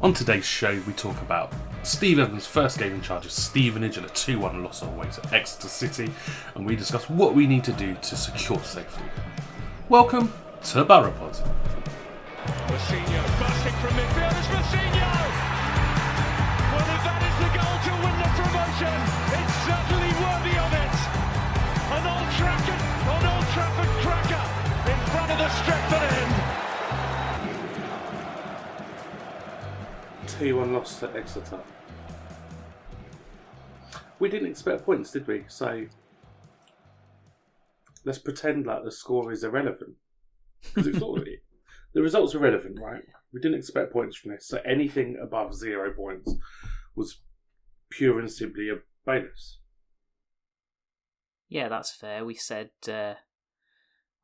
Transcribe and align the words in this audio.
On 0.00 0.12
today's 0.12 0.44
show, 0.44 0.80
we 0.86 0.92
talk 0.92 1.20
about 1.22 1.52
Steve 1.82 2.18
Evans' 2.18 2.46
first 2.46 2.78
game 2.78 2.92
in 2.92 3.00
charge 3.00 3.24
of 3.24 3.32
Stevenage 3.32 3.96
and 3.96 4.06
a 4.06 4.10
2 4.10 4.38
1 4.38 4.62
loss 4.62 4.82
on 4.82 4.92
away 4.94 5.08
to 5.10 5.34
Exeter 5.34 5.68
City, 5.68 6.10
and 6.54 6.66
we 6.66 6.76
discuss 6.76 7.08
what 7.08 7.34
we 7.34 7.46
need 7.46 7.64
to 7.64 7.72
do 7.72 7.94
to 7.94 8.16
secure 8.16 8.58
safety. 8.60 9.02
Welcome 9.88 10.32
to 10.64 10.84
promotion, 18.34 19.13
2 30.44 30.58
1 30.58 30.74
loss 30.74 31.00
to 31.00 31.10
Exeter. 31.16 31.58
We 34.18 34.28
didn't 34.28 34.50
expect 34.50 34.84
points, 34.84 35.10
did 35.10 35.26
we? 35.26 35.44
So 35.48 35.86
let's 38.04 38.18
pretend 38.18 38.66
like 38.66 38.84
the 38.84 38.92
score 38.92 39.32
is 39.32 39.42
irrelevant. 39.42 39.94
Because 40.62 40.88
it's 40.88 41.00
really. 41.00 41.38
The 41.94 42.02
results 42.02 42.34
are 42.34 42.40
relevant, 42.40 42.78
right? 42.78 43.04
We 43.32 43.40
didn't 43.40 43.56
expect 43.56 43.92
points 43.92 44.16
from 44.16 44.32
this. 44.32 44.48
So 44.48 44.58
anything 44.66 45.16
above 45.22 45.54
zero 45.54 45.92
points 45.94 46.34
was 46.94 47.22
pure 47.88 48.18
and 48.18 48.30
simply 48.30 48.68
a 48.68 48.80
bonus. 49.06 49.60
Yeah, 51.48 51.68
that's 51.68 51.94
fair. 51.94 52.24
We 52.24 52.34
said 52.34 52.70
uh, 52.86 53.14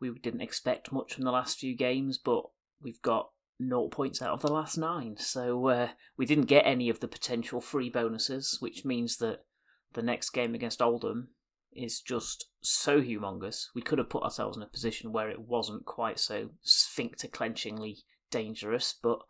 we 0.00 0.10
didn't 0.18 0.40
expect 0.42 0.92
much 0.92 1.14
from 1.14 1.24
the 1.24 1.30
last 1.30 1.60
few 1.60 1.74
games, 1.74 2.18
but 2.18 2.42
we've 2.82 3.00
got 3.00 3.30
no 3.60 3.88
points 3.88 4.22
out 4.22 4.32
of 4.32 4.42
the 4.42 4.52
last 4.52 4.78
nine. 4.78 5.16
So 5.18 5.68
uh, 5.68 5.88
we 6.16 6.26
didn't 6.26 6.46
get 6.46 6.66
any 6.66 6.88
of 6.88 7.00
the 7.00 7.08
potential 7.08 7.60
free 7.60 7.90
bonuses, 7.90 8.56
which 8.60 8.84
means 8.84 9.18
that 9.18 9.44
the 9.92 10.02
next 10.02 10.30
game 10.30 10.54
against 10.54 10.82
Oldham 10.82 11.28
is 11.72 12.00
just 12.00 12.46
so 12.60 13.00
humongous. 13.00 13.66
We 13.74 13.82
could 13.82 13.98
have 13.98 14.10
put 14.10 14.24
ourselves 14.24 14.56
in 14.56 14.62
a 14.62 14.66
position 14.66 15.12
where 15.12 15.28
it 15.28 15.40
wasn't 15.40 15.84
quite 15.84 16.18
so 16.18 16.50
sphincter 16.62 17.28
clenchingly 17.28 17.98
dangerous, 18.30 18.94
but 19.00 19.20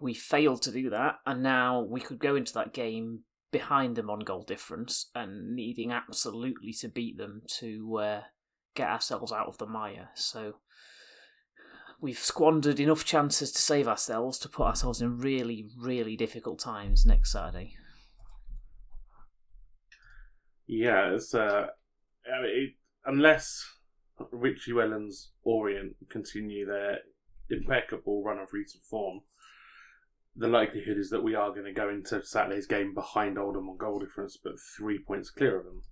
we 0.00 0.14
failed 0.14 0.62
to 0.62 0.72
do 0.72 0.90
that, 0.90 1.16
and 1.26 1.42
now 1.42 1.82
we 1.82 2.00
could 2.00 2.18
go 2.18 2.36
into 2.36 2.54
that 2.54 2.72
game 2.72 3.20
behind 3.50 3.96
them 3.96 4.10
on 4.10 4.20
goal 4.20 4.42
difference 4.42 5.10
and 5.14 5.54
needing 5.54 5.90
absolutely 5.90 6.72
to 6.72 6.88
beat 6.88 7.16
them 7.16 7.42
to 7.46 7.98
uh, 7.98 8.20
get 8.74 8.88
ourselves 8.88 9.32
out 9.32 9.46
of 9.46 9.58
the 9.58 9.66
mire. 9.66 10.10
So 10.14 10.54
we've 12.00 12.18
squandered 12.18 12.78
enough 12.80 13.04
chances 13.04 13.50
to 13.52 13.60
save 13.60 13.88
ourselves 13.88 14.38
to 14.38 14.48
put 14.48 14.66
ourselves 14.66 15.00
in 15.00 15.18
really, 15.18 15.68
really 15.78 16.16
difficult 16.16 16.58
times 16.58 17.04
next 17.04 17.32
Saturday. 17.32 17.74
Yeah, 20.66 21.14
it's 21.14 21.34
uh, 21.34 21.66
I 22.26 22.42
mean, 22.42 22.52
it, 22.54 22.70
unless 23.06 23.64
Richie 24.30 24.72
Wellens 24.72 25.28
Orient 25.42 25.96
continue 26.10 26.66
their 26.66 26.98
impeccable 27.50 28.22
run 28.22 28.38
of 28.38 28.52
recent 28.52 28.84
form, 28.84 29.20
the 30.36 30.48
likelihood 30.48 30.98
is 30.98 31.10
that 31.10 31.24
we 31.24 31.34
are 31.34 31.50
going 31.50 31.64
to 31.64 31.72
go 31.72 31.88
into 31.88 32.22
Saturday's 32.24 32.66
game 32.66 32.94
behind 32.94 33.38
Oldham 33.38 33.68
on 33.68 33.76
goal 33.76 33.98
difference, 33.98 34.38
but 34.42 34.54
three 34.76 34.98
points 34.98 35.30
clear 35.30 35.58
of 35.58 35.64
them. 35.64 35.82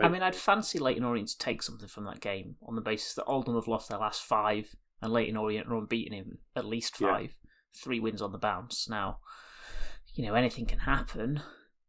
I 0.00 0.08
mean, 0.08 0.22
I'd 0.22 0.34
fancy 0.34 0.78
Leyton 0.78 1.04
Orient 1.04 1.28
to 1.28 1.38
take 1.38 1.62
something 1.62 1.88
from 1.88 2.04
that 2.04 2.20
game 2.20 2.56
on 2.66 2.74
the 2.74 2.80
basis 2.80 3.14
that 3.14 3.24
Oldham 3.24 3.54
have 3.56 3.68
lost 3.68 3.88
their 3.88 3.98
last 3.98 4.22
five 4.22 4.74
and 5.02 5.12
Leyton 5.12 5.36
Orient 5.36 5.66
are 5.68 5.76
unbeaten 5.76 6.14
in 6.14 6.38
at 6.56 6.64
least 6.64 7.00
Yeah. 7.00 7.12
five. 7.12 7.38
Three 7.74 8.00
wins 8.00 8.22
on 8.22 8.32
the 8.32 8.38
bounce. 8.38 8.88
Now, 8.88 9.18
you 10.14 10.24
know, 10.24 10.34
anything 10.34 10.66
can 10.66 10.80
happen, 10.80 11.42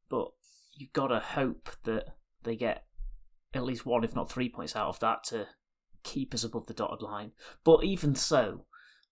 but 0.09 0.31
you've 0.73 0.93
got 0.93 1.07
to 1.07 1.19
hope 1.19 1.69
that 1.83 2.17
they 2.41 2.55
get 2.55 2.87
at 3.53 3.63
least 3.63 3.85
one, 3.85 4.03
if 4.03 4.15
not 4.15 4.31
three 4.31 4.49
points 4.49 4.75
out 4.75 4.87
of 4.87 4.99
that 4.99 5.23
to 5.25 5.47
keep 6.03 6.33
us 6.33 6.43
above 6.43 6.67
the 6.67 6.73
dotted 6.73 7.01
line. 7.01 7.31
But 7.63 7.83
even 7.83 8.15
so, 8.15 8.65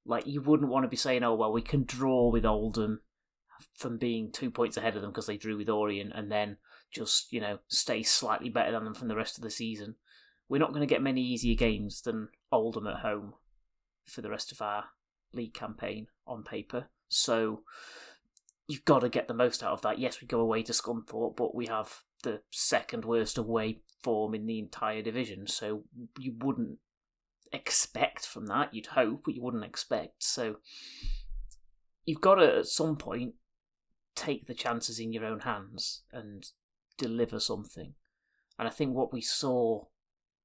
like, 0.05 0.25
you 0.25 0.41
wouldn't 0.41 0.69
want 0.69 0.83
to 0.83 0.89
be 0.89 0.97
saying, 0.97 1.23
oh, 1.23 1.35
well, 1.35 1.53
we 1.53 1.61
can 1.61 1.83
draw 1.83 2.29
with 2.29 2.45
Oldham 2.45 3.01
from 3.77 3.97
being 3.97 4.31
two 4.31 4.49
points 4.49 4.77
ahead 4.77 4.95
of 4.95 5.01
them 5.01 5.11
because 5.11 5.27
they 5.27 5.37
drew 5.37 5.57
with 5.57 5.69
Orient 5.69 6.11
and 6.15 6.31
then 6.31 6.57
just, 6.91 7.31
you 7.31 7.39
know, 7.39 7.59
stay 7.67 8.03
slightly 8.03 8.49
better 8.49 8.71
than 8.71 8.83
them 8.83 8.93
from 8.93 9.07
the 9.07 9.15
rest 9.15 9.37
of 9.37 9.43
the 9.43 9.49
season. 9.49 9.95
We're 10.49 10.59
not 10.59 10.73
going 10.73 10.87
to 10.87 10.93
get 10.93 11.01
many 11.01 11.21
easier 11.21 11.55
games 11.55 12.01
than 12.01 12.29
Oldham 12.51 12.87
at 12.87 12.99
home 12.99 13.33
for 14.05 14.21
the 14.21 14.29
rest 14.29 14.51
of 14.51 14.61
our 14.61 14.85
league 15.33 15.53
campaign 15.53 16.07
on 16.27 16.43
paper. 16.43 16.89
So 17.07 17.63
you've 18.67 18.85
got 18.85 18.99
to 18.99 19.09
get 19.09 19.27
the 19.27 19.33
most 19.33 19.63
out 19.63 19.73
of 19.73 19.81
that. 19.83 19.99
Yes, 19.99 20.21
we 20.21 20.27
go 20.27 20.41
away 20.41 20.63
to 20.63 20.73
Scunthorpe, 20.73 21.35
but 21.37 21.55
we 21.55 21.67
have 21.67 22.03
the 22.23 22.41
second 22.51 23.05
worst 23.05 23.37
away 23.37 23.81
form 24.03 24.33
in 24.33 24.45
the 24.45 24.59
entire 24.59 25.01
division. 25.01 25.47
So 25.47 25.83
you 26.19 26.33
wouldn't 26.39 26.79
expect 27.53 28.25
from 28.25 28.47
that. 28.47 28.73
You'd 28.73 28.87
hope, 28.87 29.23
but 29.25 29.35
you 29.35 29.41
wouldn't 29.41 29.65
expect. 29.65 30.23
So 30.23 30.57
you've 32.05 32.21
got 32.21 32.35
to, 32.35 32.57
at 32.57 32.65
some 32.65 32.97
point, 32.97 33.35
take 34.15 34.47
the 34.47 34.53
chances 34.53 34.99
in 34.99 35.13
your 35.13 35.25
own 35.25 35.41
hands 35.41 36.03
and 36.11 36.45
deliver 37.01 37.39
something. 37.39 37.93
And 38.57 38.67
I 38.67 38.71
think 38.71 38.93
what 38.93 39.11
we 39.11 39.21
saw 39.21 39.85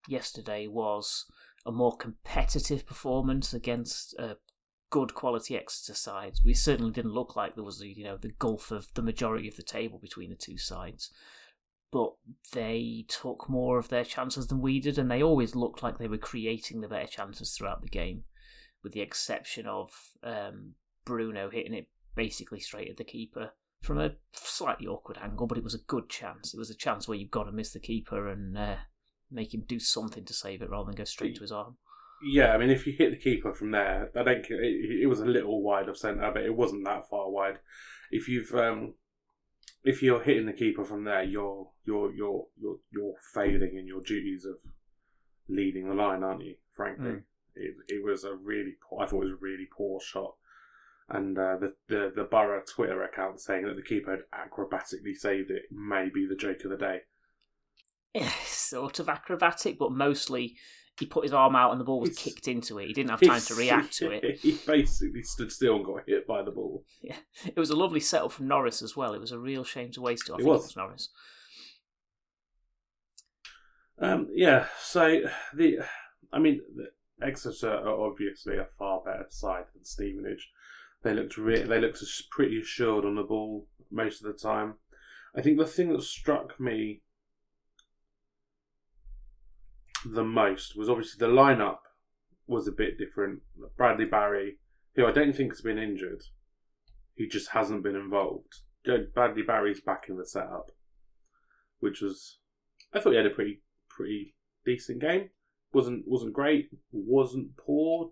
yesterday 0.08 0.66
was 0.66 1.26
a 1.66 1.72
more 1.72 1.96
competitive 1.96 2.86
performance 2.86 3.52
against 3.52 4.14
a 4.18 4.36
good 4.90 5.14
quality 5.14 5.56
Exeter 5.56 5.94
sides. 5.94 6.42
We 6.44 6.54
certainly 6.54 6.92
didn't 6.92 7.12
look 7.12 7.36
like 7.36 7.54
there 7.54 7.64
was, 7.64 7.82
you 7.82 8.04
know, 8.04 8.16
the 8.16 8.32
gulf 8.38 8.70
of 8.70 8.86
the 8.94 9.02
majority 9.02 9.48
of 9.48 9.56
the 9.56 9.62
table 9.62 9.98
between 9.98 10.30
the 10.30 10.36
two 10.36 10.56
sides. 10.56 11.10
But 11.92 12.12
they 12.52 13.04
took 13.08 13.48
more 13.48 13.78
of 13.78 13.88
their 13.88 14.04
chances 14.04 14.46
than 14.46 14.60
we 14.60 14.80
did, 14.80 14.98
and 14.98 15.10
they 15.10 15.22
always 15.22 15.54
looked 15.54 15.82
like 15.82 15.98
they 15.98 16.08
were 16.08 16.18
creating 16.18 16.80
the 16.80 16.88
better 16.88 17.06
chances 17.06 17.52
throughout 17.52 17.82
the 17.82 17.88
game, 17.88 18.24
with 18.82 18.92
the 18.92 19.00
exception 19.00 19.66
of 19.66 19.90
um, 20.22 20.74
Bruno 21.04 21.50
hitting 21.50 21.74
it 21.74 21.88
basically 22.14 22.60
straight 22.60 22.90
at 22.90 22.96
the 22.96 23.04
keeper 23.04 23.50
from 23.86 23.98
a 23.98 24.12
slightly 24.32 24.86
awkward 24.86 25.18
angle, 25.22 25.46
but 25.46 25.56
it 25.58 25.64
was 25.64 25.74
a 25.74 25.78
good 25.86 26.08
chance. 26.08 26.52
It 26.52 26.58
was 26.58 26.70
a 26.70 26.74
chance 26.76 27.06
where 27.08 27.16
you've 27.16 27.30
got 27.30 27.44
to 27.44 27.52
miss 27.52 27.72
the 27.72 27.80
keeper 27.80 28.28
and 28.28 28.56
uh, 28.58 28.76
make 29.30 29.54
him 29.54 29.64
do 29.66 29.78
something 29.78 30.24
to 30.24 30.34
save 30.34 30.60
it 30.62 30.70
rather 30.70 30.86
than 30.86 30.96
go 30.96 31.04
straight 31.04 31.36
to 31.36 31.42
his 31.42 31.52
arm. 31.52 31.76
Yeah, 32.24 32.52
I 32.54 32.58
mean, 32.58 32.70
if 32.70 32.86
you 32.86 32.94
hit 32.94 33.10
the 33.10 33.16
keeper 33.18 33.52
from 33.54 33.70
there, 33.72 34.10
I 34.16 34.22
don't. 34.22 34.44
It, 34.48 35.02
it 35.02 35.06
was 35.06 35.20
a 35.20 35.26
little 35.26 35.62
wide 35.62 35.88
of 35.88 35.98
centre, 35.98 36.30
but 36.32 36.44
it 36.44 36.56
wasn't 36.56 36.84
that 36.86 37.08
far 37.08 37.30
wide. 37.30 37.58
If 38.10 38.28
you've, 38.28 38.52
um, 38.54 38.94
if 39.84 40.02
you're 40.02 40.22
hitting 40.22 40.46
the 40.46 40.52
keeper 40.52 40.84
from 40.84 41.04
there, 41.04 41.22
you're 41.22 41.68
you're 41.84 42.12
you're 42.12 42.46
you're 42.58 42.78
you're 42.90 43.14
failing 43.34 43.76
in 43.76 43.86
your 43.86 44.00
duties 44.02 44.46
of 44.46 44.56
leading 45.48 45.88
the 45.88 45.94
line, 45.94 46.22
aren't 46.22 46.42
you? 46.44 46.54
Frankly, 46.72 47.10
Mm. 47.10 47.22
it 47.54 47.74
it 47.88 48.02
was 48.04 48.24
a 48.24 48.34
really 48.34 48.76
poor. 48.88 49.02
I 49.02 49.06
thought 49.06 49.22
it 49.22 49.30
was 49.30 49.32
a 49.38 49.44
really 49.44 49.68
poor 49.76 50.00
shot. 50.00 50.34
And 51.08 51.38
uh, 51.38 51.56
the, 51.58 51.72
the 51.88 52.12
the 52.16 52.24
Borough 52.24 52.62
Twitter 52.68 53.02
account 53.04 53.40
saying 53.40 53.64
that 53.66 53.76
the 53.76 53.82
keeper 53.82 54.10
had 54.10 54.50
acrobatically 54.50 55.14
saved 55.14 55.50
it 55.50 55.62
may 55.70 56.08
be 56.12 56.26
the 56.26 56.34
joke 56.34 56.64
of 56.64 56.70
the 56.70 56.76
day. 56.76 57.00
sort 58.44 58.98
of 58.98 59.08
acrobatic, 59.08 59.78
but 59.78 59.92
mostly 59.92 60.56
he 60.98 61.06
put 61.06 61.22
his 61.24 61.32
arm 61.32 61.54
out 61.54 61.70
and 61.72 61.80
the 61.80 61.84
ball 61.84 62.00
was 62.00 62.08
He's- 62.18 62.22
kicked 62.24 62.48
into 62.48 62.78
it. 62.78 62.86
He 62.88 62.92
didn't 62.94 63.10
have 63.10 63.20
time 63.20 63.40
to 63.42 63.54
react 63.54 63.92
to 63.98 64.10
it. 64.10 64.38
He 64.40 64.58
basically 64.66 65.22
stood 65.22 65.52
still 65.52 65.76
and 65.76 65.84
got 65.84 66.08
hit 66.08 66.26
by 66.26 66.42
the 66.42 66.50
ball. 66.50 66.84
Yeah, 67.02 67.18
it 67.44 67.56
was 67.58 67.70
a 67.70 67.76
lovely 67.76 68.00
setup 68.00 68.32
from 68.32 68.48
Norris 68.48 68.80
as 68.82 68.96
well. 68.96 69.12
It 69.12 69.20
was 69.20 69.30
a 69.30 69.38
real 69.38 69.62
shame 69.62 69.92
to 69.92 70.00
waste 70.00 70.28
it. 70.28 70.32
I 70.32 70.36
It 70.36 70.38
think 70.38 70.48
was. 70.48 70.60
it 70.62 70.64
was 70.68 70.76
Norris. 70.76 71.08
Um, 73.98 74.28
yeah, 74.32 74.66
so 74.80 75.22
the, 75.54 75.78
I 76.32 76.38
mean, 76.38 76.60
the 76.74 76.90
Exeter 77.26 77.70
are 77.72 78.00
obviously 78.10 78.56
a 78.58 78.66
far 78.78 79.00
better 79.04 79.26
side 79.30 79.64
than 79.74 79.84
Stevenage. 79.84 80.50
They 81.06 81.14
looked 81.14 81.38
re- 81.38 81.62
they 81.62 81.80
looked 81.80 82.02
pretty 82.32 82.60
assured 82.60 83.04
on 83.04 83.14
the 83.14 83.22
ball 83.22 83.68
most 83.92 84.24
of 84.24 84.26
the 84.26 84.36
time. 84.36 84.74
I 85.36 85.40
think 85.40 85.56
the 85.56 85.64
thing 85.64 85.92
that 85.92 86.02
struck 86.02 86.58
me 86.58 87.02
the 90.04 90.24
most 90.24 90.76
was 90.76 90.88
obviously 90.88 91.24
the 91.24 91.32
lineup 91.32 91.78
was 92.48 92.66
a 92.66 92.72
bit 92.72 92.98
different. 92.98 93.42
Bradley 93.76 94.04
Barry, 94.04 94.58
who 94.96 95.06
I 95.06 95.12
don't 95.12 95.32
think 95.32 95.52
has 95.52 95.60
been 95.60 95.78
injured, 95.78 96.24
he 97.14 97.28
just 97.28 97.50
hasn't 97.50 97.84
been 97.84 97.94
involved. 97.94 98.62
Bradley 99.14 99.42
Barry's 99.42 99.80
back 99.80 100.06
in 100.08 100.16
the 100.16 100.26
setup, 100.26 100.72
which 101.78 102.00
was 102.00 102.38
I 102.92 102.98
thought 102.98 103.10
he 103.10 103.16
had 103.16 103.26
a 103.26 103.30
pretty 103.30 103.62
pretty 103.88 104.34
decent 104.64 105.00
game. 105.00 105.30
wasn't 105.72 106.02
wasn't 106.08 106.32
great, 106.32 106.68
wasn't 106.90 107.56
poor. 107.56 108.10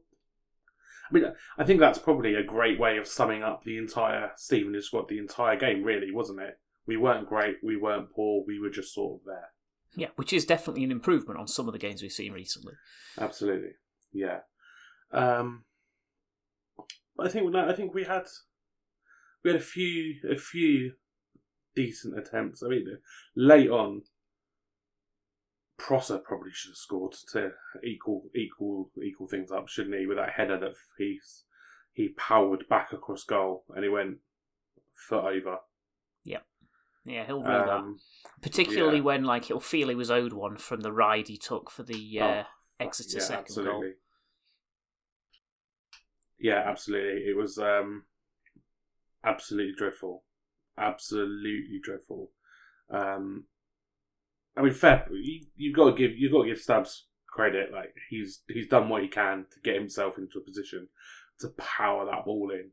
I 1.10 1.14
mean, 1.14 1.24
I 1.58 1.64
think 1.64 1.80
that's 1.80 1.98
probably 1.98 2.34
a 2.34 2.42
great 2.42 2.78
way 2.78 2.96
of 2.96 3.06
summing 3.06 3.42
up 3.42 3.64
the 3.64 3.78
entire 3.78 4.32
Stevenage 4.36 4.84
squad, 4.84 5.08
the 5.08 5.18
entire 5.18 5.56
game, 5.56 5.82
really, 5.82 6.10
wasn't 6.10 6.40
it? 6.40 6.58
We 6.86 6.96
weren't 6.96 7.28
great, 7.28 7.56
we 7.62 7.76
weren't 7.76 8.12
poor, 8.12 8.44
we 8.46 8.58
were 8.58 8.70
just 8.70 8.94
sort 8.94 9.20
of 9.20 9.26
there. 9.26 9.50
Yeah, 9.96 10.08
which 10.16 10.32
is 10.32 10.44
definitely 10.44 10.84
an 10.84 10.90
improvement 10.90 11.38
on 11.38 11.46
some 11.46 11.68
of 11.68 11.72
the 11.72 11.78
games 11.78 12.02
we've 12.02 12.12
seen 12.12 12.32
recently. 12.32 12.74
Absolutely, 13.18 13.72
yeah. 14.12 14.40
Um, 15.12 15.64
I 17.18 17.28
think 17.28 17.46
we 17.46 17.58
I 17.58 17.72
think 17.74 17.94
we 17.94 18.04
had 18.04 18.24
we 19.44 19.52
had 19.52 19.60
a 19.60 19.64
few 19.64 20.14
a 20.28 20.36
few 20.36 20.94
decent 21.76 22.18
attempts. 22.18 22.62
I 22.62 22.68
mean, 22.68 22.86
late 23.36 23.70
on, 23.70 24.02
Prosser 25.76 26.18
probably 26.18 26.50
should 26.52 26.70
have 26.70 26.76
scored 26.76 27.12
to 27.32 27.50
equal 27.82 28.30
equal 28.34 28.90
equal 29.02 29.26
things 29.28 29.50
up, 29.50 29.68
shouldn't 29.68 29.96
he? 29.98 30.06
With 30.06 30.18
that 30.18 30.30
header 30.30 30.58
that 30.58 30.74
he's 30.98 31.44
he 31.92 32.08
powered 32.10 32.68
back 32.68 32.92
across 32.92 33.24
goal 33.24 33.64
and 33.74 33.84
he 33.84 33.88
went 33.90 34.18
foot 34.94 35.24
over. 35.24 35.58
Yeah, 36.24 36.40
Yeah, 37.04 37.26
he'll 37.26 37.42
that. 37.42 37.68
Um, 37.70 37.98
Particularly 38.42 38.96
yeah. 38.98 39.02
when 39.02 39.24
like 39.24 39.44
he'll 39.44 39.60
feel 39.60 39.88
he 39.88 39.94
was 39.94 40.10
owed 40.10 40.32
one 40.32 40.56
from 40.56 40.80
the 40.80 40.92
ride 40.92 41.28
he 41.28 41.36
took 41.36 41.70
for 41.70 41.82
the 41.82 42.20
uh, 42.20 42.24
Oh, 42.24 42.44
Exeter 42.80 43.18
yeah, 43.18 43.24
second 43.24 43.42
absolutely. 43.42 43.72
goal. 43.72 43.92
Yeah, 46.38 46.62
absolutely. 46.66 47.22
It 47.22 47.36
was 47.36 47.58
um, 47.58 48.04
absolutely 49.24 49.74
dreadful, 49.76 50.24
absolutely 50.78 51.80
dreadful. 51.82 52.30
Um, 52.90 53.44
I 54.56 54.62
mean, 54.62 54.72
fair. 54.72 55.06
You, 55.10 55.46
you've 55.56 55.76
got 55.76 55.90
to 55.90 55.96
give 55.96 56.16
you've 56.16 56.32
got 56.32 56.42
to 56.42 56.48
give 56.48 56.58
Stubbs 56.58 57.06
credit. 57.26 57.72
Like 57.72 57.94
he's 58.08 58.42
he's 58.48 58.68
done 58.68 58.88
what 58.88 59.02
he 59.02 59.08
can 59.08 59.46
to 59.52 59.60
get 59.60 59.74
himself 59.74 60.18
into 60.18 60.38
a 60.38 60.44
position 60.44 60.88
to 61.40 61.48
power 61.48 62.06
that 62.06 62.24
ball 62.24 62.50
in. 62.50 62.70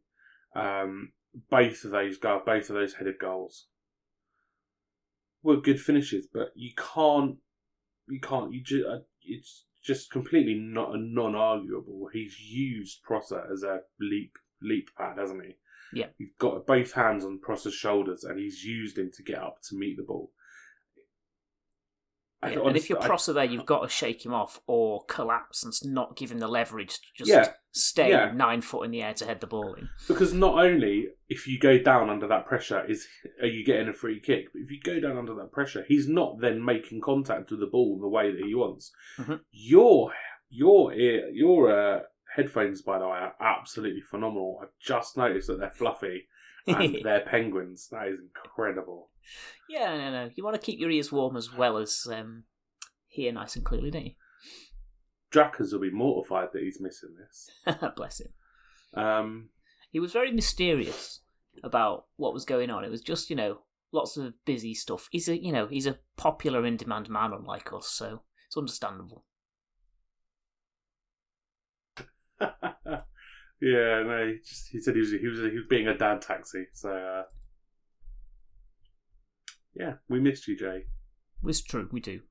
Um, 0.61 1.13
both 1.49 1.83
of 1.83 1.91
those 1.91 2.17
go, 2.17 2.41
both 2.45 2.69
of 2.69 2.75
those 2.75 2.93
headed 2.93 3.15
goals 3.19 3.67
were 5.43 5.57
good 5.57 5.79
finishes, 5.79 6.27
but 6.31 6.51
you 6.55 6.71
can't 6.77 7.37
you 8.07 8.19
can't 8.19 8.53
you 8.53 8.61
just 8.63 8.85
it's 9.23 9.65
just 9.83 10.11
completely 10.11 10.53
not 10.55 10.93
a 10.93 10.97
non-arguable. 10.97 12.09
He's 12.13 12.39
used 12.39 13.01
Prosser 13.03 13.43
as 13.51 13.63
a 13.63 13.79
leap 13.99 14.37
leap 14.61 14.89
pad, 14.97 15.17
hasn't 15.17 15.43
he? 15.43 15.55
Yeah. 15.93 16.07
He's 16.17 16.31
got 16.39 16.65
both 16.65 16.93
hands 16.93 17.25
on 17.25 17.39
Prosser's 17.39 17.73
shoulders, 17.73 18.23
and 18.23 18.39
he's 18.39 18.63
used 18.63 18.97
him 18.97 19.11
to 19.15 19.23
get 19.23 19.39
up 19.39 19.57
to 19.69 19.75
meet 19.75 19.97
the 19.97 20.03
ball. 20.03 20.31
Yeah, 22.43 22.59
and 22.65 22.75
if 22.75 22.89
you're 22.89 22.99
Prosser 22.99 23.33
there, 23.33 23.45
you've 23.45 23.65
got 23.67 23.81
to 23.81 23.89
shake 23.89 24.25
him 24.25 24.33
off 24.33 24.59
or 24.65 25.03
collapse 25.07 25.63
and 25.63 25.73
not 25.93 26.15
give 26.17 26.31
him 26.31 26.39
the 26.39 26.47
leverage 26.47 26.99
to 26.99 27.07
just 27.15 27.29
Yeah, 27.29 27.53
stay 27.71 28.09
yeah. 28.09 28.31
nine 28.31 28.61
foot 28.61 28.83
in 28.83 28.91
the 28.91 29.03
air 29.03 29.13
to 29.13 29.25
head 29.25 29.41
the 29.41 29.47
ball 29.47 29.75
in. 29.75 29.89
Because 30.07 30.33
not 30.33 30.57
only 30.57 31.09
if 31.29 31.47
you 31.47 31.59
go 31.59 31.77
down 31.77 32.09
under 32.09 32.27
that 32.27 32.47
pressure 32.47 32.83
is 32.89 33.07
are 33.41 33.47
you 33.47 33.63
getting 33.63 33.87
a 33.89 33.93
free 33.93 34.19
kick, 34.19 34.51
but 34.53 34.61
if 34.63 34.71
you 34.71 34.79
go 34.81 34.99
down 34.99 35.17
under 35.17 35.35
that 35.35 35.51
pressure, 35.51 35.85
he's 35.87 36.07
not 36.07 36.41
then 36.41 36.63
making 36.65 37.01
contact 37.01 37.51
with 37.51 37.59
the 37.59 37.67
ball 37.67 37.99
the 37.99 38.07
way 38.07 38.31
that 38.31 38.43
he 38.43 38.55
wants. 38.55 38.91
Mhm. 39.19 39.41
Your 39.51 40.11
your 40.49 40.93
ear 40.93 41.29
your 41.29 41.71
uh, 41.71 41.99
headphones, 42.35 42.81
by 42.81 42.97
the 42.97 43.05
way, 43.07 43.17
are 43.17 43.35
absolutely 43.39 44.01
phenomenal. 44.01 44.59
I've 44.63 44.69
just 44.79 45.15
noticed 45.15 45.47
that 45.47 45.59
they're 45.59 45.69
fluffy 45.69 46.27
and 46.67 46.97
they're 47.03 47.25
penguins. 47.25 47.87
That 47.91 48.07
is 48.07 48.19
incredible. 48.19 49.09
Yeah, 49.69 49.95
no, 49.97 50.11
no. 50.11 50.29
You 50.35 50.43
want 50.43 50.55
to 50.59 50.65
keep 50.65 50.79
your 50.79 50.91
ears 50.91 51.11
warm 51.11 51.37
as 51.37 51.53
well 51.53 51.77
as 51.77 52.07
um, 52.11 52.43
hear 53.07 53.31
nice 53.31 53.55
and 53.55 53.65
clearly, 53.65 53.91
don't 53.91 54.05
you? 54.05 54.13
Drackers 55.31 55.71
will 55.71 55.79
be 55.79 55.91
mortified 55.91 56.49
that 56.53 56.61
he's 56.61 56.81
missing 56.81 57.15
this. 57.17 57.49
Bless 57.95 58.19
him. 58.21 59.01
Um, 59.01 59.49
He 59.91 59.99
was 59.99 60.11
very 60.11 60.31
mysterious 60.31 61.21
about 61.63 62.05
what 62.17 62.33
was 62.33 62.45
going 62.45 62.69
on. 62.69 62.83
It 62.83 62.91
was 62.91 63.01
just, 63.01 63.29
you 63.29 63.35
know, 63.35 63.59
lots 63.93 64.17
of 64.17 64.33
busy 64.45 64.73
stuff. 64.73 65.07
He's 65.11 65.29
a, 65.29 65.41
you 65.41 65.51
know, 65.51 65.67
he's 65.67 65.87
a 65.87 65.99
popular 66.17 66.65
in 66.65 66.77
demand 66.77 67.09
man, 67.09 67.31
unlike 67.33 67.71
us, 67.71 67.87
so 67.87 68.23
it's 68.47 68.57
understandable. 68.57 69.23
yeah, 73.61 74.03
no, 74.03 74.27
he 74.27 74.39
just 74.43 74.69
he 74.71 74.79
said 74.79 74.95
he 74.95 75.01
was 75.01 75.11
he 75.11 75.27
was 75.27 75.39
he 75.39 75.57
was 75.57 75.67
being 75.69 75.87
a 75.87 75.97
dad 75.97 76.21
taxi. 76.21 76.65
So 76.73 76.91
uh, 76.91 77.23
yeah, 79.75 79.93
we 80.09 80.19
missed 80.19 80.47
you, 80.47 80.57
Jay. 80.57 80.85
It's 81.45 81.61
true, 81.61 81.87
we 81.91 81.99
do. 81.99 82.21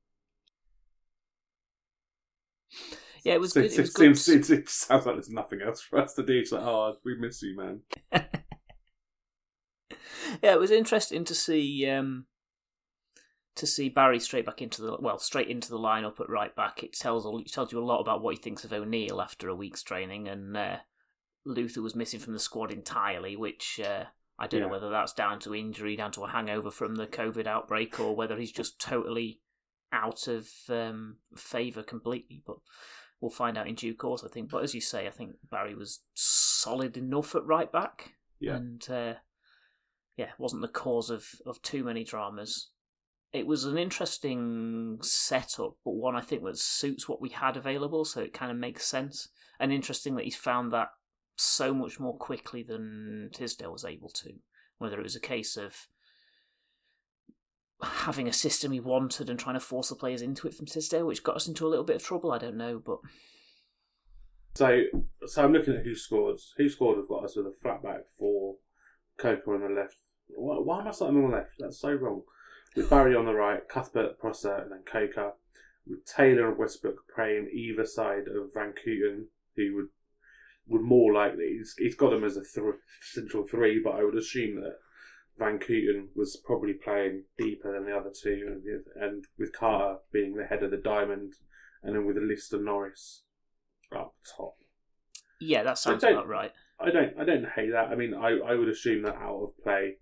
Yeah, 3.24 3.34
it 3.34 3.40
was 3.40 3.52
good. 3.52 3.66
It 3.66 3.78
was 3.78 3.90
good. 3.90 4.16
seems, 4.16 4.50
it, 4.50 4.58
it 4.58 4.68
sounds 4.68 5.06
like 5.06 5.16
there's 5.16 5.30
nothing 5.30 5.60
else 5.62 5.80
for 5.80 6.00
us 6.00 6.14
to 6.14 6.24
do. 6.24 6.38
It's 6.38 6.52
like, 6.52 6.62
oh, 6.62 6.94
we 7.04 7.16
miss 7.16 7.42
you, 7.42 7.56
man. 7.56 7.80
yeah, 8.12 8.22
it 10.52 10.60
was 10.60 10.70
interesting 10.70 11.24
to 11.24 11.34
see 11.34 11.88
um, 11.88 12.26
to 13.56 13.66
see 13.66 13.88
Barry 13.88 14.20
straight 14.20 14.46
back 14.46 14.62
into 14.62 14.82
the 14.82 14.96
well, 15.00 15.18
straight 15.18 15.48
into 15.48 15.70
the 15.70 15.78
lineup 15.78 16.20
at 16.20 16.30
right 16.30 16.54
back. 16.56 16.82
It 16.82 16.94
tells 16.94 17.26
it 17.40 17.52
tells 17.52 17.72
you 17.72 17.78
a 17.78 17.84
lot 17.84 18.00
about 18.00 18.22
what 18.22 18.34
he 18.34 18.40
thinks 18.40 18.64
of 18.64 18.72
O'Neill 18.72 19.20
after 19.20 19.48
a 19.48 19.54
week's 19.54 19.82
training, 19.82 20.28
and 20.28 20.56
uh, 20.56 20.76
Luther 21.44 21.82
was 21.82 21.94
missing 21.94 22.20
from 22.20 22.32
the 22.32 22.38
squad 22.38 22.70
entirely, 22.72 23.36
which 23.36 23.80
uh, 23.84 24.04
I 24.38 24.46
don't 24.46 24.60
know 24.60 24.68
whether 24.68 24.90
that's 24.90 25.12
down 25.12 25.38
to 25.40 25.54
injury, 25.54 25.96
down 25.96 26.12
to 26.12 26.24
a 26.24 26.30
hangover 26.30 26.70
from 26.70 26.94
the 26.96 27.06
COVID 27.06 27.46
outbreak, 27.46 27.98
or 27.98 28.14
whether 28.14 28.36
he's 28.36 28.52
just 28.52 28.80
totally 28.80 29.40
out 29.92 30.28
of 30.28 30.48
um, 30.68 31.16
favour 31.36 31.82
completely. 31.82 32.42
But 32.46 32.56
we'll 33.20 33.30
find 33.30 33.56
out 33.58 33.68
in 33.68 33.74
due 33.74 33.94
course, 33.94 34.22
I 34.24 34.28
think. 34.28 34.50
But 34.50 34.62
as 34.64 34.74
you 34.74 34.80
say, 34.80 35.06
I 35.06 35.10
think 35.10 35.32
Barry 35.50 35.74
was 35.74 36.00
solid 36.14 36.96
enough 36.96 37.34
at 37.34 37.44
right 37.44 37.70
back, 37.70 38.14
Yeah. 38.38 38.56
and 38.56 38.90
uh, 38.90 39.14
yeah, 40.16 40.30
wasn't 40.38 40.62
the 40.62 40.68
cause 40.68 41.10
of, 41.10 41.26
of 41.46 41.60
too 41.62 41.84
many 41.84 42.04
dramas. 42.04 42.70
It 43.32 43.46
was 43.46 43.64
an 43.64 43.78
interesting 43.78 44.98
setup, 45.02 45.76
but 45.84 45.92
one 45.92 46.16
I 46.16 46.20
think 46.20 46.42
that 46.44 46.58
suits 46.58 47.08
what 47.08 47.20
we 47.20 47.28
had 47.28 47.56
available, 47.56 48.04
so 48.04 48.20
it 48.20 48.32
kind 48.34 48.50
of 48.50 48.58
makes 48.58 48.84
sense. 48.86 49.28
And 49.60 49.72
interesting 49.72 50.16
that 50.16 50.24
he's 50.24 50.36
found 50.36 50.72
that 50.72 50.88
so 51.40 51.74
much 51.74 51.98
more 51.98 52.16
quickly 52.16 52.62
than 52.62 53.30
Tisdale 53.32 53.72
was 53.72 53.84
able 53.84 54.10
to. 54.10 54.34
Whether 54.78 54.98
it 54.98 55.04
was 55.04 55.16
a 55.16 55.20
case 55.20 55.56
of 55.56 55.88
having 57.82 58.28
a 58.28 58.32
system 58.32 58.72
he 58.72 58.80
wanted 58.80 59.30
and 59.30 59.38
trying 59.38 59.54
to 59.54 59.60
force 59.60 59.88
the 59.88 59.94
players 59.94 60.22
into 60.22 60.46
it 60.46 60.54
from 60.54 60.66
Tisdale, 60.66 61.06
which 61.06 61.22
got 61.22 61.36
us 61.36 61.48
into 61.48 61.66
a 61.66 61.68
little 61.68 61.84
bit 61.84 61.96
of 61.96 62.02
trouble, 62.02 62.32
I 62.32 62.38
don't 62.38 62.56
know, 62.56 62.78
but 62.78 62.98
So, 64.54 64.82
so 65.26 65.44
I'm 65.44 65.52
looking 65.52 65.74
at 65.74 65.84
who 65.84 65.94
scored. 65.94 66.38
Who 66.56 66.68
scored? 66.68 66.98
We've 66.98 67.08
got 67.08 67.24
us 67.24 67.36
with 67.36 67.46
a 67.46 67.54
flat 67.62 67.82
back 67.82 68.00
for 68.18 68.56
Coker 69.18 69.54
on 69.54 69.60
the 69.62 69.80
left. 69.80 69.96
Why, 70.28 70.56
why 70.56 70.80
am 70.80 70.88
I 70.88 70.90
starting 70.90 71.22
on 71.22 71.30
the 71.30 71.36
left? 71.36 71.54
That's 71.58 71.80
so 71.80 71.92
wrong. 71.92 72.22
With 72.76 72.90
Barry 72.90 73.16
on 73.16 73.26
the 73.26 73.34
right, 73.34 73.68
Cuthbert, 73.68 74.18
Prosser, 74.18 74.54
and 74.54 74.72
then 74.72 74.82
Coker. 74.84 75.32
With 75.86 76.04
Taylor 76.04 76.48
and 76.50 76.58
Westbrook 76.58 76.98
playing 77.14 77.50
either 77.52 77.84
side 77.84 78.28
of 78.28 78.52
Vancooten, 78.54 79.26
who 79.56 79.74
would 79.76 79.88
would 80.66 80.82
more 80.82 81.12
likely 81.12 81.56
he's, 81.58 81.74
he's 81.78 81.96
got 81.96 82.10
them 82.10 82.24
as 82.24 82.36
a 82.36 82.42
th- 82.42 82.74
central 83.12 83.46
three, 83.46 83.80
but 83.82 83.94
I 83.94 84.04
would 84.04 84.16
assume 84.16 84.60
that 84.60 84.76
Vancooten 85.40 86.08
was 86.14 86.40
probably 86.44 86.74
playing 86.74 87.24
deeper 87.38 87.72
than 87.72 87.86
the 87.86 87.96
other 87.96 88.10
two, 88.10 88.46
and, 88.46 88.62
and 89.02 89.24
with 89.38 89.52
Carter 89.52 89.98
being 90.12 90.34
the 90.34 90.44
head 90.44 90.62
of 90.62 90.70
the 90.70 90.76
diamond, 90.76 91.32
and 91.82 91.96
then 91.96 92.06
with 92.06 92.16
Lister 92.18 92.60
Norris 92.60 93.24
up 93.96 94.14
top. 94.36 94.54
yeah, 95.40 95.62
that 95.62 95.78
sounds 95.78 96.04
about 96.04 96.28
right. 96.28 96.52
I 96.78 96.90
don't 96.90 97.18
I 97.18 97.24
don't 97.24 97.48
hate 97.56 97.72
that. 97.72 97.88
I 97.88 97.96
mean, 97.96 98.14
I, 98.14 98.38
I 98.38 98.54
would 98.54 98.68
assume 98.68 99.02
that 99.02 99.16
out 99.16 99.42
of 99.42 99.62
play, 99.62 99.96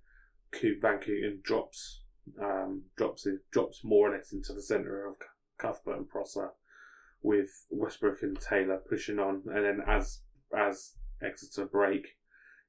Vancooten 0.54 1.42
drops 1.42 2.02
um, 2.42 2.82
drops 2.96 3.26
in, 3.26 3.40
drops 3.50 3.80
more 3.84 4.10
or 4.10 4.16
less 4.16 4.32
into 4.32 4.52
the 4.52 4.62
centre 4.62 5.06
of 5.06 5.14
Cuthbert 5.58 5.96
and 5.96 6.08
Prosser, 6.08 6.50
with 7.22 7.66
Westbrook 7.70 8.22
and 8.22 8.38
Taylor 8.40 8.80
pushing 8.88 9.18
on, 9.18 9.42
and 9.46 9.64
then 9.64 9.80
as 9.86 10.20
as 10.58 10.96
Exeter 11.22 11.66
break, 11.66 12.16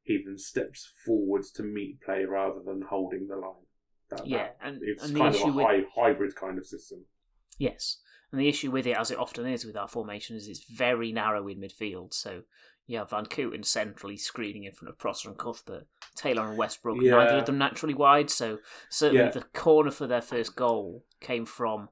he 0.03 0.21
then 0.23 0.37
steps 0.37 0.91
forwards 1.05 1.51
to 1.53 1.63
meet 1.63 2.01
play 2.01 2.23
rather 2.25 2.61
than 2.65 2.81
holding 2.89 3.27
the 3.27 3.35
line. 3.35 3.65
That, 4.09 4.25
Yeah, 4.25 4.37
that- 4.47 4.57
and- 4.61 4.81
it's 4.83 5.03
and 5.07 5.17
kind 5.17 5.35
of 5.35 5.41
a 5.41 5.51
with- 5.51 5.65
hy- 5.65 5.85
hybrid 5.95 6.35
kind 6.35 6.57
of 6.57 6.65
system. 6.65 7.05
Yes. 7.57 8.01
And 8.31 8.39
the 8.39 8.47
issue 8.47 8.71
with 8.71 8.85
it, 8.87 8.97
as 8.97 9.11
it 9.11 9.17
often 9.17 9.45
is 9.47 9.65
with 9.65 9.75
our 9.75 9.87
formation, 9.87 10.35
is 10.35 10.47
it's 10.47 10.63
very 10.63 11.11
narrow 11.11 11.47
in 11.47 11.59
midfield. 11.59 12.13
So 12.13 12.43
you 12.85 12.97
have 12.99 13.09
Vancooten 13.09 13.65
centrally 13.65 14.17
screening 14.17 14.63
in 14.63 14.73
front 14.73 14.89
of 14.89 14.97
Prosser 14.99 15.29
and 15.29 15.37
Cuthbert. 15.37 15.87
Taylor 16.15 16.47
and 16.47 16.57
Westbrook, 16.57 17.01
Yeah. 17.01 17.11
neither 17.17 17.37
of 17.37 17.45
them 17.45 17.57
naturally 17.57 17.93
wide. 17.93 18.29
So 18.29 18.59
certainly 18.89 19.25
Yeah. 19.25 19.29
the 19.31 19.41
corner 19.43 19.91
for 19.91 20.07
their 20.07 20.21
first 20.21 20.55
goal 20.55 21.05
came 21.19 21.45
from 21.45 21.89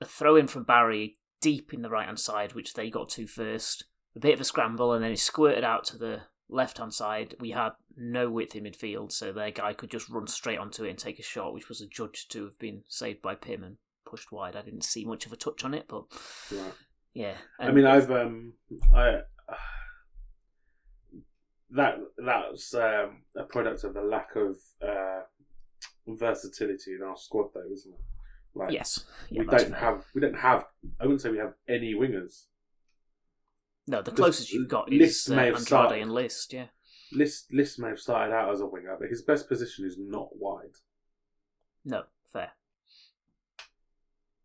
a 0.00 0.04
throw 0.04 0.36
in 0.36 0.46
from 0.46 0.64
Barry 0.64 1.18
deep 1.40 1.72
in 1.74 1.82
the 1.82 1.90
right 1.90 2.06
hand 2.06 2.20
side, 2.20 2.52
which 2.52 2.74
they 2.74 2.90
got 2.90 3.08
to 3.10 3.26
first. 3.26 3.84
A 4.16 4.20
bit 4.20 4.34
of 4.34 4.40
a 4.40 4.44
scramble, 4.44 4.92
and 4.92 5.02
then 5.04 5.12
it 5.12 5.18
squirted 5.18 5.64
out 5.64 5.84
to 5.84 5.98
the 5.98 6.22
left 6.48 6.78
hand 6.78 6.92
side. 6.94 7.34
We 7.40 7.50
had 7.50 7.70
no 7.96 8.30
width 8.30 8.56
in 8.56 8.64
midfield, 8.64 9.12
so 9.12 9.32
their 9.32 9.50
guy 9.50 9.72
could 9.74 9.90
just 9.90 10.08
run 10.08 10.26
straight 10.26 10.58
onto 10.58 10.84
it 10.84 10.90
and 10.90 10.98
take 10.98 11.18
a 11.18 11.22
shot, 11.22 11.52
which 11.54 11.68
was 11.68 11.80
adjudged 11.80 12.30
to 12.32 12.44
have 12.44 12.58
been 12.58 12.82
saved 12.88 13.22
by 13.22 13.34
Pym 13.34 13.62
and 13.62 13.76
pushed 14.06 14.32
wide. 14.32 14.56
I 14.56 14.62
didn't 14.62 14.84
see 14.84 15.04
much 15.04 15.26
of 15.26 15.32
a 15.32 15.36
touch 15.36 15.64
on 15.64 15.74
it, 15.74 15.86
but 15.88 16.04
Right. 16.50 16.72
yeah. 17.12 17.34
I 17.60 17.70
mean, 17.70 17.84
I've 17.86 18.10
um, 18.10 18.54
I 18.94 19.20
that 21.70 21.96
that's 22.16 22.74
um, 22.74 23.22
a 23.36 23.44
product 23.44 23.84
of 23.84 23.94
the 23.94 24.00
lack 24.02 24.34
of 24.36 24.56
uh, 24.82 25.20
versatility 26.06 26.94
in 26.94 27.02
our 27.02 27.16
squad, 27.16 27.48
though, 27.54 27.70
isn't 27.70 27.92
it? 27.92 28.00
Like, 28.54 28.72
yes, 28.72 29.04
yeah, 29.30 29.40
we 29.40 29.46
don't 29.46 29.68
fair. 29.70 29.78
have 29.78 30.04
we 30.14 30.20
don't 30.20 30.38
have. 30.38 30.64
I 30.98 31.04
wouldn't 31.04 31.20
say 31.20 31.30
we 31.30 31.38
have 31.38 31.54
any 31.68 31.94
wingers. 31.94 32.46
No. 33.88 34.02
The 34.02 34.10
closest 34.12 34.52
you've 34.52 34.68
got 34.68 34.90
List 34.90 35.26
is 35.28 35.32
uh, 35.32 35.36
may 35.36 35.46
have 35.46 35.54
Andrade 35.54 35.66
started. 35.66 36.02
and 36.02 36.12
List. 36.12 36.52
Yeah, 36.52 36.66
List 37.12 37.52
List 37.52 37.78
may 37.78 37.88
have 37.88 37.98
started 38.00 38.32
out 38.34 38.52
as 38.52 38.60
a 38.60 38.66
winger, 38.66 38.96
but 39.00 39.08
his 39.08 39.22
best 39.22 39.48
position 39.48 39.84
is 39.86 39.96
not 39.98 40.28
wide. 40.36 40.76
no, 41.84 42.04
fair. 42.32 42.52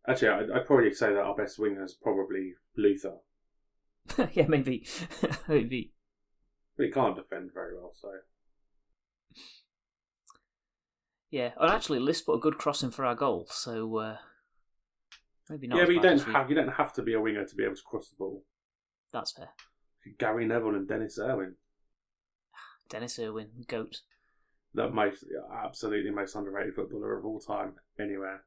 Actually, 0.06 0.28
I'd, 0.28 0.50
I'd 0.50 0.66
probably 0.66 0.92
say 0.92 1.12
that 1.14 1.20
our 1.22 1.34
best 1.34 1.58
winger 1.58 1.82
is 1.84 1.94
probably 1.94 2.54
Luther, 2.76 3.14
yeah, 4.32 4.46
maybe, 4.48 4.86
maybe. 5.48 5.92
but 6.76 6.86
he 6.86 6.92
can't 6.92 7.16
defend 7.16 7.50
very 7.54 7.74
well. 7.74 7.92
So 7.94 8.10
Yeah, 11.30 11.50
and 11.58 11.70
actually, 11.70 11.98
List 12.00 12.26
put 12.26 12.34
a 12.36 12.38
good 12.40 12.58
crossing 12.58 12.90
for 12.90 13.04
our 13.04 13.14
goal, 13.14 13.46
so 13.50 13.96
uh, 13.96 14.16
maybe 15.50 15.66
not. 15.66 15.76
yeah, 15.76 15.82
as 15.82 15.88
but 15.88 15.94
you 15.94 16.00
bad 16.00 16.08
don't 16.08 16.14
as 16.20 16.26
we- 16.26 16.32
have 16.32 16.50
you 16.50 16.56
don't 16.56 16.68
have 16.68 16.92
to 16.94 17.02
be 17.02 17.14
a 17.14 17.20
winger 17.20 17.44
to 17.44 17.54
be 17.56 17.64
able 17.64 17.74
to 17.76 17.82
cross 17.82 18.08
the 18.10 18.16
ball. 18.16 18.44
That's 19.14 19.32
fair. 19.32 19.48
Gary 20.18 20.44
Neville 20.44 20.74
and 20.74 20.86
Dennis 20.88 21.18
Irwin. 21.18 21.54
Dennis 22.90 23.18
Irwin, 23.18 23.48
goat. 23.68 24.00
the 24.74 24.90
most 24.90 25.24
absolutely 25.64 26.10
most 26.10 26.34
underrated 26.34 26.74
footballer 26.74 27.16
of 27.16 27.24
all 27.24 27.40
time 27.40 27.74
anywhere. 27.98 28.42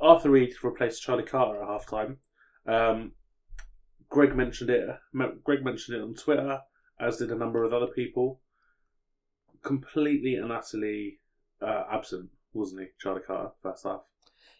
Arthur 0.00 0.30
Read 0.30 0.52
replaced 0.62 1.02
Charlie 1.02 1.24
Carter 1.24 1.60
at 1.62 1.68
half 1.68 1.86
time. 1.86 2.18
Um, 2.66 3.12
Greg 4.10 4.36
mentioned 4.36 4.70
it. 4.70 4.86
Greg 5.42 5.64
mentioned 5.64 5.96
it 5.96 6.02
on 6.02 6.14
Twitter, 6.14 6.60
as 7.00 7.16
did 7.16 7.30
a 7.30 7.34
number 7.34 7.64
of 7.64 7.72
other 7.72 7.86
people. 7.88 8.40
Completely 9.62 10.34
and 10.34 10.52
utterly 10.52 11.18
uh, 11.60 11.84
absent, 11.90 12.28
wasn't 12.52 12.82
he, 12.82 12.86
Charlie 13.00 13.22
Carter, 13.26 13.50
first 13.62 13.84
half? 13.84 14.02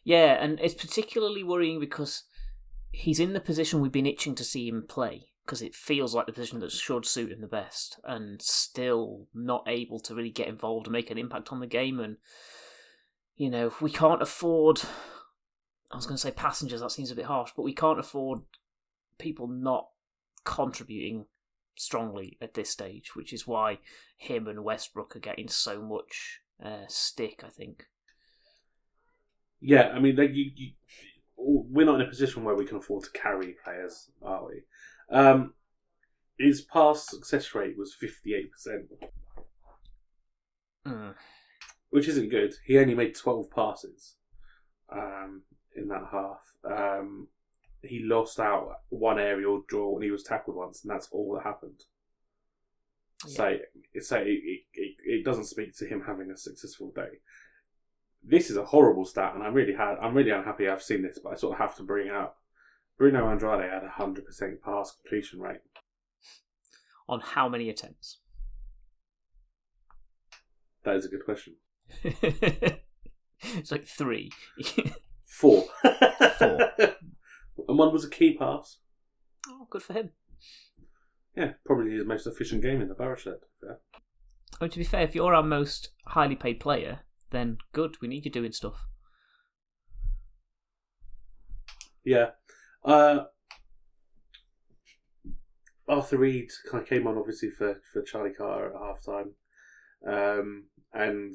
Yeah, 0.04 0.42
and 0.42 0.58
it's 0.58 0.74
particularly 0.74 1.44
worrying 1.44 1.80
because 1.80 2.24
he's 2.90 3.20
in 3.20 3.32
the 3.32 3.40
position 3.40 3.80
we've 3.80 3.92
been 3.92 4.06
itching 4.06 4.34
to 4.34 4.44
see 4.44 4.68
him 4.68 4.84
play 4.88 5.28
because 5.44 5.62
it 5.62 5.74
feels 5.74 6.12
like 6.12 6.26
the 6.26 6.32
position 6.32 6.58
that 6.58 6.72
should 6.72 7.06
suit 7.06 7.30
him 7.30 7.40
the 7.40 7.46
best, 7.46 8.00
and 8.04 8.42
still 8.42 9.28
not 9.32 9.62
able 9.68 10.00
to 10.00 10.14
really 10.14 10.30
get 10.30 10.48
involved 10.48 10.86
and 10.86 10.92
make 10.92 11.10
an 11.10 11.18
impact 11.18 11.52
on 11.52 11.60
the 11.60 11.66
game. 11.66 12.00
And 12.00 12.16
you 13.36 13.48
know, 13.48 13.72
we 13.80 13.90
can't 13.90 14.22
afford. 14.22 14.80
I 15.92 15.96
was 15.96 16.06
going 16.06 16.16
to 16.16 16.22
say 16.22 16.32
passengers. 16.32 16.80
That 16.80 16.90
seems 16.90 17.12
a 17.12 17.14
bit 17.14 17.26
harsh, 17.26 17.52
but 17.56 17.62
we 17.62 17.72
can't 17.72 18.00
afford 18.00 18.40
people 19.18 19.46
not 19.46 19.86
contributing 20.44 21.26
strongly 21.76 22.36
at 22.40 22.54
this 22.54 22.70
stage, 22.70 23.14
which 23.14 23.32
is 23.32 23.46
why 23.46 23.78
him 24.16 24.48
and 24.48 24.64
Westbrook 24.64 25.14
are 25.14 25.20
getting 25.20 25.48
so 25.48 25.80
much 25.80 26.40
uh, 26.62 26.86
stick. 26.88 27.42
I 27.46 27.50
think. 27.50 27.84
Yeah, 29.60 29.88
I 29.88 30.00
mean, 30.00 30.16
like, 30.16 30.30
you, 30.34 30.50
you, 30.54 30.72
we're 31.46 31.86
not 31.86 32.00
in 32.00 32.06
a 32.06 32.10
position 32.10 32.42
where 32.44 32.56
we 32.56 32.66
can 32.66 32.76
afford 32.78 33.04
to 33.04 33.10
carry 33.10 33.56
players, 33.64 34.10
are 34.22 34.46
we? 34.46 34.62
Um, 35.16 35.54
his 36.38 36.60
pass 36.62 37.08
success 37.08 37.54
rate 37.54 37.78
was 37.78 37.94
58%, 38.00 38.88
Mm. 40.86 41.14
which 41.90 42.06
isn't 42.08 42.28
good. 42.28 42.54
He 42.64 42.78
only 42.78 42.94
made 42.94 43.16
12 43.16 43.50
passes 43.50 44.16
um, 44.88 45.42
in 45.74 45.88
that 45.88 46.04
half. 46.12 46.40
Um, 46.64 47.28
he 47.82 48.00
lost 48.00 48.38
out 48.38 48.80
one 48.88 49.18
aerial 49.18 49.62
draw 49.68 49.94
and 49.94 50.04
he 50.04 50.10
was 50.10 50.22
tackled 50.22 50.56
once, 50.56 50.82
and 50.82 50.90
that's 50.90 51.08
all 51.10 51.34
that 51.34 51.42
happened. 51.44 51.82
So, 53.26 53.58
so 54.00 54.16
it, 54.16 54.26
it, 54.28 54.60
it, 54.74 54.96
it 55.04 55.24
doesn't 55.24 55.46
speak 55.46 55.76
to 55.78 55.86
him 55.86 56.04
having 56.06 56.30
a 56.30 56.36
successful 56.36 56.92
day. 56.94 57.18
This 58.28 58.50
is 58.50 58.56
a 58.56 58.64
horrible 58.64 59.04
stat, 59.04 59.34
and 59.34 59.42
I'm 59.42 59.54
really 59.54 59.74
ha- 59.74 59.96
I'm 60.02 60.14
really 60.14 60.30
unhappy 60.30 60.68
I've 60.68 60.82
seen 60.82 61.02
this, 61.02 61.18
but 61.22 61.32
I 61.32 61.36
sort 61.36 61.54
of 61.54 61.58
have 61.60 61.76
to 61.76 61.84
bring 61.84 62.08
it 62.08 62.14
up. 62.14 62.38
Bruno 62.98 63.30
Andrade 63.30 63.70
had 63.70 63.84
a 63.84 63.88
hundred 63.88 64.26
percent 64.26 64.62
pass 64.62 64.96
completion 65.00 65.40
rate. 65.40 65.60
On 67.08 67.20
how 67.20 67.48
many 67.48 67.70
attempts? 67.70 68.18
That 70.82 70.96
is 70.96 71.04
a 71.04 71.08
good 71.08 71.24
question. 71.24 71.54
it's 72.02 73.70
like 73.70 73.86
three. 73.86 74.32
Four. 75.24 75.64
Four. 76.38 76.72
and 76.78 77.78
one 77.78 77.92
was 77.92 78.04
a 78.04 78.10
key 78.10 78.36
pass. 78.36 78.78
oh, 79.48 79.66
good 79.70 79.82
for 79.82 79.92
him. 79.92 80.10
Yeah, 81.36 81.52
probably 81.64 81.92
his 81.92 82.06
most 82.06 82.26
efficient 82.26 82.62
game 82.62 82.80
in 82.80 82.88
the 82.88 82.94
Borough 82.94 83.16
shirt. 83.16 83.40
Yeah. 83.62 83.74
I 84.58 84.64
mean, 84.64 84.70
to 84.70 84.78
be 84.78 84.84
fair, 84.84 85.02
if 85.02 85.14
you're 85.14 85.34
our 85.34 85.42
most 85.42 85.90
highly 86.06 86.36
paid 86.36 86.58
player, 86.60 87.00
then 87.36 87.58
good. 87.72 87.96
We 88.00 88.08
need 88.08 88.24
you 88.24 88.30
doing 88.30 88.52
stuff. 88.52 88.86
Yeah. 92.04 92.30
Uh, 92.84 93.24
Arthur 95.88 96.18
Read 96.18 96.48
kind 96.70 96.82
of 96.82 96.88
came 96.88 97.06
on 97.06 97.18
obviously 97.18 97.50
for, 97.50 97.80
for 97.92 98.02
Charlie 98.02 98.32
Carter 98.32 98.72
at 98.74 98.80
half 98.80 99.04
time. 99.04 99.34
Um, 100.06 100.64
and 100.92 101.34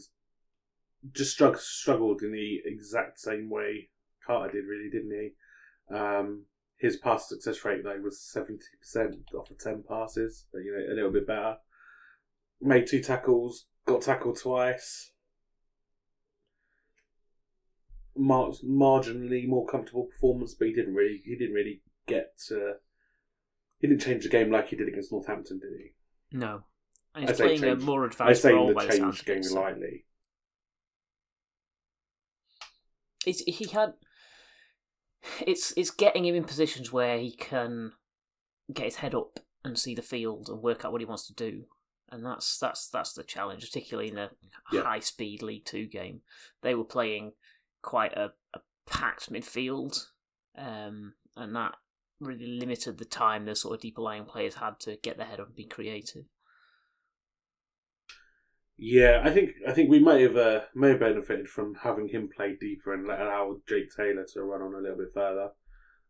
just 1.13 1.38
strugg- 1.38 1.58
struggled 1.58 2.22
in 2.22 2.31
the 2.31 2.62
exact 2.65 3.20
same 3.20 3.50
way 3.50 3.89
Carter 4.25 4.53
did, 4.53 4.65
really, 4.65 4.89
didn't 4.89 5.12
he? 5.12 5.96
Um, 5.96 6.46
his 6.77 6.98
pass 6.98 7.29
success 7.29 7.63
rate 7.63 7.84
though 7.84 8.00
was 8.01 8.20
seventy 8.20 8.63
percent 8.79 9.15
off 9.38 9.51
of 9.51 9.60
ten 9.60 9.84
passes, 9.88 10.46
you 10.53 10.72
know, 10.72 10.93
a 10.93 10.96
little 10.96 11.12
bit 11.12 11.27
better. 11.27 11.58
Made 12.60 12.88
two 12.88 13.01
tackles, 13.01 13.67
got 13.86 14.01
tackled 14.01 14.39
twice. 14.39 15.12
Mar- 18.18 18.51
marginally 18.65 19.48
more 19.48 19.65
comfortable 19.65 20.06
performance, 20.06 20.53
but 20.53 20.68
he 20.68 20.74
didn't 20.74 20.94
really 20.96 21.22
he 21.24 21.36
didn't 21.36 21.53
really 21.56 21.82
get 22.08 22.38
to, 22.48 22.74
he 23.80 23.88
didn't 23.88 24.01
change 24.01 24.24
the 24.24 24.30
game 24.30 24.51
like 24.51 24.68
he 24.70 24.75
did 24.75 24.88
against 24.89 25.12
Northampton, 25.13 25.60
did 25.60 25.70
he? 25.80 26.38
No. 26.38 26.63
And 27.15 27.25
I 27.25 27.27
he's 27.30 27.38
say 27.38 27.44
playing 27.46 27.62
change- 27.62 27.82
a 27.84 27.86
more 27.86 28.03
I 28.03 28.08
advanced 28.08 28.41
say 28.41 28.53
role 28.53 28.74
the 28.74 28.88
change 28.88 29.25
game 29.25 29.44
so- 29.44 29.62
lightly. 29.62 30.06
It's, 33.25 33.41
he 33.44 33.65
had. 33.68 33.94
It's 35.46 35.72
it's 35.77 35.91
getting 35.91 36.25
him 36.25 36.34
in 36.34 36.44
positions 36.44 36.91
where 36.91 37.20
he 37.20 37.32
can 37.36 37.91
get 38.74 38.86
his 38.86 38.96
head 38.96 39.13
up 39.13 39.39
and 39.63 39.77
see 39.77 39.94
the 39.94 40.01
field 40.01 40.50
and 40.50 40.62
work 40.63 40.84
out 40.84 40.91
what 40.91 41.01
he 41.01 41.06
wants 41.06 41.27
to 41.27 41.34
do, 41.36 41.65
and 42.10 42.25
that's 42.25 42.58
that's 42.58 42.89
that's 42.89 43.13
the 43.13 43.24
challenge, 43.24 43.63
particularly 43.63 44.10
in 44.10 44.18
a 44.18 44.32
Yeah. 44.72 44.82
high 44.82 45.01
speed 45.01 45.44
League 45.44 45.65
Two 45.65 45.86
game. 45.86 46.22
They 46.63 46.74
were 46.74 46.84
playing 46.84 47.34
quite 47.82 48.14
a, 48.14 48.32
a 48.54 48.60
packed 48.86 49.32
midfield, 49.32 50.08
um, 50.58 51.14
and 51.36 51.56
that 51.56 51.76
really 52.20 52.48
limited 52.48 52.98
the 52.98 53.06
time 53.06 53.46
the 53.46 53.56
sort 53.56 53.76
of 53.76 53.82
deeper 53.82 54.02
lying 54.02 54.26
players 54.26 54.56
had 54.56 54.80
to 54.80 54.98
get 54.98 55.18
their 55.18 55.26
head 55.26 55.40
up 55.40 55.48
and 55.48 55.56
be 55.56 55.66
creative. 55.66 56.26
Yeah, 58.78 59.22
I 59.24 59.30
think 59.30 59.52
I 59.68 59.74
think 59.74 59.90
we 59.90 60.00
may 60.00 60.24
have 60.24 60.36
uh, 60.36 60.62
may 60.74 60.90
have 60.90 61.00
benefited 61.00 61.48
from 61.48 61.76
having 61.84 62.08
him 62.08 62.30
play 62.36 62.58
deeper 62.60 62.94
and 62.94 63.06
allow 63.06 63.58
Jake 63.68 63.96
Taylor 63.96 64.26
to 64.34 64.44
run 64.44 64.62
on 64.62 64.74
a 64.74 64.80
little 64.80 64.98
bit 64.98 65.14
further 65.14 65.50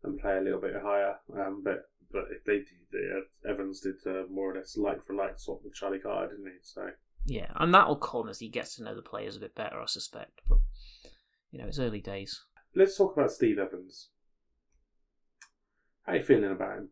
and 0.04 0.20
play 0.20 0.38
a 0.38 0.42
little 0.42 0.62
bit 0.62 0.76
higher. 0.82 1.16
Um, 1.38 1.62
but 1.64 1.90
but 2.12 2.26
if 2.32 2.44
they, 2.46 2.60
they 2.94 3.00
uh, 3.00 3.52
Evans 3.52 3.82
did 3.82 3.96
uh, 4.06 4.24
more 4.32 4.54
or 4.54 4.58
less 4.58 4.78
like 4.78 5.06
for 5.06 5.16
like 5.16 5.38
swap 5.38 5.60
with 5.64 5.74
Charlie 5.74 6.00
Carter, 6.00 6.30
didn't 6.30 6.46
he? 6.46 6.60
So 6.62 6.90
Yeah, 7.26 7.52
and 7.56 7.74
that 7.74 7.88
will 7.88 7.98
come 7.98 8.30
as 8.30 8.40
he 8.40 8.48
gets 8.48 8.76
to 8.76 8.84
know 8.84 8.96
the 8.96 9.02
players 9.02 9.36
a 9.36 9.42
bit 9.42 9.56
better, 9.56 9.80
I 9.82 9.86
suspect. 9.86 10.42
But 10.48 10.60
you 11.52 11.60
know, 11.60 11.68
it's 11.68 11.80
early 11.80 12.02
days. 12.02 12.44
let's 12.76 12.98
talk 12.98 13.16
about 13.16 13.32
Steve 13.32 13.60
Evans. 13.60 14.10
How 16.04 16.14
are 16.14 16.16
you 16.18 16.24
feeling 16.24 16.52
about 16.52 16.78
him? 16.78 16.90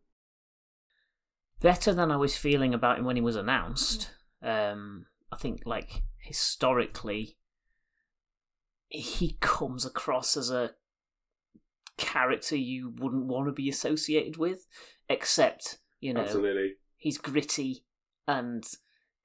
better 1.62 1.94
than 1.94 2.12
I 2.12 2.18
was 2.18 2.38
feeling 2.38 2.74
about 2.74 3.00
him 3.00 3.06
when 3.06 3.16
he 3.16 3.22
was 3.22 3.36
announced. 3.36 4.12
Um, 4.42 5.06
I 5.32 5.36
think, 5.36 5.64
like 5.66 6.04
historically, 6.22 7.38
he 8.88 9.38
comes 9.40 9.86
across 9.86 10.38
as 10.38 10.50
a 10.50 10.72
character 11.98 12.56
you 12.56 12.94
wouldn't 12.98 13.26
want 13.26 13.48
to 13.48 13.52
be 13.52 13.70
associated 13.70 14.38
with, 14.38 14.68
except 15.10 15.80
you 16.00 16.14
know 16.14 16.22
Absolutely. 16.22 16.74
he's 16.98 17.18
gritty 17.18 17.84
and 18.28 18.64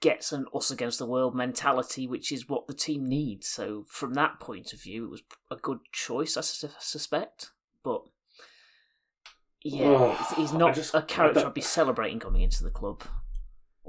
gets 0.01 0.33
an 0.33 0.47
us 0.55 0.71
against 0.71 0.99
the 0.99 1.07
world 1.07 1.35
mentality, 1.35 2.07
which 2.07 2.31
is 2.31 2.49
what 2.49 2.67
the 2.67 2.75
team 2.75 3.07
needs. 3.07 3.49
So 3.49 3.85
from 3.89 4.15
that 4.15 4.39
point 4.41 4.73
of 4.73 4.83
view, 4.83 5.05
it 5.07 5.11
was 5.11 5.23
a 5.51 5.57
good 5.57 5.79
choice, 5.93 6.37
I 6.37 6.41
suspect. 6.43 7.51
But 7.83 8.03
yeah, 9.63 9.87
Oh, 9.87 10.35
he's- 10.37 10.53
not 10.53 10.75
just- 10.75 10.95
a 10.95 11.03
character 11.03 11.47
I'd 11.47 11.55
be 11.55 11.61
celebrating 11.63 12.19
coming 12.21 12.43
into 12.43 12.63
the 12.65 12.71
club 12.71 13.03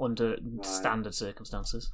under 0.00 0.36
standard 0.62 1.14
circumstances. 1.14 1.90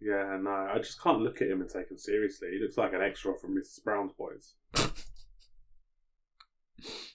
Yeah, 0.00 0.36
no, 0.40 0.50
I 0.50 0.78
just 0.78 1.00
can't 1.00 1.20
look 1.20 1.40
at 1.42 1.48
him 1.48 1.60
and 1.60 1.70
take 1.70 1.90
him 1.90 1.96
seriously. 1.98 2.48
He 2.52 2.58
looks 2.58 2.76
like 2.76 2.92
an 2.92 3.02
extra 3.02 3.38
from 3.38 3.54
Mrs. 3.54 3.84
Brown's 3.84 4.12
Boys. 4.14 4.54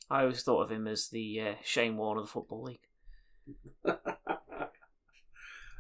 I 0.10 0.22
always 0.22 0.42
thought 0.44 0.62
of 0.62 0.72
him 0.72 0.88
as 0.88 1.10
the 1.10 1.42
uh, 1.42 1.56
Shane 1.64 1.98
Warne 1.98 2.18
of 2.18 2.24
the 2.26 2.32
Football 2.32 2.64
League. 2.64 2.88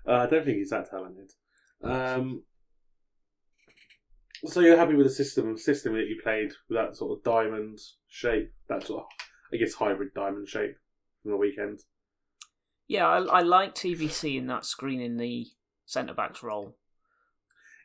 uh, 0.07 0.11
I 0.13 0.25
don't 0.27 0.45
think 0.45 0.57
he's 0.57 0.69
that 0.69 0.89
talented. 0.89 1.31
Um, 1.83 2.43
so 4.45 4.59
you're 4.61 4.77
happy 4.77 4.93
with 4.95 5.07
the 5.07 5.11
system 5.13 5.57
system 5.57 5.93
that 5.93 6.07
you 6.07 6.19
played 6.23 6.51
with 6.69 6.77
that 6.77 6.95
sort 6.95 7.17
of 7.17 7.23
diamond 7.23 7.79
shape, 8.07 8.51
that 8.69 8.85
sort 8.85 9.01
of, 9.03 9.07
I 9.53 9.57
guess, 9.57 9.73
hybrid 9.73 10.09
diamond 10.15 10.47
shape 10.47 10.75
from 11.21 11.31
the 11.31 11.37
weekend? 11.37 11.79
Yeah, 12.87 13.07
I, 13.07 13.17
I 13.39 13.41
like 13.41 13.75
TVC 13.75 14.37
in 14.37 14.47
that 14.47 14.65
screen 14.65 15.01
in 15.01 15.17
the 15.17 15.47
centre 15.85 16.13
back's 16.13 16.41
role. 16.43 16.77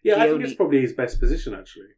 Yeah, 0.05 0.15
The 0.17 0.21
I 0.21 0.25
think 0.25 0.35
only- 0.35 0.45
it's 0.49 0.55
probably 0.57 0.81
his 0.81 0.93
best 0.93 1.19
position 1.21 1.55
actually. 1.55 1.89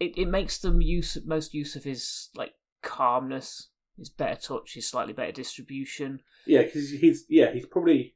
It 0.00 0.16
it 0.16 0.28
makes 0.28 0.58
the 0.58 0.72
use 0.78 1.18
most 1.26 1.52
use 1.54 1.76
of 1.76 1.84
his 1.84 2.30
like 2.34 2.54
calmness, 2.82 3.68
his 3.98 4.08
better 4.08 4.40
touch, 4.40 4.72
his 4.74 4.88
slightly 4.88 5.12
better 5.12 5.32
distribution. 5.32 6.20
Yeah, 6.46 6.62
because 6.62 6.90
he's 6.90 7.26
yeah 7.28 7.52
he's 7.52 7.66
probably 7.66 8.14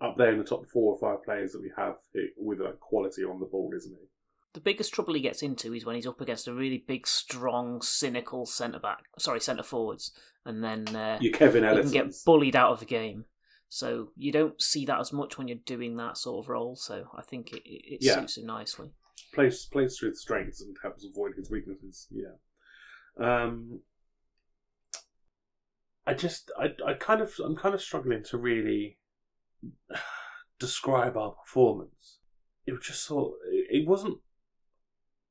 up 0.00 0.16
there 0.18 0.32
in 0.32 0.38
the 0.38 0.44
top 0.44 0.66
four 0.68 0.94
or 0.94 0.98
five 0.98 1.24
players 1.24 1.52
that 1.52 1.62
we 1.62 1.70
have 1.76 1.96
with 2.36 2.60
like 2.60 2.78
quality 2.80 3.24
on 3.24 3.40
the 3.40 3.46
ball, 3.46 3.72
isn't 3.74 3.92
he? 3.92 4.06
The 4.54 4.60
biggest 4.60 4.92
trouble 4.94 5.14
he 5.14 5.20
gets 5.20 5.42
into 5.42 5.74
is 5.74 5.84
when 5.84 5.96
he's 5.96 6.06
up 6.06 6.20
against 6.20 6.48
a 6.48 6.54
really 6.54 6.78
big, 6.86 7.06
strong, 7.06 7.82
cynical 7.82 8.46
centre 8.46 8.78
back. 8.78 9.04
Sorry, 9.18 9.40
centre 9.40 9.62
forwards, 9.62 10.12
and 10.44 10.62
then 10.64 10.94
uh, 10.96 11.18
You 11.20 11.30
Kevin 11.30 11.62
he 11.62 11.68
can 11.68 11.78
Ellison. 11.78 11.92
get 11.92 12.14
bullied 12.24 12.56
out 12.56 12.72
of 12.72 12.80
the 12.80 12.86
game. 12.86 13.24
So 13.68 14.12
you 14.16 14.32
don't 14.32 14.60
see 14.62 14.86
that 14.86 15.00
as 15.00 15.12
much 15.12 15.36
when 15.36 15.48
you're 15.48 15.58
doing 15.66 15.96
that 15.96 16.16
sort 16.16 16.44
of 16.44 16.48
role. 16.48 16.76
So 16.76 17.08
I 17.14 17.22
think 17.22 17.52
it, 17.52 17.62
it, 17.66 17.98
Yeah. 18.00 18.14
suits 18.20 18.38
him 18.38 18.46
nicely. 18.46 18.90
plays 19.34 19.66
plays 19.66 19.98
to 19.98 20.06
his 20.06 20.20
strengths 20.22 20.62
and 20.62 20.76
helps 20.82 21.04
avoid 21.04 21.32
his 21.36 21.50
weaknesses. 21.50 22.06
Yeah. 22.10 22.36
Um, 23.18 23.80
I 26.06 26.14
just 26.14 26.50
I 26.58 26.68
I 26.86 26.94
kind 26.94 27.20
of 27.20 27.34
I'm 27.44 27.56
kind 27.56 27.74
of 27.74 27.82
struggling 27.82 28.22
to 28.24 28.38
really 28.38 28.98
describe 30.58 31.16
our 31.16 31.32
performance. 31.32 32.18
It 32.66 32.72
was 32.72 32.86
just 32.86 33.04
sort. 33.04 33.34
It 33.50 33.82
it 33.82 33.88
wasn't. 33.88 34.18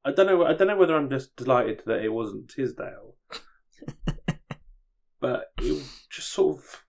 I 0.04 0.12
don't 0.12 0.28
know. 0.28 0.46
I 0.46 0.54
don't 0.54 0.68
know 0.68 0.78
whether 0.78 0.96
I'm 0.96 1.10
just 1.10 1.36
delighted 1.36 1.82
that 1.86 2.04
it 2.04 2.14
wasn't 2.14 2.50
Tisdale, 2.50 3.16
but 5.20 5.52
it 5.58 5.72
was 5.72 6.06
just 6.10 6.32
sort 6.32 6.58
of. 6.58 6.84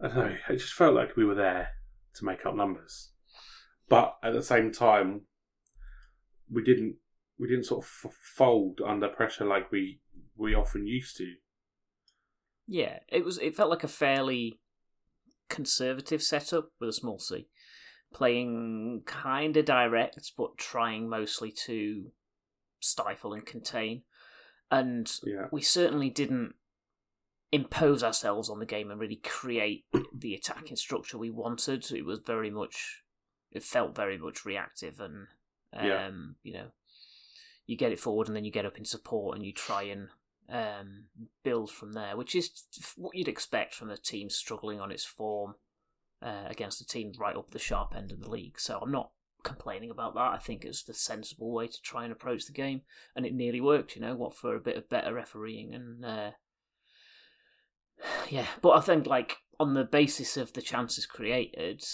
I 0.00 0.08
don't 0.08 0.16
know. 0.16 0.36
It 0.50 0.58
just 0.58 0.74
felt 0.74 0.94
like 0.94 1.16
we 1.16 1.24
were 1.24 1.34
there 1.34 1.70
to 2.14 2.24
make 2.24 2.44
up 2.44 2.54
numbers 2.54 3.12
but 3.88 4.16
at 4.22 4.32
the 4.32 4.42
same 4.42 4.72
time, 4.72 5.22
we 6.50 6.62
didn't 6.62 6.96
we 7.38 7.48
didn't 7.48 7.64
sort 7.64 7.84
of 7.84 8.12
fold 8.36 8.80
under 8.86 9.08
pressure 9.08 9.44
like 9.44 9.70
we 9.70 10.00
we 10.36 10.54
often 10.54 10.86
used 10.86 11.16
to. 11.18 11.34
Yeah, 12.66 12.98
it 13.08 13.24
was. 13.24 13.38
It 13.38 13.56
felt 13.56 13.70
like 13.70 13.84
a 13.84 13.88
fairly 13.88 14.58
conservative 15.48 16.22
setup 16.22 16.70
with 16.80 16.88
a 16.88 16.92
small 16.92 17.18
c, 17.18 17.48
playing 18.12 19.02
kind 19.06 19.56
of 19.56 19.64
direct, 19.64 20.32
but 20.36 20.56
trying 20.56 21.08
mostly 21.08 21.52
to 21.66 22.10
stifle 22.80 23.32
and 23.32 23.46
contain. 23.46 24.02
And 24.70 25.10
Yeah, 25.22 25.46
we 25.52 25.62
certainly 25.62 26.10
didn't 26.10 26.54
impose 27.52 28.02
ourselves 28.02 28.50
on 28.50 28.58
the 28.58 28.66
game 28.66 28.90
and 28.90 29.00
really 29.00 29.20
create 29.22 29.84
the 30.12 30.34
attacking 30.34 30.76
structure 30.76 31.18
we 31.18 31.30
wanted. 31.30 31.90
It 31.92 32.04
was 32.04 32.18
very 32.18 32.50
much, 32.50 33.02
it 33.52 33.62
felt 33.62 33.94
very 33.94 34.18
much 34.18 34.44
reactive, 34.44 35.00
and 35.00 35.28
um, 35.72 35.86
Yeah. 35.86 36.10
you 36.42 36.52
know, 36.54 36.66
you 37.66 37.76
get 37.76 37.92
it 37.92 38.00
forward 38.00 38.28
and 38.28 38.36
then 38.36 38.44
you 38.44 38.50
get 38.52 38.66
up 38.66 38.78
in 38.78 38.84
support 38.84 39.36
and 39.36 39.44
you 39.44 39.52
try 39.52 39.82
and 39.84 40.08
um, 40.48 41.04
build 41.42 41.70
from 41.70 41.92
there, 41.92 42.16
which 42.16 42.34
is 42.34 42.50
what 42.96 43.16
you'd 43.16 43.28
expect 43.28 43.74
from 43.74 43.90
a 43.90 43.96
team 43.96 44.30
struggling 44.30 44.80
on 44.80 44.90
its 44.90 45.04
form 45.04 45.54
uh, 46.22 46.44
against 46.46 46.80
a 46.80 46.86
team 46.86 47.12
right 47.18 47.36
up 47.36 47.50
the 47.50 47.58
sharp 47.58 47.94
end 47.96 48.12
of 48.12 48.20
the 48.20 48.30
league. 48.30 48.58
So 48.58 48.78
I'm 48.80 48.92
not 48.92 49.10
complaining 49.42 49.90
about 49.90 50.14
that. 50.14 50.32
I 50.32 50.38
think 50.38 50.64
it's 50.64 50.82
the 50.82 50.94
sensible 50.94 51.52
way 51.52 51.68
to 51.68 51.82
try 51.82 52.04
and 52.04 52.12
approach 52.12 52.46
the 52.46 52.52
game, 52.52 52.82
and 53.14 53.24
it 53.24 53.34
nearly 53.34 53.60
worked. 53.60 53.96
You 53.96 54.02
know, 54.02 54.14
what 54.14 54.34
for 54.34 54.54
a 54.54 54.60
bit 54.60 54.76
of 54.76 54.88
better 54.88 55.14
refereeing 55.14 55.74
and 55.74 56.04
uh, 56.04 56.30
yeah. 58.28 58.46
But 58.60 58.70
I 58.70 58.80
think 58.80 59.06
like 59.06 59.38
on 59.58 59.74
the 59.74 59.84
basis 59.84 60.36
of 60.36 60.52
the 60.52 60.62
chances 60.62 61.06
created, 61.06 61.84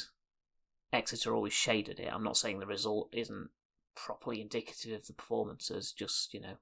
Exeter 0.92 1.34
always 1.34 1.52
shaded 1.52 2.00
it. 2.00 2.10
I'm 2.12 2.24
not 2.24 2.36
saying 2.36 2.58
the 2.58 2.66
result 2.66 3.08
isn't 3.12 3.50
properly 3.94 4.40
indicative 4.40 4.92
of 4.92 5.06
the 5.06 5.12
performances. 5.12 5.92
Just 5.92 6.34
you 6.34 6.40
know, 6.40 6.56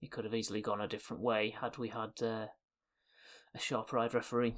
it 0.00 0.10
could 0.10 0.24
have 0.24 0.34
easily 0.34 0.60
gone 0.60 0.80
a 0.80 0.88
different 0.88 1.22
way 1.22 1.54
had 1.60 1.78
we 1.78 1.88
had 1.88 2.22
uh, 2.22 2.46
a 3.54 3.58
sharper 3.58 3.98
eyed 3.98 4.14
referee. 4.14 4.54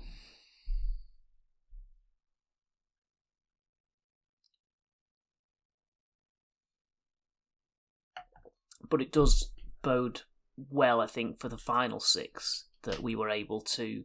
But 8.91 9.03
it 9.03 9.13
does 9.13 9.51
bode 9.83 10.23
well, 10.71 11.01
I 11.01 11.07
think, 11.07 11.39
for 11.41 11.49
the 11.49 11.59
final 11.59 12.01
six 12.01 12.67
that 12.83 13.01
we 13.01 13.15
were 13.15 13.31
able 13.31 13.61
to 13.61 14.05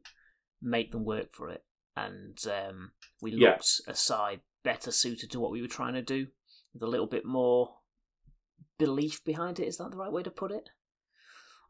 make 0.61 0.91
them 0.91 1.05
work 1.05 1.33
for 1.33 1.49
it, 1.49 1.63
and 1.95 2.37
um, 2.47 2.91
we 3.21 3.31
looked 3.31 3.81
a 3.87 3.95
side 3.95 4.41
better 4.63 4.91
suited 4.91 5.31
to 5.31 5.39
what 5.39 5.51
we 5.51 5.61
were 5.61 5.67
trying 5.67 5.93
to 5.93 6.01
do, 6.01 6.27
with 6.73 6.83
a 6.83 6.87
little 6.87 7.07
bit 7.07 7.25
more 7.25 7.75
belief 8.77 9.23
behind 9.23 9.59
it. 9.59 9.67
Is 9.67 9.77
that 9.77 9.91
the 9.91 9.97
right 9.97 10.11
way 10.11 10.23
to 10.23 10.31
put 10.31 10.51
it? 10.51 10.69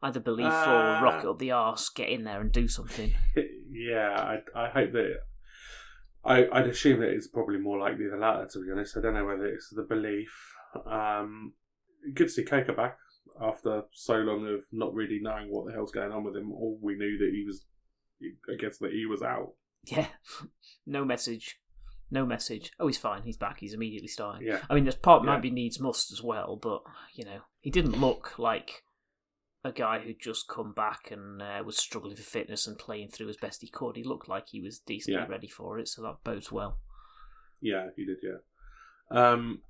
Either 0.04 0.20
belief 0.20 0.46
Uh, 0.52 0.98
or 1.00 1.04
rocket 1.04 1.28
up 1.30 1.38
the 1.38 1.50
arse, 1.50 1.88
get 1.88 2.08
in 2.10 2.24
there 2.24 2.40
and 2.40 2.52
do 2.52 2.68
something. 2.68 3.14
yeah. 3.70 4.10
I 4.54 4.64
I 4.64 4.68
hope 4.68 4.92
that. 4.92 5.20
I, 6.26 6.46
I'd 6.52 6.66
assume 6.68 7.00
that 7.00 7.10
it's 7.10 7.26
probably 7.28 7.58
more 7.58 7.78
likely 7.78 8.06
the 8.08 8.16
latter, 8.16 8.46
to 8.52 8.64
be 8.64 8.70
honest. 8.70 8.96
I 8.96 9.00
don't 9.02 9.14
know 9.14 9.26
whether 9.26 9.46
it's 9.46 9.68
the 9.70 9.82
belief. 9.82 10.32
Um, 10.86 11.52
good 12.14 12.28
to 12.28 12.32
see 12.32 12.44
Coker 12.44 12.72
back 12.72 12.96
after 13.40 13.82
so 13.92 14.14
long 14.16 14.46
of 14.46 14.60
not 14.72 14.94
really 14.94 15.18
knowing 15.20 15.50
what 15.50 15.66
the 15.66 15.72
hell's 15.72 15.90
going 15.92 16.12
on 16.12 16.24
with 16.24 16.36
him. 16.36 16.50
All 16.52 16.78
we 16.80 16.94
knew 16.96 17.18
that 17.18 17.30
he 17.32 17.44
was, 17.46 17.64
I 18.50 18.56
guess 18.56 18.78
that 18.78 18.92
he 18.92 19.04
was 19.06 19.22
out. 19.22 19.52
Yeah, 19.84 20.06
no 20.86 21.04
message, 21.04 21.60
no 22.10 22.24
message. 22.24 22.72
Oh, 22.80 22.86
he's 22.86 22.96
fine. 22.98 23.22
He's 23.22 23.36
back. 23.36 23.60
He's 23.60 23.74
immediately 23.74 24.08
starting. 24.08 24.46
Yeah. 24.46 24.60
I 24.70 24.74
mean, 24.74 24.84
this 24.84 24.96
part 24.96 25.22
Yeah. 25.24 25.26
might 25.32 25.42
be 25.42 25.50
needs 25.50 25.78
must 25.80 26.10
as 26.12 26.22
well, 26.22 26.56
but 26.56 26.82
you 27.14 27.24
know, 27.24 27.40
he 27.60 27.70
didn't 27.70 28.00
look 28.00 28.38
like 28.38 28.82
a 29.64 29.72
guy 29.72 29.98
who'd 29.98 30.20
just 30.20 30.46
come 30.46 30.72
back 30.72 31.10
and 31.10 31.40
uh, 31.40 31.62
was 31.64 31.76
struggling 31.78 32.14
for 32.16 32.22
fitness 32.22 32.66
and 32.66 32.78
playing 32.78 33.08
through 33.08 33.28
as 33.30 33.36
best 33.38 33.62
he 33.62 33.68
could. 33.68 33.96
He 33.96 34.04
looked 34.04 34.28
like 34.28 34.48
he 34.48 34.60
was 34.60 34.78
decently 34.78 35.20
Yeah. 35.22 35.26
ready 35.26 35.48
for 35.48 35.78
it, 35.78 35.88
so 35.88 36.02
that 36.02 36.22
bodes 36.22 36.52
well. 36.52 36.78
Yeah, 37.60 37.88
he 37.96 38.04
did. 38.04 38.18
Yeah. 38.22 38.38
Um, 39.10 39.62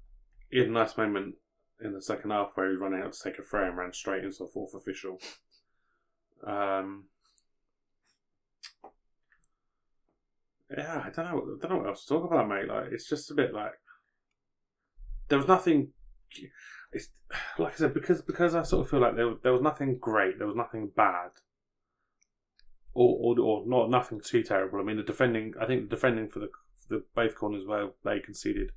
he 0.51 0.59
had 0.59 0.69
a 0.69 0.73
nice 0.73 0.97
moment 0.97 1.37
in 1.81 1.93
the 1.93 2.03
second 2.03 2.31
half 2.31 2.51
where 2.55 2.71
he 2.71 2.77
running 2.77 3.03
out 3.03 3.13
to 3.13 3.23
take 3.23 3.39
a 3.39 3.43
throw 3.43 3.69
and 3.69 3.77
ran 3.77 3.93
straight 3.93 4.25
into 4.25 4.39
the 4.45 4.51
fourth 4.53 4.75
official. 4.75 5.19
Um, 6.45 7.05
yeah, 10.77 11.03
I 11.07 11.11
don't 11.11 11.25
know. 11.27 11.57
I 11.57 11.61
don't 11.61 11.71
know 11.71 11.79
what 11.79 11.89
else 11.89 12.05
to 12.05 12.15
talk 12.15 12.25
about, 12.25 12.49
mate. 12.49 12.69
Like, 12.69 12.89
it's 12.93 13.09
just 13.09 13.31
a 13.31 13.35
bit 13.35 13.53
like 13.55 13.73
there 15.29 15.39
was 15.39 15.47
nothing. 15.49 15.93
It's 16.95 17.09
like 17.59 17.75
I 17.75 17.77
said 17.77 17.95
because 17.95 18.23
because 18.23 18.55
I 18.55 18.63
sort 18.63 18.85
of 18.85 18.91
feel 18.91 19.01
like 19.01 19.17
there 19.17 19.35
there 19.43 19.53
was 19.53 19.63
nothing 19.63 19.99
great. 19.99 20.39
There 20.39 20.47
was 20.47 20.57
nothing 20.57 20.91
bad. 20.97 21.31
Or, 22.97 23.35
or, 23.35 23.41
or 23.41 23.67
not 23.67 23.91
nothing 23.91 24.21
too 24.21 24.45
terrible. 24.45 24.79
I 24.79 24.85
mean, 24.85 24.97
the 24.97 25.03
defending. 25.03 25.55
I 25.61 25.67
think 25.67 25.83
the 25.83 25.97
defending 25.97 26.29
for 26.29 26.39
the 26.39 26.49
the 26.89 27.03
both 27.15 27.35
corners 27.35 27.67
where 27.67 27.89
they 28.05 28.21
conceded 28.21 28.71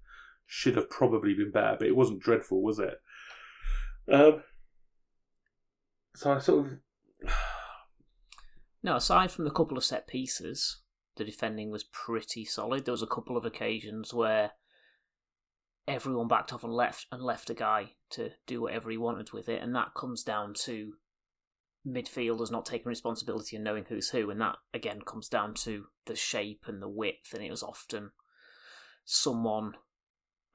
should 0.46 0.76
have 0.76 0.90
probably 0.90 1.34
been 1.34 1.52
better, 1.52 1.76
but 1.78 1.88
it 1.88 1.96
wasn't 1.96 2.22
dreadful, 2.22 2.64
was 2.64 2.80
it? 2.80 3.02
Um, 4.12 4.44
so 6.16 6.34
I 6.34 6.40
sort 6.40 6.66
of 6.66 7.30
No, 8.84 8.96
aside 8.96 9.32
from 9.32 9.44
the 9.44 9.52
couple 9.52 9.78
of 9.78 9.84
set 9.84 10.08
pieces, 10.08 10.78
the 11.18 11.26
defending 11.26 11.72
was 11.72 11.84
pretty 11.84 12.46
solid. 12.46 12.86
There 12.86 12.94
was 12.94 13.02
a 13.02 13.08
couple 13.08 13.36
of 13.36 13.46
occasions 13.46 14.14
where 14.14 14.52
everyone 15.88 16.28
backed 16.28 16.54
off 16.54 16.64
and 16.64 16.74
left 16.74 17.06
and 17.12 17.22
left 17.22 17.50
a 17.50 17.54
guy 17.54 17.92
to 18.12 18.32
do 18.46 18.62
whatever 18.62 18.90
he 18.90 18.98
wanted 18.98 19.32
with 19.32 19.48
it, 19.50 19.62
and 19.62 19.74
that 19.76 19.94
comes 19.96 20.24
down 20.24 20.54
to 20.54 20.94
midfielders 21.88 22.52
not 22.52 22.66
taking 22.66 22.90
responsibility 22.90 23.56
and 23.56 23.64
knowing 23.64 23.86
who's 23.88 24.10
who, 24.10 24.30
and 24.30 24.42
that 24.42 24.58
again 24.74 25.02
comes 25.02 25.30
down 25.30 25.54
to 25.54 25.86
the 26.06 26.16
shape 26.16 26.64
and 26.68 26.82
the 26.82 26.90
width, 26.90 27.34
and 27.34 27.44
it 27.44 27.52
was 27.52 27.64
often 27.64 28.12
someone 29.06 29.74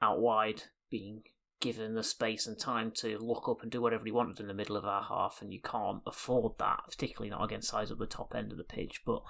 out 0.01 0.19
wide 0.19 0.63
being 0.91 1.23
given 1.59 1.95
the 1.95 2.03
space 2.03 2.45
and 2.45 2.59
time 2.59 2.91
to 2.91 3.17
look 3.19 3.47
up 3.47 3.61
and 3.63 3.71
do 3.71 3.81
whatever 3.81 4.03
he 4.03 4.11
wanted 4.11 4.39
in 4.39 4.47
the 4.47 4.53
middle 4.53 4.75
of 4.75 4.85
our 4.85 5.03
half, 5.03 5.39
and 5.41 5.53
you 5.53 5.61
can't 5.61 6.01
afford 6.05 6.51
that, 6.59 6.81
particularly 6.89 7.29
not 7.29 7.43
against 7.43 7.69
sides 7.69 7.89
at 7.89 7.97
the 7.97 8.05
top 8.05 8.35
end 8.35 8.51
of 8.51 8.57
the 8.57 8.63
pitch. 8.63 9.01
But 9.05 9.23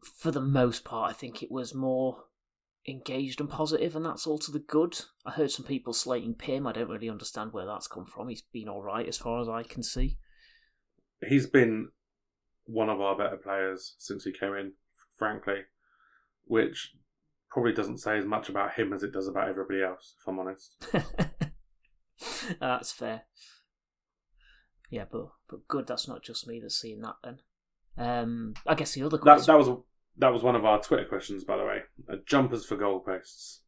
for 0.00 0.30
the 0.30 0.40
most 0.40 0.84
part, 0.84 1.10
I 1.10 1.12
think 1.12 1.42
it 1.42 1.50
was 1.50 1.74
more 1.74 2.24
engaged 2.88 3.40
and 3.40 3.50
positive, 3.50 3.94
and 3.94 4.04
that's 4.04 4.26
all 4.26 4.38
to 4.38 4.50
the 4.50 4.58
good. 4.58 4.98
I 5.26 5.32
heard 5.32 5.50
some 5.50 5.66
people 5.66 5.92
slating 5.92 6.34
Pym. 6.34 6.66
I 6.66 6.72
don't 6.72 6.88
really 6.88 7.10
understand 7.10 7.52
where 7.52 7.66
that's 7.66 7.86
come 7.86 8.06
from. 8.06 8.28
He's 8.28 8.42
been 8.42 8.68
all 8.68 8.82
right 8.82 9.06
as 9.06 9.18
far 9.18 9.40
as 9.40 9.48
I 9.48 9.62
can 9.62 9.82
see. 9.82 10.18
He's 11.26 11.46
been 11.46 11.88
one 12.64 12.88
of 12.88 13.00
our 13.00 13.16
better 13.16 13.36
players 13.36 13.94
since 13.98 14.24
he 14.24 14.32
came 14.32 14.54
in, 14.54 14.72
frankly, 15.18 15.62
which 16.44 16.94
probably 17.50 17.72
doesn't 17.72 17.98
say 17.98 18.18
as 18.18 18.24
much 18.24 18.48
about 18.48 18.74
him 18.74 18.92
as 18.92 19.02
it 19.02 19.12
does 19.12 19.28
about 19.28 19.48
everybody 19.48 19.82
else, 19.82 20.14
if 20.20 20.28
I'm 20.28 20.38
honest. 20.38 20.74
that's 22.60 22.92
fair. 22.92 23.22
Yeah, 24.90 25.04
but 25.10 25.28
but 25.48 25.68
good. 25.68 25.86
That's 25.86 26.08
not 26.08 26.22
just 26.22 26.46
me 26.46 26.60
that's 26.60 26.80
seeing 26.80 27.00
that. 27.02 27.16
Then, 27.22 27.38
um, 27.98 28.54
I 28.66 28.74
guess 28.74 28.94
the 28.94 29.02
other 29.02 29.18
That, 29.18 29.22
question. 29.22 29.52
that 29.52 29.58
was 29.58 29.78
that 30.18 30.32
was 30.32 30.42
one 30.42 30.56
of 30.56 30.64
our 30.64 30.80
Twitter 30.80 31.04
questions, 31.04 31.44
by 31.44 31.56
the 31.56 31.64
way. 31.64 31.82
Uh, 32.10 32.16
jumpers 32.26 32.64
for 32.64 32.76
goalposts. 32.76 33.60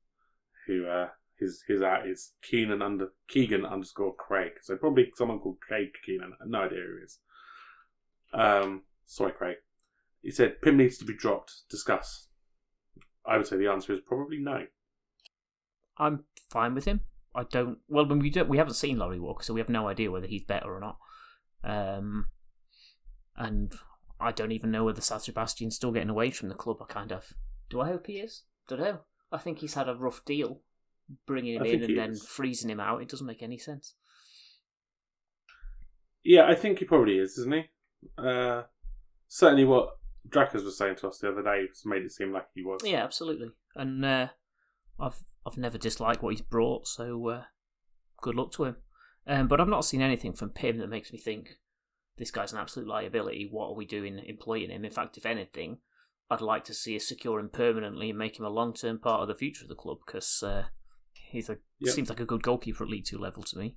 Who 0.67 0.87
uh, 0.87 1.09
his 1.39 1.63
his 1.67 1.81
at 1.83 2.07
is 2.07 2.33
Keenan 2.43 2.83
under 2.83 3.09
Keegan 3.29 3.65
underscore 3.65 4.15
Craig. 4.15 4.53
So 4.63 4.77
probably 4.77 5.11
someone 5.17 5.41
called 5.41 5.59
Craig 5.61 5.89
Keenan. 6.05 6.35
No 6.47 6.63
idea 6.63 6.79
who 6.79 6.97
he 6.99 7.05
is. 7.05 7.19
Um, 8.33 8.83
sorry, 9.07 9.33
Craig. 9.33 9.57
He 10.23 10.31
said 10.31 10.61
Pym 10.61 10.77
needs 10.77 10.99
to 10.99 11.05
be 11.05 11.15
dropped. 11.15 11.69
Discuss. 11.71 12.29
I 13.27 13.37
would 13.37 13.47
say 13.47 13.57
the 13.57 13.71
answer 13.71 13.93
is 13.93 14.01
probably 14.01 14.39
no. 14.39 14.67
I'm 15.99 16.25
fine 16.51 16.75
with 16.75 16.85
him. 16.85 17.01
I 17.35 17.45
don't. 17.45 17.79
Well, 17.89 18.07
when 18.07 18.19
we 18.19 18.31
don't, 18.31 18.49
we 18.49 18.59
haven't 18.59 18.75
seen 18.75 18.99
Laurie 18.99 19.21
Walker, 19.21 19.43
so 19.43 19.55
we 19.55 19.61
have 19.61 19.69
no 19.69 19.89
idea 19.89 20.11
whether 20.11 20.27
he's 20.27 20.45
better 20.45 20.75
or 20.75 20.81
not. 20.81 20.99
Um, 21.63 22.27
and 23.37 23.73
I 24.21 24.33
don't 24.33 24.53
even 24.53 24.71
know 24.71 24.85
whether 24.85 25.01
Sad 25.01 25.23
Sebastian's 25.23 25.77
still 25.77 25.93
getting 25.93 26.11
away 26.11 26.31
from 26.31 26.49
the 26.49 26.55
club. 26.55 26.79
I 26.81 26.93
kind 26.93 27.13
of. 27.13 27.33
Do 27.69 27.81
I 27.81 27.89
hope 27.89 28.07
he 28.07 28.15
is? 28.15 28.43
Don't 28.69 28.81
know. 28.81 28.99
I 29.33 29.39
think 29.39 29.59
he's 29.59 29.75
had 29.75 29.89
a 29.89 29.95
rough 29.95 30.25
deal, 30.25 30.61
bringing 31.27 31.55
him 31.55 31.63
I 31.63 31.67
in 31.67 31.85
and 31.85 31.99
then 31.99 32.11
is. 32.11 32.27
freezing 32.27 32.71
him 32.71 32.81
out. 32.81 33.01
It 33.01 33.09
doesn't 33.09 33.27
make 33.27 33.43
any 33.43 33.59
sense. 33.59 33.95
Yeah, 36.25 36.47
I 36.47 36.55
think 36.55 36.79
he 36.79 36.85
probably 36.85 37.19
is, 37.19 37.39
isn't 37.39 37.55
he? 37.55 37.63
Uh, 38.19 38.63
certainly, 39.29 39.65
what 39.65 39.97
Drackers 40.29 40.65
was 40.65 40.77
saying 40.77 40.97
to 40.97 41.09
us 41.09 41.19
the 41.19 41.31
other 41.31 41.43
day 41.43 41.67
has 41.69 41.83
made 41.87 42.03
it 42.03 42.13
seem 42.13 42.33
like 42.33 42.47
he 42.55 42.63
was. 42.63 42.83
Yeah, 42.85 43.03
absolutely. 43.03 43.51
And 43.75 44.05
uh, 44.05 44.29
I've 44.99 45.17
I've 45.47 45.57
never 45.57 45.79
disliked 45.79 46.23
what 46.23 46.35
he's 46.35 46.43
brought, 46.43 46.87
so 46.87 47.29
uh, 47.29 47.43
good 48.21 48.35
luck 48.35 48.53
to 48.53 48.65
him. 48.65 48.77
Um, 49.27 49.49
but 49.49 49.61
I've 49.61 49.69
not 49.69 49.85
seen 49.85 50.03
anything 50.03 50.33
from 50.33 50.51
Pym 50.51 50.79
that 50.79 50.89
makes 50.89 51.13
me 51.13 51.19
think 51.19 51.51
this 52.21 52.31
guy's 52.31 52.53
an 52.53 52.59
absolute 52.59 52.87
liability. 52.87 53.49
What 53.51 53.71
are 53.71 53.75
we 53.75 53.87
doing 53.87 54.21
employing 54.27 54.71
him? 54.71 54.85
In 54.85 54.91
fact, 54.91 55.17
if 55.17 55.25
anything, 55.25 55.79
I'd 56.31 56.43
like 56.43 56.65
to 56.65 56.75
see 56.75 56.95
us 56.95 57.09
secure 57.09 57.41
him 57.41 57.49
permanently 57.49 58.11
and 58.11 58.19
make 58.19 58.39
him 58.39 58.45
a 58.45 58.51
long 58.51 58.75
term 58.75 58.99
part 58.99 59.23
of 59.23 59.29
the 59.29 59.35
future 59.35 59.65
of 59.65 59.69
the 59.71 59.75
club 59.75 59.99
because 60.07 60.43
uh, 60.45 60.65
he's 61.15 61.49
a 61.49 61.59
Yep. 61.81 61.95
seems 61.95 62.09
like 62.11 62.21
a 62.21 62.27
good 62.27 62.43
goalkeeper 62.43 62.85
at 62.85 62.91
League 62.91 63.07
Two 63.07 63.17
level 63.19 63.43
to 63.43 63.59
me. 63.59 63.77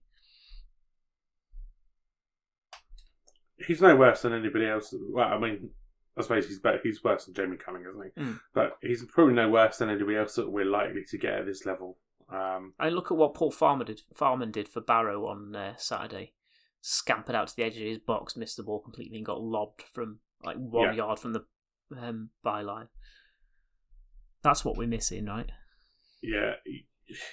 He's 3.66 3.82
no 3.82 3.96
worse 3.96 4.24
than 4.24 4.34
anybody 4.34 4.68
else. 4.68 4.94
Well, 5.10 5.26
I 5.28 5.40
mean, 5.40 5.70
I 6.18 6.22
suppose 6.22 6.48
he's 6.48 6.60
better. 6.60 6.80
He's 6.84 7.02
worse 7.02 7.26
than 7.26 7.34
Jamie 7.34 7.56
Cumming, 7.56 7.86
isn't 7.90 8.12
he? 8.16 8.22
Mm. 8.22 8.40
But 8.54 8.78
he's 8.82 9.06
probably 9.06 9.36
no 9.36 9.50
worse 9.50 9.78
than 9.78 9.90
anybody 9.90 10.18
else 10.18 10.36
that 10.36 10.52
we're 10.52 10.66
likely 10.66 11.06
to 11.10 11.18
get 11.18 11.34
at 11.36 11.46
this 11.46 11.66
level. 11.66 11.98
Um, 12.30 12.74
I 12.78 12.90
look 12.90 13.10
at 13.10 13.18
what 13.18 13.36
Paul 13.36 13.52
Farman 13.52 13.88
did. 13.88 14.02
Farman 14.14 14.52
did 14.52 14.68
for 14.68 14.82
Barrow 14.82 15.28
on 15.28 15.56
uh, 15.56 15.76
Saturday. 15.78 16.34
Scampered 16.86 17.34
out 17.34 17.48
to 17.48 17.56
the 17.56 17.64
edge 17.64 17.78
of 17.78 17.84
his 17.84 17.98
box, 18.00 18.36
missed 18.36 18.58
the 18.58 18.64
ball 18.64 18.80
completely, 18.82 19.16
and 19.16 19.26
got 19.26 19.40
lobbed 19.42 19.84
from 19.94 20.20
like 20.44 20.58
one 20.58 20.90
Yeah. 20.90 21.06
yard 21.06 21.20
from 21.20 21.32
the 21.32 21.46
um, 21.98 22.30
byline. 22.46 22.90
That's 24.44 24.66
what 24.66 24.76
we're 24.78 24.88
missing, 24.88 25.26
right? 25.26 25.50
yeah, 26.22 26.56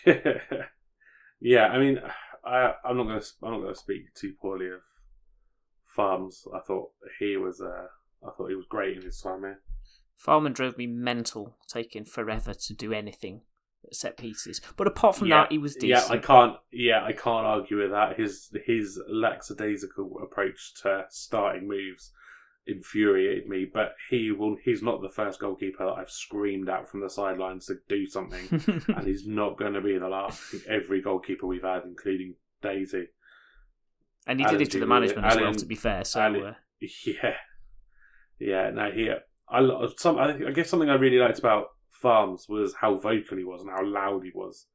yeah. 1.41 1.67
I 1.67 1.79
mean, 1.79 1.99
I, 2.45 2.75
I'm 2.85 2.97
not 2.97 3.05
going 3.05 3.21
to. 3.21 3.27
I'm 3.43 3.51
not 3.53 3.61
going 3.61 3.75
to 3.75 3.81
speak 3.81 4.15
too 4.15 4.35
poorly 4.41 4.67
of 4.69 4.81
Farms. 5.87 6.45
I 6.55 6.61
thought 6.61 6.91
he 7.19 7.37
was. 7.37 7.61
Uh, 7.61 7.87
I 8.27 8.31
thought 8.37 8.49
he 8.51 8.55
was 8.55 8.67
great 8.69 8.97
in 8.99 9.03
his 9.03 9.21
time 9.21 9.41
here. 9.41 9.61
Farman 10.17 10.53
drove 10.53 10.77
me 10.77 10.87
mental, 10.87 11.57
taking 11.67 12.05
forever 12.05 12.53
to 12.55 12.75
do 12.75 12.93
anything 12.93 13.41
set 13.93 14.17
pieces. 14.17 14.61
But 14.77 14.87
apart 14.87 15.17
from 15.17 15.29
yeah, 15.29 15.43
that, 15.43 15.53
he 15.53 15.59
was 15.59 15.75
decent. 15.75 16.09
Yeah. 16.09 16.15
I 16.15 16.19
can't. 16.19 16.57
Yeah, 16.73 17.05
I 17.05 17.13
can't 17.13 17.47
argue 17.47 17.81
with 17.81 17.91
that. 17.91 18.19
His 18.19 18.51
his 18.67 19.01
lackadaisical 19.09 20.21
approach 20.23 20.75
to 20.83 21.05
starting 21.11 21.69
moves 21.69 22.13
infuriated 22.67 23.49
me. 23.49 23.67
But 23.73 23.95
he 24.09 24.31
will. 24.31 24.57
He's 24.65 24.83
not 24.83 25.03
the 25.03 25.09
first 25.09 25.41
goalkeeper 25.41 25.85
that 25.85 25.93
I've 25.93 26.11
screamed 26.11 26.69
at 26.69 26.89
from 26.89 27.01
the 27.01 27.11
sidelines 27.11 27.67
to 27.67 27.77
do 27.89 28.07
something, 28.07 28.85
and 28.97 29.07
he's 29.07 29.27
not 29.27 29.59
going 29.59 29.75
to 29.75 29.81
be 29.81 29.99
the 29.99 30.09
last. 30.09 30.41
Every 30.69 31.01
goalkeeper 31.01 31.47
we've 31.47 31.63
had, 31.63 31.83
including 31.85 32.35
Daisy. 32.63 33.09
and 34.27 34.39
he 34.41 34.47
did 34.47 34.61
it 34.61 34.71
to 34.73 34.81
the 34.81 34.87
management 34.87 35.27
as 35.27 35.37
well, 35.37 35.55
to 35.55 35.67
be 35.67 35.75
fair. 35.77 36.05
So 36.05 36.21
Alan- 36.21 36.45
uh, 36.45 36.55
Yeah, 37.07 37.35
yeah. 38.39 38.71
Now 38.71 38.91
he. 38.91 39.11
I 39.49 39.89
some. 39.97 40.19
I, 40.19 40.35
I 40.47 40.53
guess 40.53 40.71
something 40.71 40.89
I 40.89 40.95
really 40.95 41.19
liked 41.19 41.39
about 41.41 41.67
Farms 42.01 42.47
was 42.49 42.75
how 42.81 42.97
vocal 42.97 43.39
he 43.39 43.45
was 43.45 43.61
and 43.63 43.71
how 43.71 43.85
loud 43.85 44.25
he 44.25 44.33
was. 44.35 44.67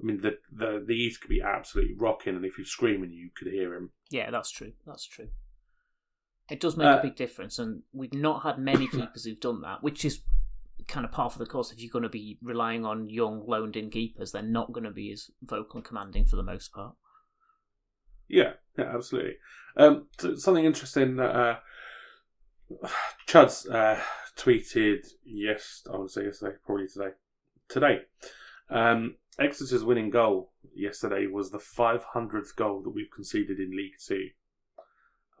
I 0.00 0.06
mean, 0.06 0.20
the 0.20 0.38
the 0.52 0.84
the 0.86 0.94
East 0.94 1.20
could 1.20 1.30
be 1.30 1.42
absolutely 1.42 1.94
rocking, 1.98 2.36
and 2.36 2.44
if 2.44 2.56
you're 2.56 2.64
screaming, 2.64 3.10
you 3.10 3.30
could 3.36 3.48
hear 3.52 3.74
him. 3.74 3.90
yeah, 4.10 4.30
that's 4.30 4.50
true. 4.50 4.72
That's 4.86 5.06
true. 5.06 5.28
It 6.50 6.60
does 6.60 6.76
make 6.76 6.86
Uh, 6.86 6.98
a 6.98 7.02
big 7.02 7.16
difference, 7.16 7.58
and 7.58 7.82
we've 7.92 8.14
not 8.14 8.42
had 8.42 8.58
many 8.58 8.86
keepers 8.96 9.24
who've 9.24 9.40
done 9.40 9.60
that, 9.62 9.82
which 9.82 10.04
is 10.04 10.20
kind 10.86 11.04
of 11.04 11.12
part 11.12 11.32
of 11.32 11.38
the 11.38 11.46
course. 11.46 11.72
If 11.72 11.80
you're 11.80 11.90
going 11.92 12.04
to 12.04 12.08
be 12.08 12.38
relying 12.40 12.86
on 12.86 13.10
young, 13.10 13.44
loaned-in 13.46 13.90
keepers, 13.90 14.30
they're 14.32 14.42
not 14.42 14.72
going 14.72 14.84
to 14.84 14.90
be 14.92 15.10
as 15.12 15.30
vocal 15.42 15.78
and 15.78 15.84
commanding 15.84 16.24
for 16.24 16.36
the 16.36 16.42
most 16.44 16.72
part. 16.72 16.94
Yeah, 18.28 18.52
yeah, 18.78 18.94
absolutely. 18.94 19.36
Um, 19.76 20.06
so 20.18 20.36
something 20.36 20.64
interesting 20.64 21.16
that 21.16 21.34
uh, 21.34 21.56
Chud's 23.26 23.66
uh, 23.66 24.00
tweeted 24.38 25.06
yes, 25.24 25.82
I 25.92 25.98
would 25.98 26.10
say 26.10 26.24
yesterday, 26.24 26.56
probably 26.64 26.86
today. 26.88 27.10
Today, 27.68 27.98
um, 28.70 29.16
Exeter's 29.38 29.84
winning 29.84 30.10
goal 30.10 30.52
yesterday 30.74 31.26
was 31.26 31.50
the 31.50 31.58
500th 31.58 32.56
goal 32.56 32.82
that 32.82 32.90
we've 32.90 33.10
conceded 33.10 33.58
in 33.58 33.76
League 33.76 33.96
Two, 34.04 34.28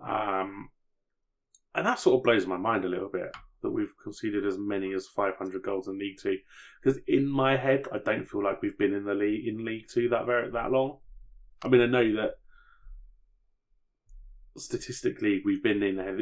um, 0.06 0.68
and 1.74 1.86
that 1.86 1.98
sort 1.98 2.18
of 2.18 2.24
blows 2.24 2.46
my 2.46 2.56
mind 2.56 2.84
a 2.84 2.88
little 2.88 3.08
bit 3.08 3.34
that 3.62 3.70
we've 3.70 3.94
conceded 4.02 4.46
as 4.46 4.56
many 4.58 4.92
as 4.94 5.06
500 5.08 5.62
goals 5.62 5.88
in 5.88 5.98
League 5.98 6.18
Two. 6.20 6.36
Because 6.82 7.00
in 7.08 7.26
my 7.26 7.56
head, 7.56 7.86
I 7.92 7.98
don't 7.98 8.28
feel 8.28 8.42
like 8.42 8.62
we've 8.62 8.78
been 8.78 8.94
in 8.94 9.04
the 9.04 9.14
league 9.14 9.48
in 9.48 9.64
League 9.64 9.88
Two 9.88 10.08
that 10.10 10.26
very 10.26 10.50
that 10.50 10.70
long. 10.70 10.98
I 11.62 11.68
mean, 11.68 11.80
I 11.80 11.86
know 11.86 12.14
that 12.16 12.34
statistically 14.56 15.42
we've 15.44 15.62
been 15.62 15.82
in 15.82 15.96
there. 15.96 16.16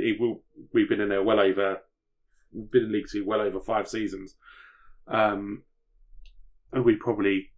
We've 0.73 0.89
been 0.89 1.01
in 1.01 1.09
there 1.09 1.23
well 1.23 1.41
over. 1.41 1.81
We've 2.53 2.71
been 2.71 2.85
in 2.85 2.93
League 2.93 3.07
Two 3.11 3.25
well 3.27 3.41
over 3.41 3.61
five 3.61 3.89
seasons, 3.89 4.35
um, 5.09 5.63
and 6.73 6.85
we 6.85 6.97
probably 6.97 7.51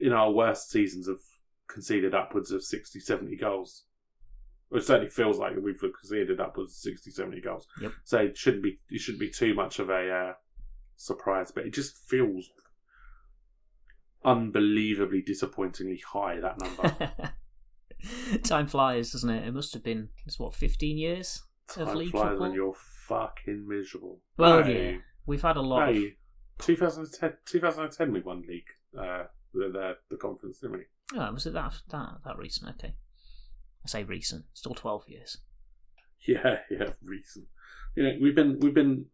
in 0.00 0.12
our 0.12 0.30
worst 0.30 0.70
seasons 0.70 1.08
have 1.08 1.20
conceded 1.68 2.14
upwards 2.14 2.50
of 2.50 2.62
60, 2.64 2.98
70 3.00 3.36
goals. 3.36 3.84
It 4.70 4.82
certainly 4.84 5.10
feels 5.10 5.38
like 5.38 5.54
we've 5.62 5.78
conceded 5.78 6.40
upwards 6.40 6.72
of 6.72 6.76
60, 6.76 7.10
70 7.10 7.40
goals. 7.40 7.66
Yep. 7.80 7.92
So 8.04 8.18
it 8.18 8.36
shouldn't 8.36 8.62
be 8.62 8.78
it 8.90 9.00
shouldn't 9.00 9.20
be 9.20 9.30
too 9.30 9.54
much 9.54 9.78
of 9.78 9.88
a 9.88 10.10
uh, 10.10 10.32
surprise, 10.96 11.50
but 11.50 11.64
it 11.64 11.72
just 11.72 11.96
feels 11.96 12.50
unbelievably 14.24 15.22
disappointingly 15.22 16.02
high 16.12 16.40
that 16.40 16.60
number. 16.60 17.32
Time 18.42 18.66
flies, 18.66 19.12
doesn't 19.12 19.30
it? 19.30 19.48
It 19.48 19.54
must 19.54 19.72
have 19.72 19.82
been 19.82 20.10
it's 20.26 20.38
what 20.38 20.54
fifteen 20.54 20.98
years 20.98 21.42
of 21.76 21.88
Time 21.88 21.96
league 21.96 22.10
flies 22.10 22.24
football. 22.24 22.40
when 22.40 22.52
you're 22.52 22.76
fucking 23.08 23.66
miserable. 23.66 24.20
Well, 24.36 24.68
yeah, 24.68 24.98
we've 25.26 25.42
had 25.42 25.56
a 25.56 25.62
lot. 25.62 25.88
Of, 25.88 25.94
Hey, 25.96 26.16
2010, 26.58 27.34
2010 27.46 28.12
we 28.12 28.20
won 28.20 28.42
league, 28.48 28.64
uh, 28.98 29.24
the, 29.54 29.70
the 29.72 29.96
the 30.10 30.16
conference, 30.16 30.58
didn't 30.60 30.78
we? 30.78 30.84
oh, 31.18 31.32
was 31.32 31.46
it 31.46 31.54
that 31.54 31.74
that 31.90 32.18
that 32.24 32.36
recent? 32.38 32.70
Okay, 32.70 32.94
I 33.84 33.88
say 33.88 34.04
recent, 34.04 34.44
still 34.54 34.74
twelve 34.74 35.04
years. 35.08 35.38
Yeah, 36.26 36.58
yeah, 36.70 36.90
recent. 37.02 37.46
You 37.96 38.02
know, 38.04 38.12
we've 38.20 38.34
been 38.34 38.58
we've 38.60 38.74
been 38.74 39.06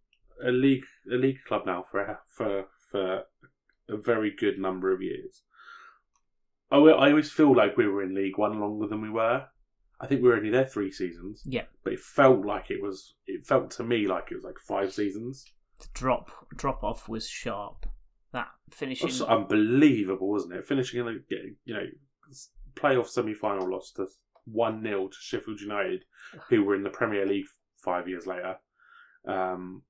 a 0.44 0.50
league 0.50 0.84
a 1.10 1.16
league 1.16 1.38
club 1.46 1.62
now 1.66 1.84
for 1.90 2.18
for 2.26 2.64
for 2.90 3.24
a 3.88 3.96
very 3.96 4.34
good 4.34 4.58
number 4.58 4.92
of 4.92 5.02
years. 5.02 5.42
I, 6.70 6.78
I 6.78 7.10
always 7.10 7.30
feel 7.30 7.54
like 7.54 7.76
we 7.76 7.86
were 7.86 8.02
in 8.02 8.14
League 8.14 8.38
One 8.38 8.58
longer 8.58 8.86
than 8.88 9.02
we 9.02 9.10
were. 9.10 9.44
I 10.04 10.06
think 10.08 10.22
we 10.22 10.28
were 10.28 10.36
only 10.36 10.50
there 10.50 10.64
three 10.66 10.90
seasons, 10.92 11.42
Yeah, 11.46 11.64
but 11.82 11.92
it 11.94 12.00
felt 12.00 12.44
like 12.44 12.70
it 12.70 12.82
was. 12.82 13.14
It 13.26 13.46
felt 13.46 13.70
to 13.72 13.82
me 13.84 14.06
like 14.06 14.30
it 14.30 14.34
was 14.36 14.44
like 14.44 14.58
five 14.58 14.92
seasons. 14.92 15.44
the 15.80 15.86
drop 15.94 16.30
drop 16.56 16.84
off 16.84 17.08
was 17.08 17.28
sharp. 17.28 17.86
That 18.32 18.48
It 18.68 18.74
finishing. 18.74 19.06
was 19.06 19.22
unbelievable, 19.22 20.30
wasn't 20.30 20.54
it? 20.54 20.66
Finishing 20.66 21.00
in 21.00 21.08
a 21.08 21.34
you 21.64 21.74
know 21.74 21.86
playoff 22.74 23.08
semi 23.08 23.34
final 23.34 23.70
loss 23.70 23.92
to 23.92 24.06
one 24.44 24.82
0 24.82 25.08
to 25.08 25.16
Sheffield 25.20 25.60
United, 25.60 26.04
who 26.48 26.64
were 26.64 26.74
in 26.74 26.82
the 26.82 26.90
Premier 26.90 27.24
League 27.26 27.46
five 27.78 28.08
years 28.08 28.26
later, 28.26 28.56
um, 29.26 29.82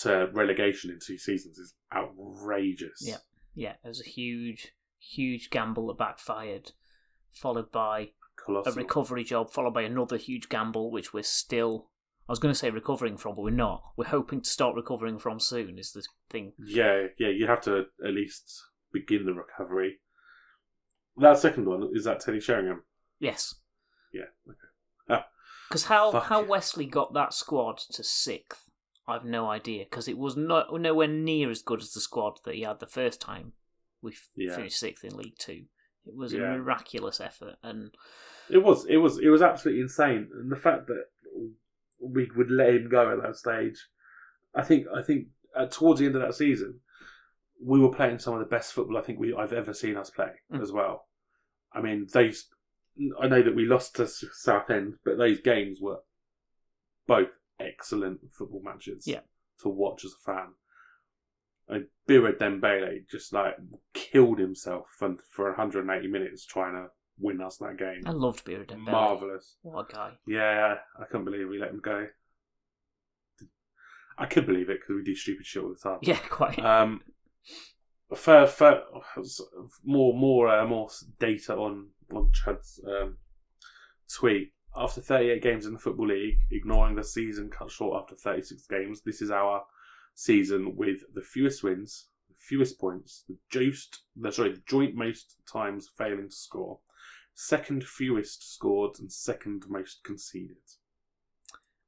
to 0.00 0.28
relegation 0.32 0.90
in 0.90 0.98
two 1.04 1.18
seasons 1.18 1.58
is 1.58 1.74
outrageous. 1.94 3.00
Yeah. 3.02 3.16
Yeah, 3.54 3.74
it 3.84 3.88
was 3.88 4.00
a 4.00 4.08
huge, 4.08 4.72
huge 4.98 5.50
gamble 5.50 5.86
that 5.88 5.98
backfired, 5.98 6.72
followed 7.32 7.70
by 7.70 8.12
a 8.48 8.72
recovery 8.72 9.24
job, 9.24 9.50
followed 9.50 9.74
by 9.74 9.82
another 9.82 10.16
huge 10.16 10.48
gamble, 10.48 10.90
which 10.90 11.12
we're 11.12 11.22
still. 11.22 11.88
I 12.28 12.32
was 12.32 12.38
going 12.38 12.52
to 12.54 12.58
say 12.58 12.70
recovering 12.70 13.16
from, 13.16 13.34
but 13.34 13.42
we're 13.42 13.50
not. 13.50 13.82
We're 13.96 14.04
hoping 14.06 14.40
to 14.42 14.48
start 14.48 14.76
recovering 14.76 15.18
from 15.18 15.40
soon. 15.40 15.78
Is 15.78 15.92
the 15.92 16.04
thing. 16.30 16.52
Yeah, 16.58 17.06
yeah, 17.18 17.28
you 17.28 17.46
have 17.46 17.60
to 17.62 17.86
at 18.04 18.12
least 18.14 18.62
begin 18.92 19.26
the 19.26 19.32
recovery. 19.34 19.98
That 21.16 21.38
second 21.38 21.66
one 21.66 21.90
is 21.92 22.04
that 22.04 22.20
Teddy 22.20 22.40
Sheringham. 22.40 22.84
Yes, 23.18 23.54
Yeah, 24.12 24.22
okay. 24.48 24.58
Ah, 25.10 25.26
because 25.68 25.84
how 25.84 26.18
how 26.20 26.40
yeah. 26.42 26.46
Westley 26.48 26.86
got 26.86 27.12
that 27.14 27.34
squad 27.34 27.78
to 27.78 28.02
sixth, 28.02 28.70
I've 29.06 29.24
no 29.24 29.48
idea. 29.50 29.84
Because 29.84 30.08
it 30.08 30.16
was 30.18 30.36
not 30.36 30.72
nowhere 30.72 31.08
near 31.08 31.50
as 31.50 31.62
good 31.62 31.80
as 31.82 31.92
the 31.92 32.00
squad 32.00 32.38
that 32.44 32.54
he 32.54 32.62
had 32.62 32.80
the 32.80 32.86
first 32.86 33.20
time 33.20 33.52
we 34.00 34.14
Yeah. 34.36 34.56
finished 34.56 34.78
sixth 34.78 35.04
in 35.04 35.16
League 35.16 35.38
Two. 35.38 35.66
It 36.06 36.14
was 36.14 36.32
Yeah. 36.32 36.54
a 36.54 36.58
miraculous 36.58 37.20
effort, 37.20 37.56
and 37.62 37.96
It 38.50 38.58
was, 38.58 38.84
it 38.86 38.96
was, 38.96 39.18
it 39.18 39.28
was 39.28 39.40
absolutely 39.42 39.82
insane, 39.82 40.28
and 40.34 40.50
the 40.50 40.56
fact 40.56 40.86
that 40.88 41.06
we 42.00 42.28
would 42.36 42.50
let 42.50 42.74
him 42.74 42.88
go 42.88 43.10
at 43.12 43.22
that 43.22 43.36
stage, 43.36 43.86
I 44.54 44.62
think, 44.62 44.86
I 44.94 45.02
think 45.02 45.28
uh, 45.54 45.66
towards 45.66 46.00
the 46.00 46.06
end 46.06 46.16
of 46.16 46.22
that 46.22 46.34
season, 46.34 46.80
we 47.64 47.78
were 47.78 47.92
playing 47.94 48.18
some 48.18 48.34
of 48.34 48.40
the 48.40 48.46
best 48.46 48.72
football 48.72 48.98
I 48.98 49.02
think 49.02 49.20
we 49.20 49.32
I've 49.34 49.52
ever 49.52 49.72
seen 49.72 49.96
us 49.96 50.10
play 50.10 50.32
Mm. 50.50 50.60
as 50.60 50.72
well. 50.72 51.06
I 51.72 51.80
mean, 51.80 52.06
those. 52.12 52.48
I 53.20 53.28
know 53.28 53.40
that 53.42 53.54
we 53.54 53.64
lost 53.64 53.94
to 53.96 54.06
Southend, 54.08 54.98
but 55.04 55.16
those 55.16 55.40
games 55.40 55.80
were 55.80 56.00
both 57.06 57.30
excellent 57.60 58.20
football 58.32 58.62
matches. 58.62 59.06
Yeah. 59.06 59.20
to 59.60 59.68
watch 59.68 60.04
as 60.04 60.12
a 60.12 60.22
fan. 60.32 60.48
And 61.68 61.86
Bira 62.08 62.36
Dembele 62.36 63.08
just 63.08 63.32
like 63.32 63.56
killed 63.94 64.38
himself 64.38 64.86
for, 64.98 65.16
for 65.30 65.46
180 65.50 66.08
minutes 66.08 66.44
trying 66.44 66.74
to 66.74 66.88
win 67.18 67.40
us 67.40 67.58
that 67.58 67.78
game. 67.78 68.02
I 68.06 68.10
loved 68.10 68.44
Bira 68.44 68.66
Dembele. 68.66 68.90
Marvelous. 68.90 69.56
What 69.62 69.90
a 69.90 69.94
guy! 69.94 70.12
Yeah, 70.26 70.76
I 71.00 71.04
couldn't 71.04 71.24
believe 71.24 71.48
we 71.48 71.58
let 71.58 71.70
him 71.70 71.80
go. 71.82 72.06
I 74.18 74.26
could 74.26 74.46
believe 74.46 74.68
it 74.68 74.80
because 74.80 74.96
we 74.96 75.04
do 75.04 75.14
stupid 75.14 75.46
shit 75.46 75.62
all 75.62 75.70
the 75.70 75.76
time. 75.76 75.98
Yeah, 76.02 76.18
quite. 76.28 76.58
Um, 76.58 77.00
for, 78.14 78.46
for 78.46 78.82
more 79.84 80.14
more 80.14 80.48
uh, 80.48 80.66
more 80.66 80.88
data 81.18 81.54
on 81.54 81.88
on 82.12 82.30
Chad's 82.32 82.80
um, 82.86 83.16
tweet. 84.12 84.52
After 84.74 85.02
38 85.02 85.42
games 85.42 85.66
in 85.66 85.74
the 85.74 85.78
football 85.78 86.06
league, 86.06 86.38
ignoring 86.50 86.96
the 86.96 87.04
season 87.04 87.50
cut 87.50 87.70
short 87.70 88.02
after 88.02 88.14
36 88.16 88.66
games, 88.68 89.02
this 89.02 89.20
is 89.20 89.30
our 89.30 89.62
season 90.14 90.76
with 90.76 91.02
the 91.14 91.22
fewest 91.22 91.62
wins, 91.62 92.06
the 92.28 92.34
fewest 92.36 92.78
points, 92.80 93.24
the 93.28 93.36
jost, 93.50 94.02
the 94.16 94.32
sorry, 94.32 94.52
the 94.52 94.62
joint 94.66 94.94
most 94.94 95.36
times 95.50 95.90
failing 95.96 96.28
to 96.28 96.34
score, 96.34 96.80
second 97.34 97.84
fewest 97.84 98.54
scored, 98.54 98.98
and 98.98 99.12
second 99.12 99.64
most 99.68 100.04
conceded. 100.04 100.56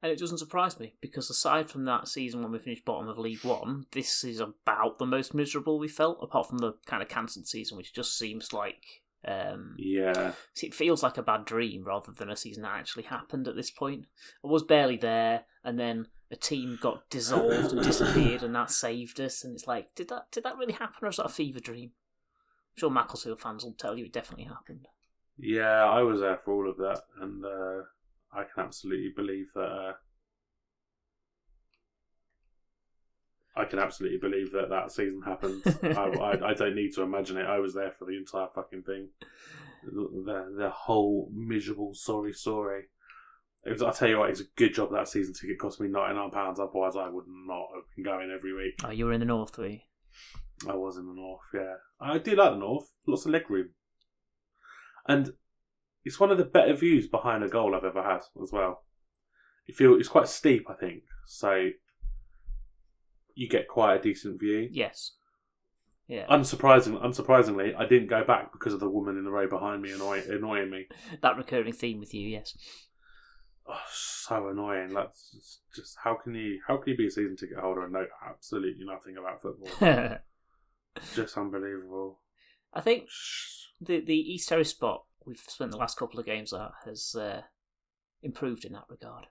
And 0.03 0.13
it 0.13 0.19
doesn't 0.19 0.39
surprise 0.39 0.79
me 0.79 0.97
because 1.01 1.31
aside 1.31 1.71
from 1.71 1.87
that 1.87 2.09
season 2.09 2.43
when 2.43 2.53
we 2.53 2.59
finished 2.59 2.85
bottom 2.85 3.09
of 3.09 3.17
League 3.17 3.43
One, 3.43 3.87
this 3.93 4.23
is 4.23 4.39
about 4.39 4.99
the 4.99 5.07
most 5.07 5.33
miserable 5.33 5.79
we 5.79 5.89
felt, 5.89 6.19
apart 6.21 6.47
from 6.47 6.59
the 6.59 6.75
kind 6.85 7.03
of 7.03 7.09
cancelled 7.09 7.47
season, 7.47 7.79
which 7.79 7.95
just 7.95 8.19
seems 8.19 8.53
like 8.53 9.03
um, 9.27 9.75
Yeah, 9.79 10.33
it 10.63 10.75
feels 10.75 11.03
like 11.03 11.19
a 11.19 11.23
bad 11.23 11.45
dream 11.45 11.85
rather 11.85 12.13
than 12.13 12.31
a 12.31 12.37
season 12.37 12.63
that 12.63 12.77
actually 12.77 13.05
happened 13.05 13.49
at 13.49 13.57
this 13.57 13.71
point. 13.71 14.07
I 14.45 14.49
was 14.49 14.63
barely 14.63 14.97
there, 14.97 15.45
and 15.63 15.79
then 15.79 16.09
a 16.31 16.37
team 16.37 16.79
got 16.81 17.09
dissolved 17.11 17.73
and 17.73 17.83
disappeared, 17.83 18.43
and 18.43 18.55
that 18.55 18.71
saved 18.71 19.21
us. 19.21 19.45
And 19.45 19.55
it's 19.55 19.67
like, 19.67 19.95
did 19.95 20.09
that 20.09 20.31
did 20.31 20.45
that 20.45 20.57
really 20.57 20.73
happen, 20.73 21.05
or 21.05 21.09
is 21.09 21.17
that 21.17 21.27
a 21.27 21.31
fever 21.31 21.61
dream? 21.61 21.91
I'm 21.93 22.81
sure 22.81 22.91
Macclesfield 22.91 23.41
fans 23.41 23.65
will 23.65 23.75
tell 23.75 23.97
you 23.97 24.07
it 24.07 24.13
definitely 24.13 24.47
happened. 24.47 24.89
Yeah, 25.39 25.85
I 25.85 26.03
was 26.03 26.21
there 26.21 26.39
for 26.45 26.53
all 26.55 26.71
of 26.71 26.77
that, 26.79 27.03
and 27.21 27.45
uh, 27.45 27.83
I 28.33 28.45
can 28.45 28.65
absolutely 28.65 29.13
believe 29.15 29.47
that. 29.55 29.61
Uh, 29.61 29.93
I 33.57 33.65
can 33.65 33.79
absolutely 33.79 34.19
believe 34.19 34.53
that 34.53 34.71
that 34.71 34.91
season 34.91 35.23
happened. 35.23 35.63
I, 35.83 35.89
I, 35.89 36.51
I 36.51 36.55
don't 36.55 36.75
need 36.75 36.93
to 36.95 37.03
imagine 37.03 37.37
it. 37.37 37.47
I 37.47 37.59
was 37.59 37.75
there 37.75 37.93
for 37.93 38.05
the 38.05 38.17
entire 38.17 38.49
fucking 38.55 38.83
thing. 38.83 39.11
The 39.85 40.55
the 40.57 40.71
whole 40.71 41.31
miserable 41.33 41.93
sorry 41.95 42.33
story. 42.33 42.85
It 43.67 43.71
was, 43.73 43.81
I'll 43.81 43.93
tell 43.93 44.09
you 44.09 44.19
what, 44.19 44.31
it's 44.31 44.41
a 44.41 44.57
good 44.57 44.75
job 44.75 44.91
that 44.93 45.09
season 45.09 45.35
ticket 45.35 45.59
cost 45.59 45.81
me 45.81 45.89
ninety 45.89 46.17
nine 46.17 46.31
pounds. 46.31 46.61
Otherwise, 46.61 46.97
I 46.97 47.09
would 47.09 47.25
not 47.29 47.69
have 47.75 47.85
been 47.95 48.05
going 48.05 48.31
every 48.35 48.53
week. 48.53 48.75
Oh, 48.85 48.91
you 48.91 49.07
were 49.07 49.13
in 49.13 49.21
the 49.21 49.27
north, 49.27 49.57
were 49.57 49.69
you? 49.69 49.81
I 50.69 50.75
was 50.75 50.97
in 50.97 51.07
the 51.07 51.15
north, 51.15 51.43
yeah. 51.53 51.75
I 52.01 52.19
do 52.19 52.37
like 52.37 52.53
the 52.53 52.59
north. 52.59 52.93
Lots 53.07 53.25
of 53.25 53.33
leg 53.33 53.51
room. 53.51 53.71
And 55.07 55.33
it's 56.05 56.21
one 56.21 56.31
of 56.31 56.39
the 56.39 56.45
better 56.45 56.75
views 56.75 57.09
behind 57.09 57.43
a 57.43 57.49
goal 57.49 57.75
I've 57.75 57.85
ever 57.85 58.03
had 58.03 58.21
as 58.43 58.53
well. 58.53 58.85
You 59.67 59.75
feel 59.75 59.95
it's 59.95 60.09
quite 60.09 60.29
steep, 60.29 60.67
I 60.69 60.75
think. 60.75 61.05
So 61.27 61.71
you 63.35 63.49
get 63.49 63.69
quite 63.69 63.97
a 63.97 64.03
decent 64.03 64.41
view. 64.41 64.69
Yes. 64.71 65.13
Yeah. 66.07 66.27
Unsurprising, 66.27 67.03
unsurprisingly, 67.03 67.75
I 67.77 67.87
didn't 67.87 68.09
go 68.09 68.25
back 68.25 68.53
because 68.53 68.75
of 68.75 68.81
the 68.81 68.91
woman 68.91 69.17
in 69.17 69.25
the 69.25 69.31
row 69.31 69.49
behind 69.49 69.81
me 69.81 69.91
annoy, 69.91 70.23
annoying 70.29 70.71
me. 70.71 70.87
that 71.23 71.37
recurring 71.37 71.73
theme 71.73 71.99
with 71.99 72.13
you, 72.13 72.29
yes. 72.29 72.57
Oh, 73.67 73.81
so 73.91 74.49
annoying. 74.49 74.93
That's 74.93 75.31
just, 75.31 75.61
just 75.75 75.97
how 76.03 76.15
can 76.23 76.35
you 76.35 76.61
how 76.67 76.77
can 76.77 76.93
you 76.93 76.99
be 76.99 77.07
a 77.07 77.11
season 77.11 77.37
ticket 77.37 77.59
holder 77.59 77.85
and 77.85 77.95
know 77.95 78.07
absolutely 78.29 78.85
nothing 78.85 79.17
about 79.17 79.41
football? 79.41 80.19
Just 81.15 81.37
unbelievable. 81.37 82.21
I 82.73 82.81
think 82.81 83.09
the 83.81 84.01
the 84.01 84.15
East 84.15 84.49
Terrace 84.49 84.71
spot 84.71 85.05
we've 85.25 85.43
spent 85.49 85.71
the 85.71 85.77
last 85.77 85.99
couple 85.99 86.21
of 86.21 86.27
games 86.27 86.53
at 86.53 86.71
has 86.85 87.15
uh, 87.15 87.43
improved 88.23 88.65
in 88.65 88.73
that 88.73 88.85
regard. 88.89 89.27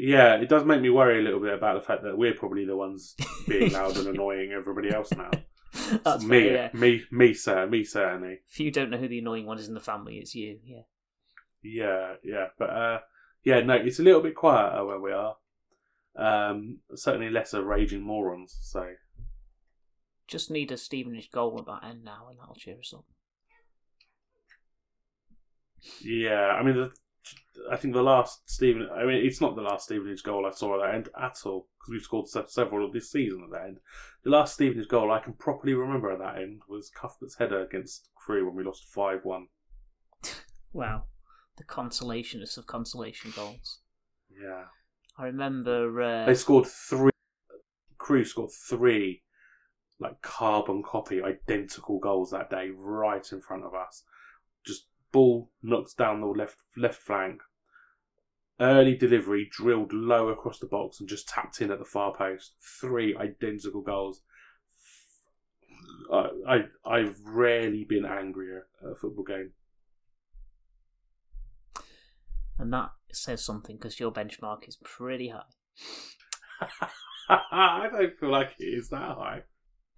Yeah, 0.00 0.36
it 0.36 0.48
does 0.48 0.64
make 0.64 0.80
me 0.80 0.90
worry 0.90 1.18
a 1.18 1.22
little 1.22 1.40
bit 1.40 1.54
about 1.54 1.74
the 1.74 1.84
fact 1.86 2.04
that 2.04 2.16
we're 2.16 2.34
probably 2.34 2.64
the 2.64 2.76
ones 2.76 3.16
being 3.48 3.72
loud 3.74 3.96
and 3.96 4.06
annoying 4.06 4.52
everybody 4.52 4.94
else 4.94 5.10
now. 5.12 5.30
That's 6.04 6.22
me, 6.22 6.40
fair, 6.44 6.70
yeah. 6.72 6.78
me, 6.78 7.02
me, 7.10 7.34
sir, 7.34 7.66
me, 7.66 7.82
certainly. 7.82 8.38
If 8.48 8.60
you 8.60 8.70
don't 8.70 8.90
know 8.90 8.96
who 8.96 9.08
the 9.08 9.18
annoying 9.18 9.44
one 9.46 9.58
is 9.58 9.66
in 9.66 9.74
the 9.74 9.80
family, 9.80 10.18
it's 10.18 10.34
you. 10.34 10.60
Yeah. 10.64 10.82
Yeah, 11.62 12.14
yeah, 12.22 12.46
but 12.58 12.70
uh, 12.70 12.98
yeah, 13.42 13.60
no, 13.60 13.74
it's 13.74 13.98
a 13.98 14.02
little 14.04 14.20
bit 14.22 14.36
quieter 14.36 14.84
where 14.84 15.00
we 15.00 15.12
are. 15.12 15.36
Um, 16.16 16.78
certainly 16.94 17.30
lesser 17.30 17.64
raging 17.64 18.02
morons. 18.02 18.56
So 18.60 18.86
Just 20.28 20.50
need 20.50 20.70
a 20.70 20.76
Stevenage 20.76 21.30
goal 21.32 21.58
at 21.58 21.66
that 21.66 21.88
end 21.88 22.04
now, 22.04 22.28
and 22.30 22.38
that'll 22.38 22.54
cheer 22.54 22.78
us 22.78 22.94
up. 22.94 23.04
yeah, 26.00 26.56
I 26.58 26.62
mean, 26.62 26.76
the, 26.76 26.92
I 27.70 27.76
think 27.76 27.94
the 27.94 28.02
last 28.02 28.48
Steven. 28.48 28.88
I 28.94 29.04
mean, 29.04 29.24
it's 29.26 29.40
not 29.40 29.56
the 29.56 29.62
last 29.62 29.84
Stevenage 29.84 30.22
goal 30.22 30.46
I 30.46 30.50
saw 30.50 30.74
at 30.80 30.86
that 30.86 30.94
end 30.94 31.08
at 31.20 31.38
all 31.44 31.68
because 31.78 31.92
we've 31.92 32.02
scored 32.02 32.28
several 32.48 32.86
of 32.86 32.92
this 32.92 33.10
season 33.10 33.42
at 33.44 33.50
that 33.50 33.66
end. 33.66 33.78
The 34.24 34.30
last 34.30 34.54
Stevenage 34.54 34.88
goal 34.88 35.10
I 35.12 35.20
can 35.20 35.32
properly 35.34 35.74
remember 35.74 36.10
at 36.10 36.18
that 36.20 36.36
end 36.38 36.62
was 36.68 36.90
Cuthbert's 36.90 37.36
header 37.38 37.62
against 37.62 38.08
Crewe 38.14 38.46
when 38.46 38.54
we 38.56 38.64
lost 38.64 38.84
five 38.92 39.24
one. 39.24 39.48
Wow. 40.72 41.04
The 41.56 41.64
consolationist 41.64 42.58
of 42.58 42.66
consolation 42.66 43.32
goals. 43.34 43.80
Yeah. 44.30 44.64
I 45.18 45.24
remember. 45.24 46.00
Uh, 46.02 46.26
They 46.26 46.34
scored 46.34 46.66
three. 46.66 47.10
Crewe 47.96 48.24
scored 48.24 48.50
three, 48.52 49.22
like 49.98 50.20
carbon 50.22 50.82
copy 50.82 51.22
identical 51.22 51.98
goals 51.98 52.30
that 52.30 52.50
day, 52.50 52.70
right 52.76 53.26
in 53.32 53.40
front 53.40 53.64
of 53.64 53.74
us. 53.74 54.04
Just 54.64 54.86
ball 55.12 55.50
knocked 55.62 55.96
down 55.96 56.20
the 56.20 56.26
left 56.26 56.58
left 56.76 57.00
flank. 57.00 57.40
Early 58.60 58.96
delivery 58.96 59.48
drilled 59.50 59.92
low 59.92 60.28
across 60.28 60.58
the 60.58 60.66
box 60.66 60.98
and 60.98 61.08
just 61.08 61.28
tapped 61.28 61.60
in 61.60 61.70
at 61.70 61.78
the 61.78 61.84
far 61.84 62.12
post. 62.16 62.54
Three 62.80 63.16
identical 63.16 63.82
goals. 63.82 64.22
I, 66.12 66.28
I 66.46 66.58
I've 66.84 67.20
rarely 67.24 67.84
been 67.88 68.04
angrier 68.04 68.66
at 68.82 68.92
a 68.92 68.96
football 68.96 69.24
game. 69.24 69.52
and 72.58 72.72
that 72.72 72.90
says 73.12 73.44
something 73.44 73.76
because 73.76 74.00
your 74.00 74.12
benchmark 74.12 74.68
is 74.68 74.76
pretty 74.82 75.28
high. 75.28 76.88
I 77.30 77.88
don't 77.90 78.18
feel 78.18 78.30
like 78.30 78.54
it 78.58 78.64
is 78.64 78.88
that 78.88 79.16
high. 79.16 79.42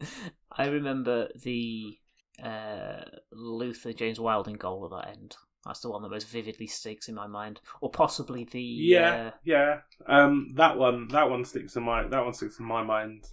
I 0.53 0.67
remember 0.67 1.29
the 1.43 1.99
uh, 2.43 3.05
Luther 3.33 3.93
James-Wildin 3.93 4.59
goal 4.59 4.85
at 4.85 4.91
that 4.91 5.11
end. 5.17 5.37
That's 5.65 5.81
the 5.81 5.91
one 5.91 6.03
that 6.03 6.11
most 6.11 6.29
vividly 6.29 6.67
sticks 6.67 7.09
in 7.09 7.15
my 7.15 7.27
mind, 7.27 7.61
or 7.81 7.91
possibly 7.91 8.45
the 8.45 8.63
Yeah, 8.63 9.15
uh, 9.15 9.31
yeah. 9.45 9.81
Um, 10.07 10.53
that 10.55 10.79
one, 10.79 11.09
that 11.09 11.29
one 11.29 11.45
sticks 11.45 11.77
in 11.77 11.83
my 11.83 12.07
that 12.07 12.25
one 12.25 12.33
sticks 12.33 12.59
in 12.59 12.67
my 12.67 12.83
mind. 12.83 13.25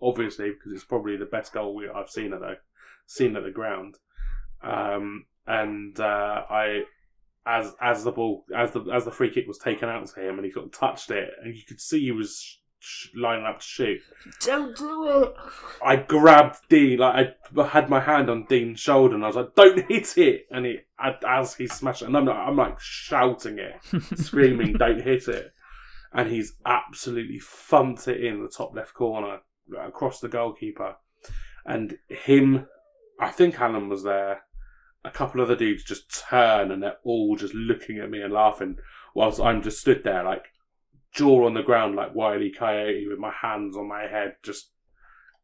Obviously, 0.00 0.50
because 0.50 0.72
it's 0.72 0.84
probably 0.84 1.16
the 1.16 1.26
best 1.26 1.52
goal 1.52 1.74
we, 1.74 1.88
I've 1.88 2.10
seen 2.10 2.32
at 2.32 2.40
the 2.40 2.58
seen 3.06 3.36
at 3.36 3.42
the 3.42 3.50
ground. 3.50 3.96
Um, 4.62 5.26
and 5.46 5.98
uh, 6.00 6.44
I, 6.48 6.82
as 7.46 7.74
as 7.80 8.04
the 8.04 8.12
ball 8.12 8.44
as 8.54 8.72
the 8.72 8.80
as 8.92 9.04
the 9.04 9.10
free 9.10 9.30
kick 9.30 9.46
was 9.46 9.58
taken 9.58 9.88
out 9.88 10.06
to 10.06 10.20
him, 10.20 10.36
and 10.36 10.44
he 10.44 10.52
sort 10.52 10.66
of 10.66 10.72
touched 10.72 11.10
it, 11.10 11.30
and 11.42 11.54
you 11.54 11.62
could 11.66 11.80
see 11.80 12.00
he 12.00 12.12
was 12.12 12.58
sh- 12.86 13.08
lining 13.16 13.44
up 13.44 13.58
to 13.58 13.66
shoot. 13.66 14.00
don't 14.40 14.76
do 14.76 15.22
it. 15.22 15.34
I 15.84 15.96
grabbed 15.96 16.68
Dean, 16.68 16.98
like 16.98 17.36
I 17.56 17.66
had 17.66 17.90
my 17.90 18.00
hand 18.00 18.30
on 18.30 18.46
Dean's 18.48 18.80
shoulder, 18.80 19.14
and 19.14 19.24
I 19.24 19.26
was 19.26 19.36
like, 19.36 19.54
"Don't 19.54 19.88
hit 19.88 20.16
it!" 20.16 20.46
And 20.50 20.64
he, 20.66 20.78
as 21.26 21.54
he 21.54 21.66
smashed 21.66 22.02
it, 22.02 22.06
and 22.06 22.16
I'm 22.16 22.26
like, 22.26 22.36
I'm 22.36 22.56
like 22.56 22.78
shouting 22.80 23.58
it, 23.58 23.74
screaming, 24.18 24.74
"Don't 24.74 25.02
hit 25.02 25.26
it!" 25.28 25.52
And 26.12 26.30
he's 26.30 26.54
absolutely 26.64 27.40
thumped 27.40 28.08
it 28.08 28.24
in 28.24 28.42
the 28.42 28.48
top 28.48 28.74
left 28.74 28.94
corner 28.94 29.40
uh, 29.76 29.80
across 29.88 30.20
the 30.20 30.28
goalkeeper, 30.28 30.96
and 31.64 31.98
him. 32.08 32.66
I 33.18 33.30
think 33.30 33.58
Alan 33.60 33.88
was 33.88 34.02
there. 34.04 34.42
A 35.04 35.10
couple 35.10 35.40
of 35.40 35.48
the 35.48 35.56
dudes 35.56 35.84
just 35.84 36.24
turn, 36.28 36.70
and 36.70 36.82
they're 36.82 36.98
all 37.04 37.36
just 37.36 37.54
looking 37.54 37.98
at 37.98 38.10
me 38.10 38.20
and 38.20 38.32
laughing, 38.32 38.76
whilst 39.14 39.40
I'm 39.40 39.62
just 39.62 39.80
stood 39.80 40.04
there 40.04 40.22
like 40.24 40.46
jaw 41.16 41.46
on 41.46 41.54
the 41.54 41.62
ground 41.62 41.96
like 41.96 42.14
Wiley 42.14 42.50
Coyote 42.56 43.06
with 43.08 43.18
my 43.18 43.32
hands 43.42 43.76
on 43.76 43.88
my 43.88 44.02
head, 44.02 44.36
just 44.42 44.70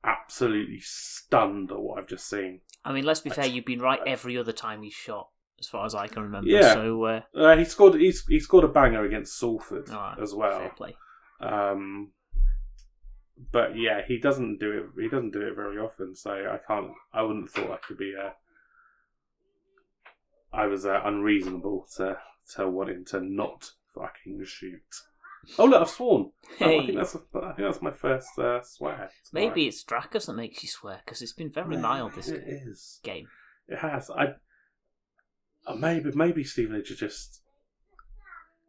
absolutely 0.05 0.81
stunned 0.81 1.71
at 1.73 1.79
what 1.81 1.99
I've 1.99 2.09
just 2.09 2.29
seen. 2.29 2.61
I 2.85 2.93
mean, 2.93 3.05
let's 3.05 3.21
be 3.21 3.31
fair. 3.31 3.47
You've 3.47 3.65
been 3.65 3.81
right 3.81 4.01
every 4.07 4.37
other 4.37 4.53
time 4.53 4.83
he's 4.83 4.93
shot, 4.93 5.29
as 5.61 5.69
far 5.69 5.87
as 5.87 5.95
I 5.95 6.09
can 6.09 6.23
remember. 6.25 6.51
Yeah. 6.51 6.75
So, 6.75 7.05
uh, 7.05 7.21
Uh, 7.35 7.57
he 7.57 7.65
scored. 7.65 7.95
He's 7.95 8.25
he 8.27 8.39
scored 8.41 8.65
a 8.65 8.69
banger 8.69 9.05
against 9.05 9.39
Salford 9.39 9.89
alright, 9.91 10.19
as 10.21 10.31
fair 10.31 10.39
well. 10.39 10.71
play. 10.77 10.97
Um, 11.41 12.13
but 13.51 13.77
yeah, 13.77 14.03
he 14.07 14.19
doesn't 14.19 14.59
do 14.59 14.71
it. 14.97 15.03
He 15.03 15.09
doesn't 15.09 15.33
do 15.33 15.41
it 15.43 15.55
very 15.55 15.79
often. 15.79 16.15
So 16.15 16.31
I 16.31 16.59
can't. 16.67 16.91
I 17.13 17.23
wouldn't 17.23 17.47
have 17.47 17.65
thought 17.65 17.75
I 17.75 17.87
could 17.87 17.99
be. 17.99 18.15
Uh, 18.21 18.31
I 20.53 20.67
was 20.67 20.85
uh, 20.85 21.01
unreasonable 21.05 21.87
to 21.97 22.19
to 22.57 22.69
wanting 22.69 23.05
to 23.07 23.21
not 23.21 23.71
fucking 23.95 24.43
shoot. 24.45 24.83
Oh 25.59 25.65
look, 25.65 25.81
I've 25.83 25.91
sworn. 25.91 26.31
Oh, 26.61 26.65
I 26.81 26.87
think 26.87 26.97
that's. 26.97 27.17
I 27.17 27.53
think 27.53 27.59
that's 27.59 27.83
my 27.83 27.91
first 27.91 28.39
uh, 28.39 28.61
swear. 28.63 29.11
Maybe 29.33 29.67
it's 29.67 29.85
Drackers 29.85 30.27
that 30.27 30.35
makes 30.35 30.63
you 30.63 30.69
swear 30.69 31.01
because 31.05 31.21
it's 31.23 31.33
been 31.33 31.51
very 31.51 31.77
mild 31.77 32.15
this 32.15 32.29
It 32.29 32.45
game. 32.47 32.61
is. 32.69 33.01
game. 33.03 33.27
It 33.69 33.79
has. 33.79 34.09
I 34.11 34.35
uh, 35.67 35.75
maybe 35.75 36.11
maybe 36.15 36.45
Stevenage 36.45 36.91
are 36.91 36.97
just. 36.97 37.41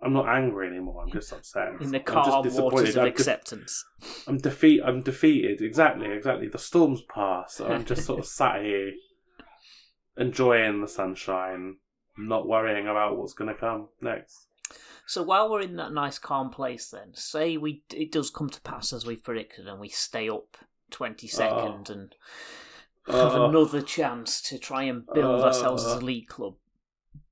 I'm 0.01 0.13
not 0.13 0.27
angry 0.27 0.67
anymore. 0.67 1.03
I'm 1.03 1.11
just 1.11 1.31
upset. 1.31 1.69
In 1.79 1.91
the 1.91 1.99
I'm 1.99 2.03
calm 2.03 2.43
just 2.43 2.59
waters 2.59 2.79
disappointed. 2.89 2.97
of 2.97 3.03
I'm, 3.03 3.07
acceptance. 3.07 3.85
I'm 4.27 4.37
defeat. 4.37 4.81
I'm 4.85 5.01
defeated. 5.01 5.61
Exactly. 5.61 6.07
Exactly. 6.11 6.49
The 6.49 6.57
storm's 6.57 7.01
passed. 7.03 7.61
I'm 7.61 7.85
just 7.85 8.05
sort 8.05 8.19
of 8.19 8.25
sat 8.39 8.61
here, 8.63 8.91
enjoying 10.17 10.81
the 10.81 10.87
sunshine, 10.87 11.77
not 12.17 12.47
worrying 12.47 12.87
about 12.87 13.17
what's 13.17 13.33
going 13.33 13.53
to 13.53 13.59
come 13.59 13.87
next. 14.01 14.47
So 15.05 15.21
while 15.21 15.51
we're 15.51 15.61
in 15.61 15.75
that 15.75 15.93
nice 15.93 16.17
calm 16.17 16.49
place, 16.49 16.89
then 16.89 17.13
say 17.13 17.57
we 17.57 17.83
it 17.93 18.11
does 18.11 18.29
come 18.29 18.49
to 18.49 18.61
pass 18.61 18.93
as 18.93 19.05
we've 19.05 19.23
predicted, 19.23 19.67
and 19.67 19.79
we 19.79 19.89
stay 19.89 20.29
up 20.29 20.57
twenty 20.91 21.27
oh. 21.27 21.35
second 21.35 21.89
and 21.89 22.15
have 23.07 23.33
Oh. 23.33 23.49
another 23.49 23.81
chance 23.81 24.41
to 24.43 24.57
try 24.57 24.83
and 24.83 25.05
build 25.13 25.41
ourselves 25.41 25.83
as 25.83 25.93
a 25.93 25.97
oh. 25.97 25.99
league 25.99 26.27
club. 26.27 26.55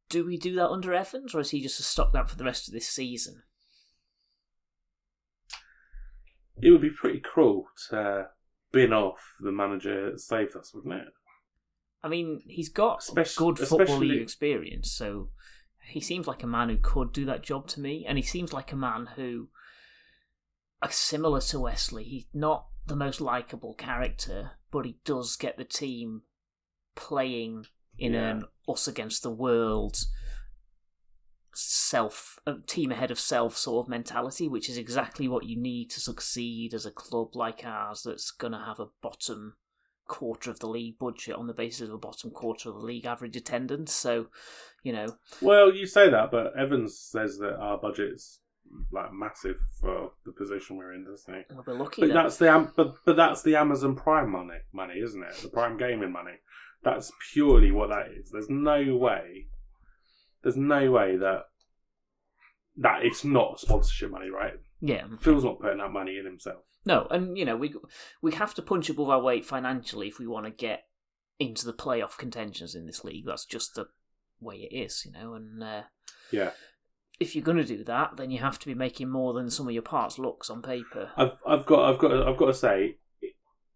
Do 0.09 0.25
we 0.25 0.37
do 0.37 0.55
that 0.55 0.67
under 0.67 0.93
Evans, 0.93 1.33
or 1.33 1.39
is 1.39 1.51
he 1.51 1.61
just 1.61 1.79
a 1.79 1.83
stopgap 1.83 2.29
for 2.29 2.35
the 2.35 2.43
rest 2.43 2.67
of 2.67 2.73
this 2.73 2.89
season? 2.89 3.43
It 6.61 6.71
would 6.71 6.81
be 6.81 6.89
pretty 6.89 7.19
cruel 7.19 7.67
to 7.89 8.27
bin 8.73 8.91
off 8.91 9.35
the 9.39 9.51
manager 9.51 10.11
that 10.11 10.19
saved 10.19 10.55
us, 10.55 10.73
wouldn't 10.73 10.93
it? 10.93 11.07
I 12.03 12.07
mean, 12.09 12.41
he's 12.45 12.69
got 12.69 13.01
Espec- 13.01 13.37
good 13.37 13.59
football 13.59 13.97
league 13.97 14.21
experience, 14.21 14.91
so 14.91 15.29
he 15.83 15.99
seems 15.99 16.27
like 16.27 16.43
a 16.43 16.47
man 16.47 16.69
who 16.69 16.77
could 16.77 17.11
do 17.13 17.25
that 17.25 17.43
job 17.43 17.67
to 17.69 17.79
me, 17.79 18.05
and 18.07 18.17
he 18.17 18.23
seems 18.23 18.53
like 18.53 18.71
a 18.71 18.75
man 18.77 19.09
who, 19.15 19.49
uh, 20.81 20.87
similar 20.89 21.41
to 21.41 21.59
Westley, 21.59 22.03
he's 22.03 22.25
not 22.33 22.67
the 22.87 22.95
most 22.95 23.21
likable 23.21 23.73
character, 23.73 24.51
but 24.71 24.85
he 24.85 24.97
does 25.05 25.35
get 25.35 25.57
the 25.57 25.65
team 25.65 26.23
playing 26.95 27.65
in 27.97 28.13
Yeah. 28.13 28.29
an 28.31 28.45
us 28.67 28.87
against 28.87 29.23
the 29.23 29.29
world 29.29 29.97
self 31.53 32.39
a 32.47 32.55
team 32.55 32.91
ahead 32.91 33.11
of 33.11 33.19
self 33.19 33.57
sort 33.57 33.85
of 33.85 33.89
mentality 33.89 34.47
which 34.47 34.69
is 34.69 34.77
exactly 34.77 35.27
what 35.27 35.45
you 35.45 35.57
need 35.59 35.89
to 35.89 35.99
succeed 35.99 36.73
as 36.73 36.85
a 36.85 36.91
club 36.91 37.35
like 37.35 37.65
ours 37.65 38.03
that's 38.03 38.31
going 38.31 38.53
to 38.53 38.59
have 38.59 38.79
a 38.79 38.87
bottom 39.01 39.57
quarter 40.11 40.51
of 40.51 40.59
the 40.59 40.67
league 40.67 40.97
budget 40.99 41.35
on 41.35 41.47
the 41.47 41.53
basis 41.53 41.87
of 41.87 41.93
a 41.93 41.97
bottom 41.97 42.29
quarter 42.31 42.67
of 42.69 42.75
the 42.75 42.81
league 42.91 43.05
average 43.05 43.35
attendance 43.37 43.93
so 43.93 44.27
you 44.83 44.91
know 44.91 45.07
Well, 45.41 45.73
you 45.73 45.85
say 45.87 46.09
that, 46.09 46.31
but 46.31 46.55
Evans 46.57 46.99
says 46.99 47.37
that 47.39 47.55
our 47.57 47.77
budget's 47.77 48.39
like 48.91 49.11
massive 49.13 49.57
for 49.79 50.11
the 50.25 50.31
position 50.33 50.75
we're 50.77 50.93
in, 50.93 51.05
doesn't 51.05 51.33
he? 51.33 51.41
we'll 51.53 51.63
be 51.63 51.71
lucky 51.83 52.01
But 52.01 52.07
then. 52.07 52.15
that's 52.15 52.37
the 52.37 52.71
but 52.75 52.95
but 53.05 53.15
that's 53.15 53.41
the 53.43 53.55
Amazon 53.55 53.95
Prime 53.95 54.29
money, 54.31 54.59
money, 54.73 54.95
isn't 54.99 55.23
it? 55.23 55.35
The 55.41 55.49
Prime 55.49 55.77
gaming 55.77 56.11
money. 56.11 56.37
That's 56.83 57.11
purely 57.33 57.71
what 57.71 57.89
that 57.89 58.07
is. 58.11 58.31
There's 58.31 58.49
no 58.49 58.95
way. 58.97 59.47
There's 60.43 60.57
no 60.57 60.89
way 60.91 61.15
that 61.17 61.43
that 62.81 63.03
it's 63.03 63.23
not 63.23 63.59
sponsorship 63.59 64.11
money, 64.11 64.29
right? 64.29 64.53
yeah 64.83 65.03
Phil's 65.19 65.43
not 65.43 65.59
putting 65.59 65.77
that 65.77 65.91
money 65.91 66.17
in 66.17 66.25
himself. 66.25 66.63
no 66.85 67.07
and 67.11 67.37
you 67.37 67.45
know 67.45 67.55
we 67.55 67.73
we 68.21 68.31
have 68.33 68.53
to 68.55 68.61
punch 68.63 68.89
above 68.89 69.09
our 69.09 69.21
weight 69.21 69.45
financially 69.45 70.07
if 70.07 70.17
we 70.17 70.25
want 70.25 70.45
to 70.47 70.51
get 70.51 70.85
into 71.37 71.65
the 71.65 71.73
playoff 71.73 72.17
contentions 72.17 72.73
in 72.73 72.87
this 72.87 73.03
league 73.03 73.25
that's 73.27 73.45
just 73.45 73.75
the 73.75 73.85
way 74.39 74.55
it 74.55 74.75
is 74.75 75.03
you 75.05 75.11
know 75.11 75.35
and 75.35 75.63
uh, 75.63 75.83
Yeah, 76.31 76.51
if 77.19 77.35
you're 77.35 77.43
going 77.43 77.57
to 77.57 77.63
do 77.63 77.83
that, 77.83 78.17
then 78.17 78.31
you 78.31 78.39
have 78.39 78.57
to 78.57 78.65
be 78.65 78.73
making 78.73 79.07
more 79.07 79.33
than 79.33 79.51
some 79.51 79.67
of 79.67 79.73
your 79.73 79.83
parts 79.83 80.17
looks 80.17 80.49
on 80.49 80.63
paper. 80.63 81.11
I've 81.15 81.33
I've 81.45 81.65
got 81.67 81.87
I've 81.93 81.99
got 81.99 82.27
I've 82.27 82.37
got 82.37 82.47
to 82.47 82.53
say, 82.55 82.97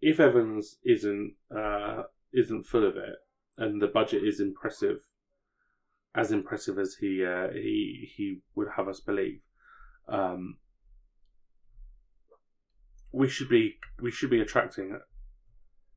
if 0.01 0.19
Evans 0.19 0.77
isn't 0.83 1.35
uh, 1.55 2.03
isn't 2.33 2.65
full 2.65 2.87
of 2.87 2.97
it, 2.97 3.15
and 3.59 3.79
the 3.79 3.87
budget 3.87 4.23
is 4.23 4.39
impressive, 4.39 5.01
as 6.15 6.31
impressive 6.31 6.79
as 6.79 6.95
he 6.95 7.25
uh, 7.25 7.49
he 7.49 8.09
he 8.15 8.39
would 8.55 8.69
have 8.77 8.87
us 8.87 8.99
believe, 8.99 9.41
um, 10.07 10.57
we 13.11 13.27
should 13.27 13.49
be 13.49 13.77
we 14.01 14.11
should 14.11 14.29
be 14.29 14.39
attracting 14.39 14.97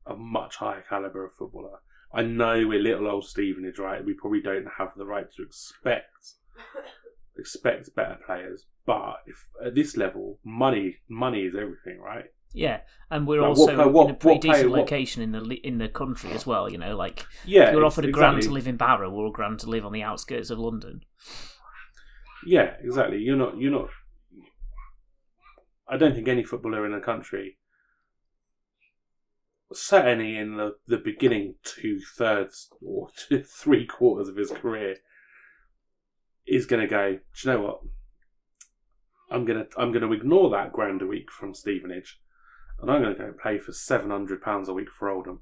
a 0.05 0.15
much 0.15 0.57
higher 0.57 0.83
caliber 0.87 1.25
of 1.25 1.33
footballer. 1.33 1.79
I 2.11 2.23
know 2.23 2.67
we're 2.67 2.81
little 2.81 3.07
old 3.07 3.25
Stevenage, 3.25 3.77
right? 3.77 4.03
We 4.03 4.13
probably 4.13 4.41
don't 4.41 4.67
have 4.77 4.91
the 4.97 5.05
right 5.05 5.31
to 5.35 5.43
expect 5.43 6.33
expect 7.37 7.95
better 7.95 8.17
players, 8.25 8.65
but 8.85 9.17
if 9.25 9.47
at 9.63 9.75
this 9.75 9.95
level, 9.95 10.39
money 10.43 10.97
money 11.07 11.43
is 11.43 11.55
everything, 11.55 11.99
right? 12.01 12.25
Yeah, 12.53 12.81
and 13.11 13.27
we're 13.27 13.41
Like, 13.41 13.49
also 13.49 13.89
what 13.89 14.05
in 14.05 14.11
a 14.11 14.17
pretty 14.17 14.39
decent 14.39 14.71
location 14.71 15.21
in 15.21 15.31
the 15.31 15.55
in 15.63 15.77
the 15.77 15.87
country 15.87 16.31
as 16.31 16.45
well. 16.47 16.69
You 16.69 16.77
know, 16.77 16.95
like 16.95 17.25
Yeah, 17.45 17.67
if 17.67 17.73
you're 17.73 17.85
offered 17.85 18.05
a 18.05 18.11
grand 18.11 18.41
to 18.43 18.49
live 18.51 18.67
in 18.67 18.77
Barrow 18.77 19.11
or 19.11 19.27
a 19.27 19.31
grand 19.31 19.59
to 19.59 19.69
live 19.69 19.85
on 19.85 19.91
the 19.91 20.03
outskirts 20.03 20.49
of 20.49 20.59
London. 20.59 21.01
Yeah, 22.45 22.73
exactly. 22.81 23.19
You're 23.19 23.35
not. 23.35 23.57
You're 23.57 23.71
not. 23.71 23.89
I 25.87 25.97
don't 25.97 26.13
think 26.13 26.27
any 26.27 26.43
footballer 26.43 26.85
in 26.85 26.91
the 26.91 26.99
country, 26.99 27.57
certainly 29.73 30.37
in 30.37 30.57
the, 30.57 30.75
the 30.87 30.97
beginning 30.97 31.55
two 31.63 31.99
thirds 32.17 32.69
or 32.81 33.09
two, 33.15 33.43
three 33.43 33.85
quarters 33.85 34.27
of 34.27 34.37
his 34.37 34.51
career, 34.51 34.97
is 36.47 36.65
going 36.65 36.81
to 36.81 36.87
go. 36.87 37.13
Do 37.13 37.19
you 37.43 37.51
know 37.51 37.61
what? 37.61 37.79
I'm 39.31 39.45
gonna 39.45 39.65
I'm 39.77 39.91
gonna 39.91 40.11
ignore 40.11 40.49
that 40.51 40.73
grand 40.73 41.03
a 41.03 41.07
week 41.07 41.29
from 41.29 41.53
Stevenage, 41.53 42.19
and 42.81 42.91
I'm 42.91 43.01
gonna 43.01 43.15
go 43.15 43.33
play 43.41 43.59
for 43.59 43.71
seven 43.71 44.09
hundred 44.09 44.41
pounds 44.41 44.69
a 44.69 44.73
week 44.73 44.89
for 44.97 45.09
Oldham. 45.09 45.41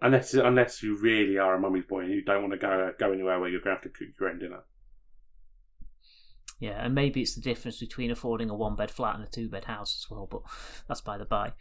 Unless 0.00 0.34
unless 0.34 0.82
you 0.82 0.96
really 0.96 1.38
are 1.38 1.56
a 1.56 1.60
mummy's 1.60 1.86
boy 1.86 2.00
and 2.00 2.10
you 2.10 2.22
don't 2.22 2.42
want 2.42 2.52
to 2.52 2.58
go 2.58 2.92
go 2.98 3.12
anywhere 3.12 3.40
where 3.40 3.48
you're 3.48 3.60
going 3.60 3.76
to 3.76 3.82
have 3.82 3.92
to 3.92 3.98
cook 3.98 4.08
your 4.18 4.30
own 4.30 4.38
dinner. 4.38 4.60
Yeah, 6.60 6.84
and 6.84 6.94
maybe 6.94 7.22
it's 7.22 7.34
the 7.34 7.40
difference 7.40 7.78
between 7.78 8.10
affording 8.10 8.50
a 8.50 8.54
one 8.54 8.76
bed 8.76 8.90
flat 8.90 9.16
and 9.16 9.24
a 9.24 9.30
two 9.30 9.48
bed 9.48 9.64
house 9.64 9.96
as 9.96 10.10
well. 10.10 10.28
But 10.30 10.42
that's 10.88 11.00
by 11.00 11.18
the 11.18 11.24
by. 11.24 11.52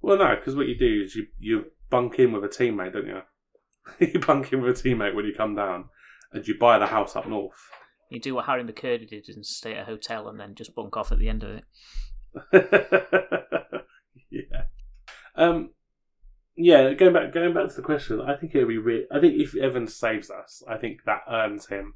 Well, 0.00 0.18
no, 0.18 0.34
because 0.34 0.56
what 0.56 0.66
you 0.66 0.76
do 0.76 1.02
is 1.04 1.14
you 1.14 1.26
you 1.38 1.64
bunk 1.90 2.18
in 2.18 2.32
with 2.32 2.44
a 2.44 2.48
teammate, 2.48 2.92
don't 2.92 3.06
you? 3.06 3.22
you 4.12 4.20
bunk 4.20 4.52
in 4.52 4.60
with 4.60 4.78
a 4.78 4.88
teammate 4.88 5.14
when 5.14 5.24
you 5.24 5.34
come 5.36 5.54
down, 5.54 5.86
and 6.32 6.46
you 6.46 6.58
buy 6.58 6.78
the 6.78 6.86
house 6.86 7.14
up 7.14 7.28
north. 7.28 7.70
You 8.12 8.20
do 8.20 8.34
what 8.34 8.46
Harry 8.46 8.64
McKirdy 8.64 9.08
did 9.08 9.28
and 9.28 9.44
stay 9.44 9.74
at 9.74 9.82
a 9.82 9.84
hotel 9.84 10.28
and 10.28 10.38
then 10.38 10.54
just 10.54 10.74
bunk 10.74 10.96
off 10.96 11.12
at 11.12 11.18
the 11.18 11.28
end 11.28 11.42
of 11.44 11.50
it. 11.50 11.64
yeah. 14.30 14.62
Um. 15.34 15.70
Yeah. 16.56 16.92
Going 16.94 17.12
back, 17.12 17.32
going 17.32 17.54
back 17.54 17.68
to 17.68 17.76
the 17.76 17.82
question, 17.82 18.20
I 18.20 18.36
think 18.36 18.54
it'll 18.54 18.68
be. 18.68 18.78
Re- 18.78 19.06
I 19.10 19.20
think 19.20 19.40
if 19.40 19.56
Evans 19.56 19.96
saves 19.96 20.30
us, 20.30 20.62
I 20.68 20.76
think 20.76 21.04
that 21.04 21.22
earns 21.28 21.66
him 21.66 21.94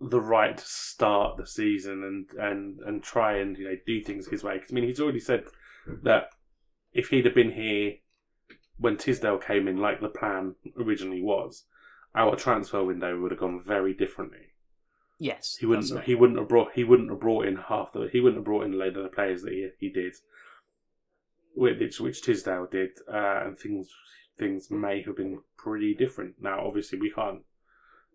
the 0.00 0.20
right 0.20 0.56
to 0.56 0.64
start 0.64 1.36
the 1.36 1.46
season 1.46 2.04
and 2.04 2.40
and 2.40 2.78
and 2.86 3.02
try 3.02 3.38
and 3.38 3.58
you 3.58 3.64
know 3.64 3.76
do 3.86 4.02
things 4.02 4.28
his 4.28 4.44
way. 4.44 4.54
Because 4.54 4.70
I 4.70 4.74
mean, 4.74 4.84
he's 4.84 5.00
already 5.00 5.20
said 5.20 5.44
that 6.02 6.30
if 6.92 7.08
he'd 7.08 7.24
have 7.24 7.34
been 7.34 7.52
here 7.52 7.94
when 8.78 8.96
Tisdale 8.96 9.38
came 9.38 9.66
in, 9.66 9.78
like 9.78 10.00
the 10.00 10.08
plan 10.08 10.54
originally 10.78 11.20
was, 11.20 11.64
our 12.18 12.36
transfer 12.36 12.82
window 12.82 13.18
would 13.20 13.30
have 13.30 13.40
gone 13.40 13.62
very 13.64 13.94
differently. 13.94 14.46
Yes, 15.20 15.56
He 15.58 15.66
wouldn't. 15.66 15.90
right. 15.90 16.04
He 16.04 16.14
wouldn't 16.14 16.38
have 16.38 16.48
brought. 16.48 16.72
He 16.74 16.84
wouldn't 16.84 17.10
have 17.10 17.20
brought 17.20 17.46
in 17.46 17.56
half 17.56 17.92
the. 17.92 18.08
He 18.12 18.20
wouldn't 18.20 18.38
have 18.38 18.44
brought 18.44 18.64
in 18.64 18.74
a 18.74 18.76
load 18.76 18.96
of 18.96 19.02
the 19.02 19.08
players 19.08 19.42
that 19.42 19.52
he, 19.52 19.68
he 19.78 19.88
did, 19.88 20.14
which 21.54 21.98
which 22.00 22.22
Tisdale 22.22 22.68
did, 22.70 22.90
uh, 23.12 23.42
and 23.44 23.58
things 23.58 23.88
things 24.38 24.70
may 24.70 25.02
have 25.02 25.16
been 25.16 25.40
pretty 25.56 25.94
different. 25.94 26.34
Now, 26.40 26.64
obviously, 26.66 26.98
we 27.00 27.10
can't. 27.10 27.42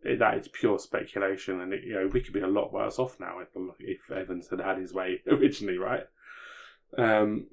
That 0.03 0.37
is 0.37 0.47
pure 0.49 0.79
speculation, 0.79 1.61
and 1.61 1.73
it, 1.73 1.83
you 1.83 1.93
know 1.93 2.07
we 2.07 2.21
could 2.21 2.33
be 2.33 2.41
a 2.41 2.47
lot 2.47 2.73
worse 2.73 2.99
off 2.99 3.19
now 3.19 3.39
if 3.39 3.49
if 3.79 4.09
Evans 4.11 4.49
had 4.49 4.59
had 4.59 4.77
his 4.77 4.93
way 4.93 5.21
originally, 5.27 5.77
right? 5.77 6.03
Um, 6.97 7.47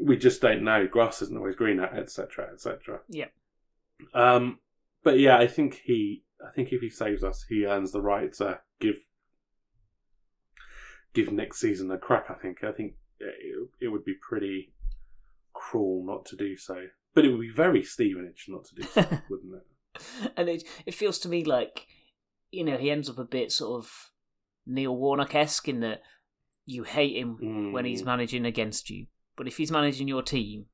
we 0.00 0.16
just 0.16 0.40
don't 0.40 0.62
know. 0.62 0.86
Grass 0.86 1.22
isn't 1.22 1.36
always 1.36 1.56
greener, 1.56 1.86
etc., 1.86 2.50
etc. 2.52 3.00
Yeah. 3.08 3.26
Um, 4.14 4.58
but 5.02 5.18
yeah, 5.18 5.38
I 5.38 5.46
think 5.46 5.80
he. 5.84 6.24
I 6.46 6.50
think 6.54 6.72
if 6.72 6.80
he 6.80 6.88
saves 6.90 7.22
us, 7.22 7.44
he 7.48 7.66
earns 7.66 7.92
the 7.92 8.00
right 8.00 8.32
to 8.34 8.60
give 8.80 8.98
give 11.12 11.32
next 11.32 11.60
season 11.60 11.90
a 11.90 11.98
crack. 11.98 12.26
I 12.30 12.34
think. 12.34 12.64
I 12.64 12.72
think 12.72 12.94
it, 13.18 13.68
it 13.80 13.88
would 13.88 14.04
be 14.04 14.14
pretty 14.14 14.72
cruel 15.52 16.04
not 16.06 16.24
to 16.26 16.36
do 16.36 16.56
so, 16.56 16.86
but 17.14 17.24
it 17.24 17.30
would 17.30 17.40
be 17.40 17.50
very 17.50 17.82
Stevenage 17.82 18.46
not 18.48 18.64
to 18.66 18.74
do 18.76 18.82
so, 18.82 19.00
wouldn't 19.30 19.54
it? 19.54 19.66
and 20.36 20.48
it 20.48 20.62
it 20.86 20.94
feels 20.94 21.18
to 21.18 21.28
me 21.28 21.44
like 21.44 21.86
you 22.52 22.64
know 22.64 22.76
he 22.78 22.90
ends 22.90 23.10
up 23.10 23.18
a 23.18 23.24
bit 23.24 23.50
sort 23.52 23.82
of 23.84 23.90
Neil 24.66 24.96
Warnock 24.96 25.34
esque 25.34 25.68
in 25.68 25.80
that 25.80 26.00
you 26.64 26.84
hate 26.84 27.16
him 27.16 27.72
when 27.72 27.84
he's 27.84 28.02
Mm. 28.02 28.06
managing 28.06 28.46
against 28.46 28.88
you, 28.88 29.06
but 29.36 29.48
if 29.48 29.56
he's 29.56 29.72
managing 29.72 30.06
your 30.08 30.22
team, 30.22 30.66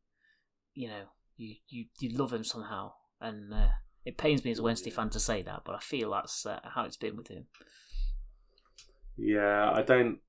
you 0.74 0.88
know 0.88 1.04
you 1.36 1.56
you, 1.68 1.86
you 1.98 2.16
love 2.16 2.32
him 2.32 2.44
somehow, 2.44 2.92
and 3.20 3.52
uh, 3.52 3.68
it 4.06 4.16
pains 4.16 4.44
me 4.44 4.52
as 4.52 4.60
a 4.60 4.62
Wednesday 4.62 4.90
fan 4.90 5.10
to 5.10 5.20
say 5.20 5.42
that, 5.42 5.62
but 5.64 5.74
I 5.74 5.80
feel 5.80 6.12
that's 6.12 6.46
uh, 6.46 6.60
how 6.62 6.84
it's 6.84 6.96
been 6.96 7.16
with 7.16 7.26
him. 7.26 7.46
Yeah, 9.16 9.72
I 9.74 9.82
don't. 9.82 10.20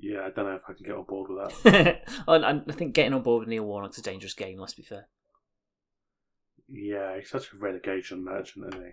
Yeah, 0.00 0.22
I 0.26 0.30
don't 0.30 0.46
know 0.46 0.56
if 0.56 0.62
I 0.68 0.72
can 0.72 0.84
get 0.84 0.96
on 0.96 1.04
board 1.04 1.30
with 1.30 1.62
that. 1.62 2.02
and 2.26 2.44
and 2.44 2.62
I 2.68 2.72
think 2.72 2.94
getting 2.94 3.14
on 3.14 3.22
board 3.22 3.40
with 3.40 3.48
Neil 3.48 3.64
Warnock's 3.64 3.98
a 3.98 4.02
dangerous 4.02 4.34
game. 4.34 4.58
Let's 4.58 4.74
be 4.74 4.82
fair. 4.82 5.06
Yeah, 6.68 7.16
he's 7.16 7.30
such 7.30 7.52
a 7.52 7.56
relegation 7.56 8.24
merchant, 8.24 8.74
isn't 8.74 8.84
he? 8.84 8.92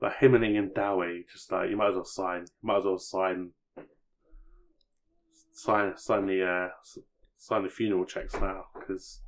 Like 0.00 0.18
him 0.18 0.36
and 0.36 0.44
Ian 0.44 0.70
Dowie, 0.72 1.24
just 1.32 1.50
like 1.50 1.70
you 1.70 1.76
might 1.76 1.88
as 1.88 1.96
well 1.96 2.04
sign, 2.04 2.44
might 2.62 2.78
as 2.78 2.84
well 2.84 2.98
sign, 2.98 3.50
sign, 5.54 5.96
sign 5.96 6.26
the, 6.26 6.46
uh, 6.46 7.00
sign 7.38 7.62
the 7.62 7.70
funeral 7.70 8.04
checks 8.04 8.34
now 8.34 8.66
because 8.78 9.20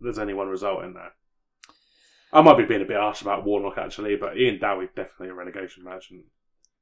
there's 0.00 0.18
only 0.18 0.34
one 0.34 0.48
result 0.48 0.84
in 0.84 0.94
there. 0.94 1.12
I 2.32 2.42
might 2.42 2.58
be 2.58 2.64
being 2.64 2.82
a 2.82 2.86
bit 2.86 2.96
harsh 2.96 3.22
about 3.22 3.44
Warnock 3.44 3.78
actually, 3.78 4.16
but 4.16 4.36
Ian 4.36 4.58
Dowie's 4.58 4.90
definitely 4.94 5.28
a 5.28 5.34
relegation 5.34 5.84
merchant. 5.84 6.24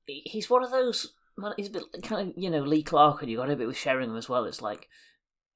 he's 0.07 0.49
one 0.51 0.65
of 0.65 0.71
those. 0.71 1.13
He's 1.57 1.69
a 1.69 1.73
bit 1.73 1.85
kind 2.03 2.29
of 2.31 2.35
you 2.37 2.51
know 2.51 2.63
Lee 2.63 2.83
Clark, 2.83 3.23
and 3.23 3.31
you 3.31 3.37
got 3.37 3.51
a 3.51 3.57
bit 3.57 3.67
with 3.67 3.77
Sheringham 3.77 4.17
as 4.17 4.29
well. 4.29 4.45
It's 4.45 4.63
like 4.63 4.89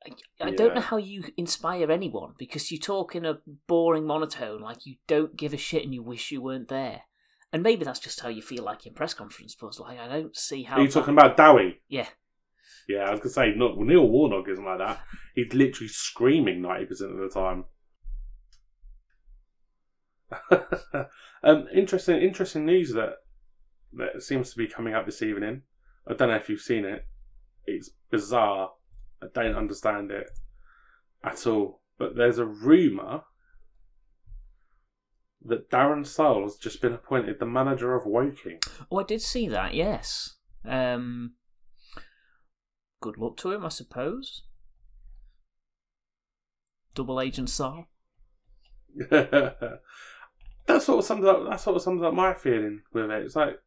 I, 0.07 0.47
I 0.47 0.51
don't 0.51 0.75
know 0.75 0.81
how 0.81 0.97
you 0.99 1.25
inspire 1.37 1.91
anyone 1.91 2.35
because 2.39 2.71
you 2.71 2.79
talk 2.79 3.15
in 3.15 3.25
a 3.25 3.39
boring 3.67 4.07
monotone, 4.07 4.61
like 4.61 4.87
you 4.87 4.97
don't 5.07 5.37
give 5.37 5.53
a 5.53 5.59
shit 5.59 5.85
and 5.85 5.95
you 5.95 6.03
wish 6.03 6.31
you 6.31 6.41
weren't 6.41 6.69
there. 6.69 7.03
And 7.53 7.63
maybe 7.63 7.85
that's 7.85 8.01
just 8.01 8.21
how 8.21 8.29
you 8.29 8.43
feel 8.43 8.65
like 8.65 8.87
in 8.87 8.93
press 8.95 9.15
conference, 9.15 9.57
but 9.59 9.79
like 9.81 9.99
I 9.99 10.09
don't 10.09 10.37
see 10.37 10.65
how. 10.65 10.77
Are 10.77 10.81
you 10.81 10.89
that- 10.89 10.93
talking 10.95 11.15
about 11.15 11.37
Dowie? 11.37 11.81
Yeah, 11.89 12.09
Yeah, 12.89 13.05
I 13.05 13.11
was 13.11 13.21
gonna 13.21 13.31
say 13.31 13.55
not 13.55 13.79
Neil 13.79 14.09
Warnock 14.09 14.49
isn't 14.49 14.65
like 14.65 14.79
that. 14.79 15.01
He's 15.35 15.53
literally 15.53 15.89
screaming 15.89 16.63
ninety 16.63 16.87
percent 16.87 17.13
of 17.13 17.19
the 17.19 17.29
time. 17.29 17.65
um, 21.43 21.67
interesting, 21.75 22.21
interesting 22.21 22.67
news 22.67 22.93
that 22.93 23.15
that 23.93 24.23
seems 24.23 24.51
to 24.51 24.59
be 24.59 24.67
coming 24.67 24.95
up 24.95 25.07
this 25.07 25.23
evening. 25.23 25.63
I 26.09 26.15
don't 26.15 26.29
know 26.29 26.37
if 26.37 26.49
you've 26.49 26.61
seen 26.61 26.85
it. 26.85 27.07
It's 27.65 27.91
bizarre. 28.11 28.71
I 29.23 29.27
don't 29.35 29.57
understand 29.57 30.11
it 30.11 30.31
at 31.25 31.47
all. 31.47 31.81
But 31.99 32.17
there's 32.17 32.39
a 32.39 32.45
rumor 32.45 33.23
that 35.45 35.71
Darren 35.71 36.07
Sarll's 36.07 36.59
just 36.59 36.83
been 36.83 36.93
appointed 36.93 37.39
the 37.39 37.47
manager 37.47 37.95
of 37.95 38.05
Woking. 38.05 38.59
oh, 38.91 39.01
I 39.01 39.05
did 39.05 39.23
see 39.23 39.49
that. 39.49 39.75
Yes. 39.75 40.37
Um. 40.65 41.35
Good 43.01 43.19
luck 43.19 43.37
to 43.39 43.53
him, 43.53 43.65
I 43.65 43.69
suppose. 43.69 44.43
Double 46.95 47.21
agent 47.21 47.51
Sarll. 47.51 47.87
that 49.11 49.81
sort 50.81 50.99
of 50.99 51.05
sums 51.05 51.27
up. 51.27 51.45
That 51.49 51.61
sort 51.61 51.77
of 51.77 51.83
sums 51.83 52.03
up 52.03 52.15
my 52.15 52.33
feeling 52.33 52.83
with 52.93 53.11
it. 53.11 53.25
It's 53.25 53.37
like 53.37 53.59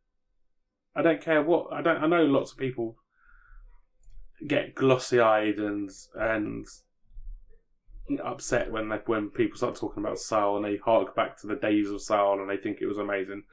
I 0.95 1.01
don't 1.01 1.21
care 1.21 1.43
what 1.43 1.71
I 1.71 1.81
don't. 1.81 2.03
I 2.03 2.07
know 2.07 2.23
lots 2.23 2.51
of 2.51 2.57
people 2.57 2.97
get 4.47 4.73
glossy 4.73 5.19
eyed 5.19 5.57
and 5.59 5.89
and 6.15 6.65
upset 8.23 8.71
when 8.71 8.89
they, 8.89 8.99
when 9.05 9.29
people 9.29 9.57
start 9.57 9.75
talking 9.75 10.03
about 10.03 10.17
Sarll 10.17 10.57
and 10.57 10.65
they 10.65 10.77
hark 10.77 11.15
back 11.15 11.39
to 11.39 11.47
the 11.47 11.55
days 11.55 11.89
of 11.89 12.01
Sarll 12.01 12.41
and 12.41 12.49
they 12.49 12.57
think 12.57 12.79
it 12.81 12.87
was 12.87 12.97
amazing. 12.97 13.43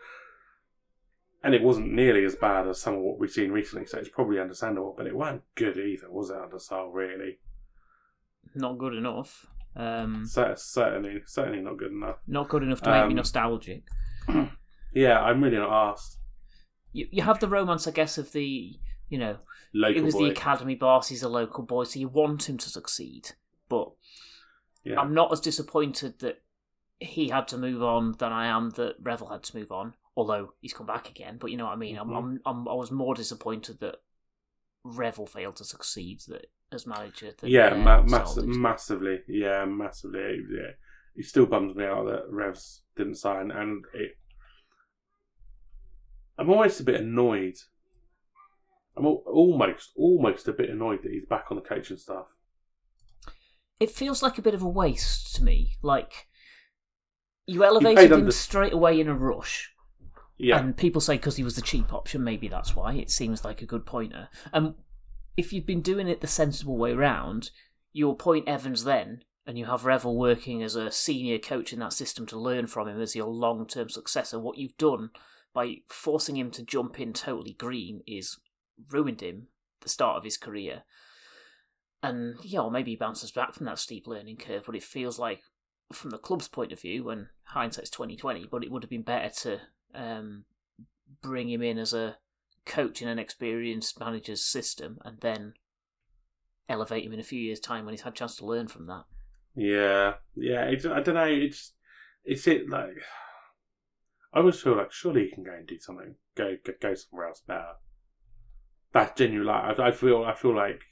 And 1.43 1.55
it 1.55 1.63
wasn't 1.63 1.93
nearly 1.93 2.25
as 2.25 2.35
bad 2.35 2.67
as 2.67 2.81
some 2.81 2.95
of 2.95 3.01
what 3.01 3.19
we've 3.21 3.31
seen 3.31 3.53
recently, 3.53 3.87
so 3.87 3.99
it's 3.99 4.09
probably 4.09 4.41
understandable. 4.41 4.95
But 4.97 5.07
it 5.07 5.15
wasn't 5.17 5.43
good 5.55 5.77
either, 5.77 6.11
was 6.11 6.31
it? 6.31 6.37
Under 6.37 6.59
Sarll, 6.59 6.91
really? 6.91 7.39
Not 8.55 8.79
good 8.79 8.95
enough. 8.95 9.47
Um. 9.77 10.25
Cer- 10.27 10.57
certainly, 10.57 11.21
certainly 11.27 11.61
not 11.61 11.77
good 11.77 11.93
enough. 11.93 12.17
Not 12.27 12.49
good 12.49 12.63
enough 12.63 12.81
to 12.83 12.91
make 12.91 13.05
me 13.07 13.13
Um, 13.13 13.17
nostalgic. 13.17 13.85
Yeah, 14.95 15.21
I'm 15.21 15.45
really 15.45 15.59
not 15.59 15.91
asked. 15.93 16.19
you, 16.95 17.07
you 17.11 17.23
have 17.23 17.39
the 17.39 17.49
romance, 17.49 17.87
I 17.87 17.91
guess, 17.91 18.17
of 18.17 18.33
the 18.33 18.79
you 19.11 19.19
know 19.19 19.37
Local 19.75 19.99
it 20.01 20.05
was 20.05 20.15
boy. 20.15 20.25
the 20.25 20.31
academy 20.31 20.75
boss. 20.75 21.09
He's 21.09 21.23
a 21.23 21.29
local 21.29 21.65
boy, 21.65 21.85
so 21.85 22.01
you 22.01 22.09
want 22.09 22.49
him 22.49 22.57
to 22.57 22.71
succeed. 22.71 23.33
But 23.69 23.91
Yeah. 24.85 24.99
I'm 24.99 25.13
not 25.13 25.31
as 25.33 25.41
disappointed 25.41 26.21
that 26.21 26.41
he 26.99 27.29
had 27.29 27.47
to 27.49 27.59
move 27.59 27.83
on 27.83 28.13
than 28.19 28.33
I 28.33 28.47
am 28.47 28.71
that 28.71 28.95
Revell 29.03 29.29
had 29.29 29.43
to 29.43 29.59
move 29.59 29.71
on. 29.71 29.93
Although 30.17 30.55
he's 30.61 30.73
come 30.73 30.87
back 30.87 31.11
again, 31.11 31.37
but 31.39 31.51
you 31.51 31.57
know 31.59 31.67
what 31.67 31.75
I 31.75 31.77
mean. 31.77 31.99
I'm, 31.99 32.09
Mhm. 32.09 32.17
I'm, 32.17 32.41
I'm 32.47 32.69
I 32.69 32.73
was 32.75 32.91
more 32.91 33.15
disappointed 33.15 33.81
that 33.81 33.97
Revell 34.83 35.27
failed 35.27 35.57
to 35.57 35.65
succeed 35.65 36.21
that 36.29 36.47
as 36.73 36.87
manager. 36.87 37.33
Than, 37.39 37.51
yeah, 37.51 37.69
uh, 37.69 37.77
ma- 37.77 38.03
mass- 38.03 38.37
massively. 38.39 39.21
Yeah, 39.29 39.65
massively. 39.67 40.41
Yeah, 40.51 40.71
it 41.17 41.25
still 41.27 41.45
bums 41.47 41.77
me 41.77 41.85
out 41.85 42.07
that 42.07 42.31
Revs 42.31 42.83
didn't 42.97 43.17
sign, 43.17 43.51
and 43.51 43.85
it. 43.93 44.17
I'm 46.39 46.51
almost 46.51 46.81
a 46.81 46.85
bit 46.85 47.01
annoyed. 47.01 47.57
I'm 48.97 49.05
almost, 49.07 49.93
almost 49.97 50.49
a 50.49 50.53
bit 50.53 50.71
annoyed 50.71 51.03
that 51.03 51.13
he's 51.13 51.27
back 51.27 51.47
on 51.51 51.57
the 51.57 51.63
coaching 51.63 51.99
staff. 51.99 52.27
it 53.79 53.91
feels 53.91 54.23
like 54.23 54.39
a 54.39 54.43
bit 54.43 54.55
of 54.55 54.63
a 54.63 54.69
waste 54.69 55.35
to 55.37 55.45
me. 55.45 55.77
Like 55.83 56.29
you 57.47 57.63
elevated 57.63 58.07
him 58.11 58.21
under- 58.21 58.31
straight 58.33 58.73
away 58.73 58.99
in 58.99 59.09
a 59.09 59.15
rush. 59.15 59.73
Yeah, 60.39 60.59
And 60.59 60.77
people 60.77 61.01
say 61.01 61.17
because 61.17 61.37
he 61.37 61.45
was 61.45 61.57
the 61.57 61.63
cheap 61.63 61.93
option, 61.93 62.23
maybe 62.23 62.49
that's 62.49 62.77
why. 62.77 62.95
It 62.95 63.11
seems 63.11 63.45
like 63.45 63.63
a 63.63 63.67
good 63.67 63.87
pointer. 63.87 64.29
And 64.53 64.75
if 65.37 65.53
you'd 65.53 65.67
been 65.67 65.81
doing 65.81 66.09
it 66.09 66.21
the 66.21 66.27
sensible 66.27 66.77
way 66.77 66.93
round, 66.93 67.51
you'll 67.93 68.15
point 68.15 68.49
Evans 68.49 68.85
then, 68.85 69.23
and 69.47 69.59
you 69.59 69.65
have 69.67 69.87
Revell 69.87 70.17
working 70.17 70.63
as 70.63 70.77
a 70.77 70.91
senior 70.91 71.39
coach 71.39 71.73
in 71.73 71.79
that 71.79 71.93
system 71.95 72.27
to 72.27 72.39
learn 72.39 72.67
from 72.67 72.89
him 72.89 73.01
as 73.01 73.17
your 73.17 73.29
long 73.29 73.67
term 73.67 73.89
successor. 73.89 74.39
What 74.39 74.59
you've 74.59 74.77
done 74.77 75.11
by 75.55 75.77
forcing 75.89 76.37
him 76.37 76.51
to 76.51 76.63
jump 76.63 77.01
in 77.01 77.15
totally 77.15 77.55
green 77.55 78.03
is 78.07 78.39
ruined 78.91 79.23
him 79.23 79.47
the 79.81 79.89
start 79.89 80.19
of 80.19 80.25
his 80.25 80.37
career. 80.37 80.83
And 82.03 82.37
yeah, 82.43 82.61
or 82.61 82.71
maybe 82.71 82.91
he 82.91 82.97
bounces 82.97 83.31
back 83.31 83.55
from 83.55 83.67
that 83.67 83.79
steep 83.79 84.07
learning 84.07 84.37
curve, 84.37 84.65
but 84.67 84.77
it 84.77 84.83
feels 84.83 85.19
like 85.19 85.41
from 85.93 86.11
the 86.11 86.19
club's 86.19 86.49
point 86.49 86.73
of 86.73 86.81
view, 86.81 87.09
and 87.09 87.29
hindsight's 87.45 87.91
twenty 87.91 88.17
twenty, 88.17 88.47
but 88.51 88.63
it 88.63 88.71
would 88.71 88.83
have 88.83 88.91
been 88.91 89.03
better 89.03 89.31
to 89.43 89.61
um, 89.97 90.45
bring 91.23 91.49
him 91.51 91.63
in 91.63 91.79
as 91.79 91.93
a 91.93 92.19
coach 92.65 93.01
in 93.03 93.09
an 93.09 93.19
experienced 93.19 93.99
manager's 93.99 94.45
system, 94.45 94.99
and 95.05 95.21
then 95.21 95.55
elevate 96.69 97.05
him 97.05 97.13
in 97.13 97.21
a 97.21 97.25
few 97.25 97.41
years' 97.41 97.61
time 97.61 97.85
when 97.85 97.93
he's 97.93 98.03
had 98.03 98.13
a 98.13 98.17
chance 98.17 98.37
to 98.37 98.47
learn 98.47 98.69
from 98.69 98.87
that. 98.87 99.05
Yeah, 99.55 100.15
yeah. 100.35 100.65
It's, 100.65 100.85
I 100.85 101.01
don't 101.01 101.15
know. 101.15 101.25
It's 101.25 101.73
it's 102.25 102.47
it 102.47 102.69
like 102.69 102.97
I 104.35 104.41
always 104.41 104.61
feel 104.61 104.77
like 104.77 104.93
surely 104.93 105.25
he 105.25 105.31
can 105.35 105.45
go 105.45 105.53
and 105.53 105.67
do 105.67 105.79
something. 105.79 106.17
Go 106.37 106.57
go, 106.65 106.73
go 106.81 106.95
somewhere 106.95 107.29
else 107.29 107.43
better. 107.47 107.73
That's 108.93 109.19
genuine. 109.19 109.47
Like 109.47 109.79
I, 109.79 109.89
I 109.89 109.93
feel 109.93 110.25
I 110.25 110.35
feel 110.35 110.55
like 110.55 110.83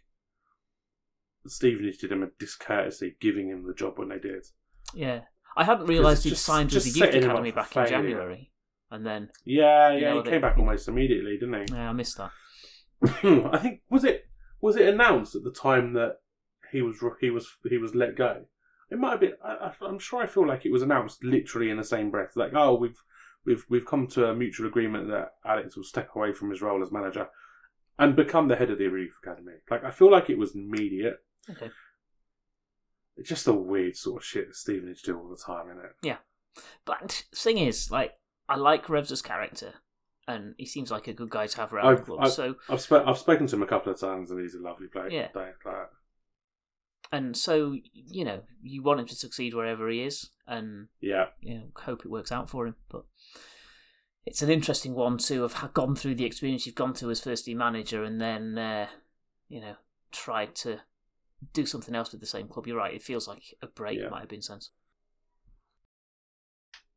Stevenage 1.47 1.99
did 1.99 2.13
him 2.13 2.23
a 2.23 2.29
discourtesy 2.39 3.17
giving 3.21 3.49
him 3.49 3.67
the 3.67 3.75
job 3.75 3.99
when 3.99 4.09
they 4.09 4.19
did. 4.19 4.47
Yeah. 4.95 5.21
I 5.57 5.65
hadn't 5.65 5.87
realised 5.87 6.25
he'd 6.25 6.31
just- 6.31 6.45
signed 6.45 6.73
with 6.73 6.85
the 6.85 6.91
youth 6.91 6.99
setting 6.99 7.23
him 7.23 7.31
up 7.31 7.37
academy 7.37 7.51
back 7.53 7.77
in. 7.77 7.87
January, 7.87 8.51
and 8.91 9.05
then 9.05 9.31
Yeah, 9.45 9.93
yeah. 9.93 10.11
know, 10.11 10.17
he 10.19 10.23
they- 10.25 10.31
came 10.33 10.41
back 10.41 10.59
almost 10.59 10.89
immediately, 10.89 11.37
didn't 11.39 11.69
he? 11.69 11.75
yeah, 11.75 11.91
I 11.91 11.93
missed 11.93 12.19
that. 12.19 12.31
I 13.53 13.59
think 13.59 13.83
was 13.91 14.05
it 14.05 14.27
was 14.61 14.77
it 14.77 14.89
announced 14.89 15.35
at 15.35 15.43
the 15.45 15.53
time 15.53 15.93
that 15.95 16.17
he 16.73 16.81
was 16.83 16.97
he 17.21 17.31
was 17.31 17.49
he 17.69 17.77
was 17.79 17.95
let 17.95 18.17
go. 18.17 18.45
It 18.91 18.99
might 18.99 19.11
have 19.13 19.21
been. 19.21 19.33
I, 19.45 19.73
I'm 19.83 19.99
sure. 19.99 20.23
I 20.23 20.27
feel 20.27 20.47
like 20.47 20.65
it 20.67 20.73
was 20.73 20.83
announced 20.83 21.25
literally 21.25 21.71
in 21.71 21.77
the 21.77 21.85
same 21.85 22.11
breath. 22.11 22.37
Like, 22.37 22.53
oh, 22.55 22.75
we've 22.75 23.03
we've 23.45 23.65
we've 23.69 23.87
come 23.87 24.07
to 24.09 24.27
a 24.27 24.35
mutual 24.35 24.67
agreement 24.67 25.09
that 25.09 25.33
Alex 25.45 25.77
will 25.77 25.85
step 25.85 26.11
away 26.15 26.33
from 26.33 26.51
his 26.51 26.63
role 26.63 26.83
as 26.83 26.93
manager 26.93 27.29
and 27.99 28.15
become 28.17 28.49
the 28.49 28.57
head 28.57 28.71
of 28.71 28.79
the 28.79 28.85
youth 28.85 29.17
academy. 29.23 29.53
Like, 29.71 29.85
I 29.85 29.91
feel 29.91 30.11
like 30.11 30.29
it 30.31 30.39
was 30.39 30.55
immediate. 30.55 31.17
Okay. 31.51 31.71
It's 33.17 33.29
just 33.29 33.47
a 33.47 33.53
weird 33.53 33.97
sort 33.97 34.23
of 34.23 34.27
shit 34.27 34.49
that 34.49 34.57
Stevenage 34.57 35.03
do 35.03 35.19
all 35.19 35.29
the 35.29 35.37
time, 35.37 35.67
isn't 35.71 35.85
it? 35.85 35.93
Yeah. 36.03 36.17
But 36.85 37.25
thing 37.35 37.59
is, 37.59 37.91
like, 37.91 38.13
I 38.49 38.57
like 38.57 38.89
Revs' 38.89 39.23
character, 39.23 39.75
and 40.29 40.55
he 40.59 40.67
seems 40.67 40.91
like 40.91 41.09
a 41.09 41.13
good 41.15 41.31
guy 41.31 41.47
to 41.47 41.57
have 41.59 41.73
around 41.73 41.87
the 41.87 41.93
I've- 42.01 42.05
club. 42.05 42.19
I've- 42.21 42.31
so, 42.31 42.57
I've 42.69 42.93
I've 43.09 43.19
spoken 43.19 43.47
to 43.47 43.57
him 43.57 43.63
a 43.63 43.67
couple 43.67 43.93
of 43.93 43.99
times, 43.99 44.31
and 44.31 44.41
he's 44.41 44.55
a 44.55 44.61
lovely 44.61 44.89
player. 44.89 45.09
Yeah. 45.11 45.29
And 47.13 47.37
so, 47.37 47.77
you 47.93 48.25
know, 48.25 48.43
you 48.63 48.83
want 48.83 49.01
him 49.01 49.07
to 49.07 49.15
succeed 49.15 49.55
wherever 49.55 49.89
he 49.89 50.03
is, 50.03 50.31
and 50.47 50.89
yeah, 51.01 51.27
you 51.41 51.55
know, 51.55 51.65
hope 51.77 52.05
it 52.05 52.11
works 52.11 52.33
out 52.33 52.51
for 52.51 52.67
him. 52.67 52.75
But 52.91 53.05
it's 54.27 54.43
an 54.43 54.51
interesting 54.51 54.95
one 54.95 55.19
to 55.19 55.43
have 55.47 55.75
gone 55.75 55.95
through 55.95 56.17
the 56.17 56.25
experience 56.25 56.67
you've 56.67 56.75
gone 56.75 56.95
through 56.95 57.11
as 57.11 57.21
first 57.21 57.45
team 57.45 57.59
manager, 57.59 58.03
and 58.03 58.21
then, 58.21 58.59
uh, 58.59 58.89
you 59.49 59.61
know, 59.61 59.77
tried 60.13 60.55
to 60.57 60.81
do 61.53 61.67
something 61.67 61.95
else 61.95 62.11
with 62.11 62.21
the 62.21 62.27
same 62.27 62.49
club. 62.49 62.67
You're 62.67 62.79
right; 62.79 62.95
it 62.95 63.03
feels 63.03 63.29
like 63.29 63.55
a 63.63 63.67
break 63.69 63.99
Yeah. 64.01 64.09
might 64.09 64.21
have 64.21 64.29
been 64.29 64.43
sensible. 64.43 64.75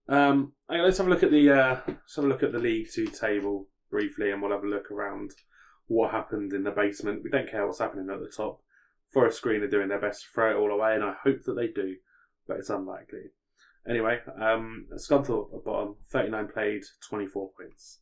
Um, 0.10 0.54
okay, 0.72 0.82
let's 0.82 0.98
have 0.98 1.08
a 1.08 1.10
look 1.10 1.24
at 1.24 1.32
the 1.32 1.52
uh, 1.52 1.82
let's 1.88 2.16
have 2.16 2.26
a 2.26 2.28
look 2.28 2.44
at 2.44 2.54
the 2.54 2.60
League 2.60 2.88
Two 2.94 3.08
table 3.08 3.68
briefly, 3.90 4.32
and 4.32 4.42
we'll 4.42 4.52
have 4.52 4.64
a 4.64 4.68
look 4.68 4.90
around 4.92 5.32
what 5.88 6.12
happened 6.12 6.54
in 6.54 6.64
the 6.64 6.72
basement. 6.72 7.24
We 7.24 7.30
don't 7.30 7.50
care 7.50 7.66
what's 7.66 7.80
happening 7.80 8.10
at 8.10 8.20
the 8.20 8.32
top. 8.36 8.62
Forest 9.14 9.42
Green 9.42 9.64
are 9.64 9.70
doing 9.70 9.90
their 9.90 10.02
best 10.02 10.22
to 10.22 10.28
throw 10.34 10.52
it 10.52 10.60
all 10.60 10.72
away, 10.72 10.96
and 10.96 11.04
I 11.04 11.14
hope 11.24 11.44
that 11.46 11.54
they 11.54 11.68
do, 11.68 11.96
but 12.48 12.58
it's 12.58 12.70
unlikely. 12.70 13.32
Anyway, 13.90 14.20
um, 14.42 14.86
Scunthorpe 14.96 15.56
at 15.56 15.64
bottom, 15.64 15.96
39 16.12 16.50
played, 16.54 16.84
24 17.10 17.52
points. 17.58 18.00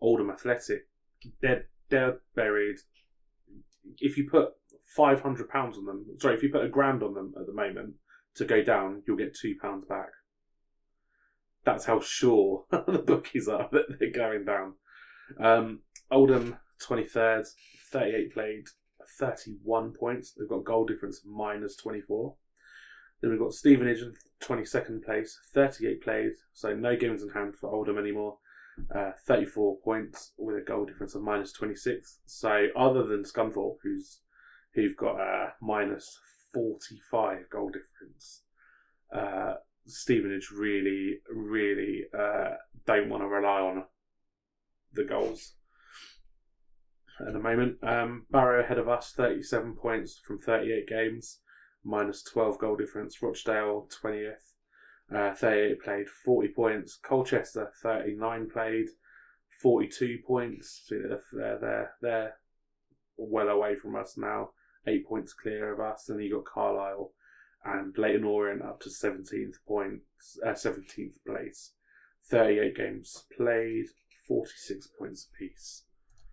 Oldham 0.00 0.30
Athletic, 0.30 0.86
dead, 1.40 1.64
dead 1.88 2.16
buried. 2.36 2.76
If 3.98 4.18
you 4.18 4.28
put 4.28 4.50
£500 4.98 5.24
on 5.54 5.86
them, 5.86 6.04
sorry, 6.20 6.34
if 6.34 6.42
you 6.42 6.50
put 6.50 6.64
a 6.64 6.68
grand 6.68 7.02
on 7.02 7.14
them 7.14 7.32
at 7.40 7.46
the 7.46 7.54
moment 7.54 7.94
to 8.34 8.44
go 8.44 8.62
down, 8.62 9.02
you'll 9.06 9.16
get 9.16 9.34
£2 9.34 9.88
back 9.88 10.10
that's 11.64 11.84
how 11.84 12.00
sure 12.00 12.64
the 12.70 13.02
bookies 13.04 13.48
are 13.48 13.68
that 13.72 13.98
they're 13.98 14.10
going 14.10 14.44
down. 14.44 14.74
Um, 15.40 15.80
Oldham, 16.10 16.58
23rd, 16.86 17.46
38 17.90 18.32
played, 18.32 18.64
31 19.18 19.92
points. 19.92 20.32
They've 20.32 20.48
got 20.48 20.64
goal 20.64 20.84
difference 20.86 21.22
minus 21.24 21.76
24. 21.76 22.34
Then 23.20 23.30
we've 23.30 23.40
got 23.40 23.52
Stevenage 23.52 24.00
in 24.00 24.14
22nd 24.42 25.02
place, 25.04 25.38
38 25.54 26.02
played, 26.02 26.32
so 26.52 26.74
no 26.74 26.96
games 26.96 27.22
in 27.22 27.30
hand 27.30 27.56
for 27.56 27.70
Oldham 27.70 27.98
anymore. 27.98 28.38
Uh, 28.94 29.12
34 29.26 29.78
points 29.84 30.32
with 30.36 30.56
a 30.56 30.60
goal 30.60 30.84
difference 30.84 31.14
of 31.14 31.22
minus 31.22 31.52
26. 31.52 32.18
So 32.26 32.66
other 32.76 33.06
than 33.06 33.22
Scunthorpe, 33.22 33.76
who's 33.82 34.20
who've 34.74 34.96
got 34.96 35.20
a 35.20 35.54
minus 35.62 36.18
45 36.52 37.48
goal 37.50 37.70
difference, 37.70 38.42
uh, 39.14 39.54
Stevenage 39.86 40.50
really, 40.50 41.18
really 41.28 42.04
uh, 42.16 42.54
don't 42.86 43.08
want 43.08 43.22
to 43.22 43.28
rely 43.28 43.60
on 43.60 43.84
the 44.92 45.04
goals 45.04 45.54
at 47.20 47.32
the 47.32 47.38
moment. 47.38 47.76
Um, 47.82 48.26
Barrow 48.30 48.62
ahead 48.62 48.78
of 48.78 48.88
us, 48.88 49.12
37 49.16 49.74
points 49.74 50.20
from 50.24 50.38
38 50.38 50.88
games, 50.88 51.40
minus 51.84 52.22
12 52.22 52.58
goal 52.58 52.76
difference. 52.76 53.22
Rochdale, 53.22 53.88
20th, 54.02 54.54
uh, 55.14 55.34
38 55.34 55.82
played, 55.82 56.08
40 56.08 56.48
points. 56.48 56.98
Colchester, 57.02 57.70
39 57.82 58.50
played, 58.50 58.86
42 59.62 60.18
points. 60.26 60.84
So 60.86 60.96
they're, 61.32 61.58
they're, 61.58 61.92
they're, 62.00 62.34
well 63.16 63.48
away 63.48 63.76
from 63.76 63.94
us 63.94 64.16
now, 64.16 64.50
8 64.88 65.06
points 65.06 65.32
clear 65.32 65.72
of 65.72 65.78
us. 65.78 66.08
And 66.08 66.22
you 66.22 66.34
got 66.34 66.46
Carlisle 66.46 67.12
and 67.64 67.96
Leyton 67.96 68.24
Orient 68.24 68.62
up 68.62 68.80
to 68.80 68.88
17th 68.88 69.54
points, 69.66 70.38
uh, 70.44 70.50
17th 70.50 71.14
place. 71.26 71.72
38 72.26 72.76
games 72.76 73.24
played, 73.36 73.86
46 74.26 74.88
points 74.98 75.28
apiece. 75.34 75.84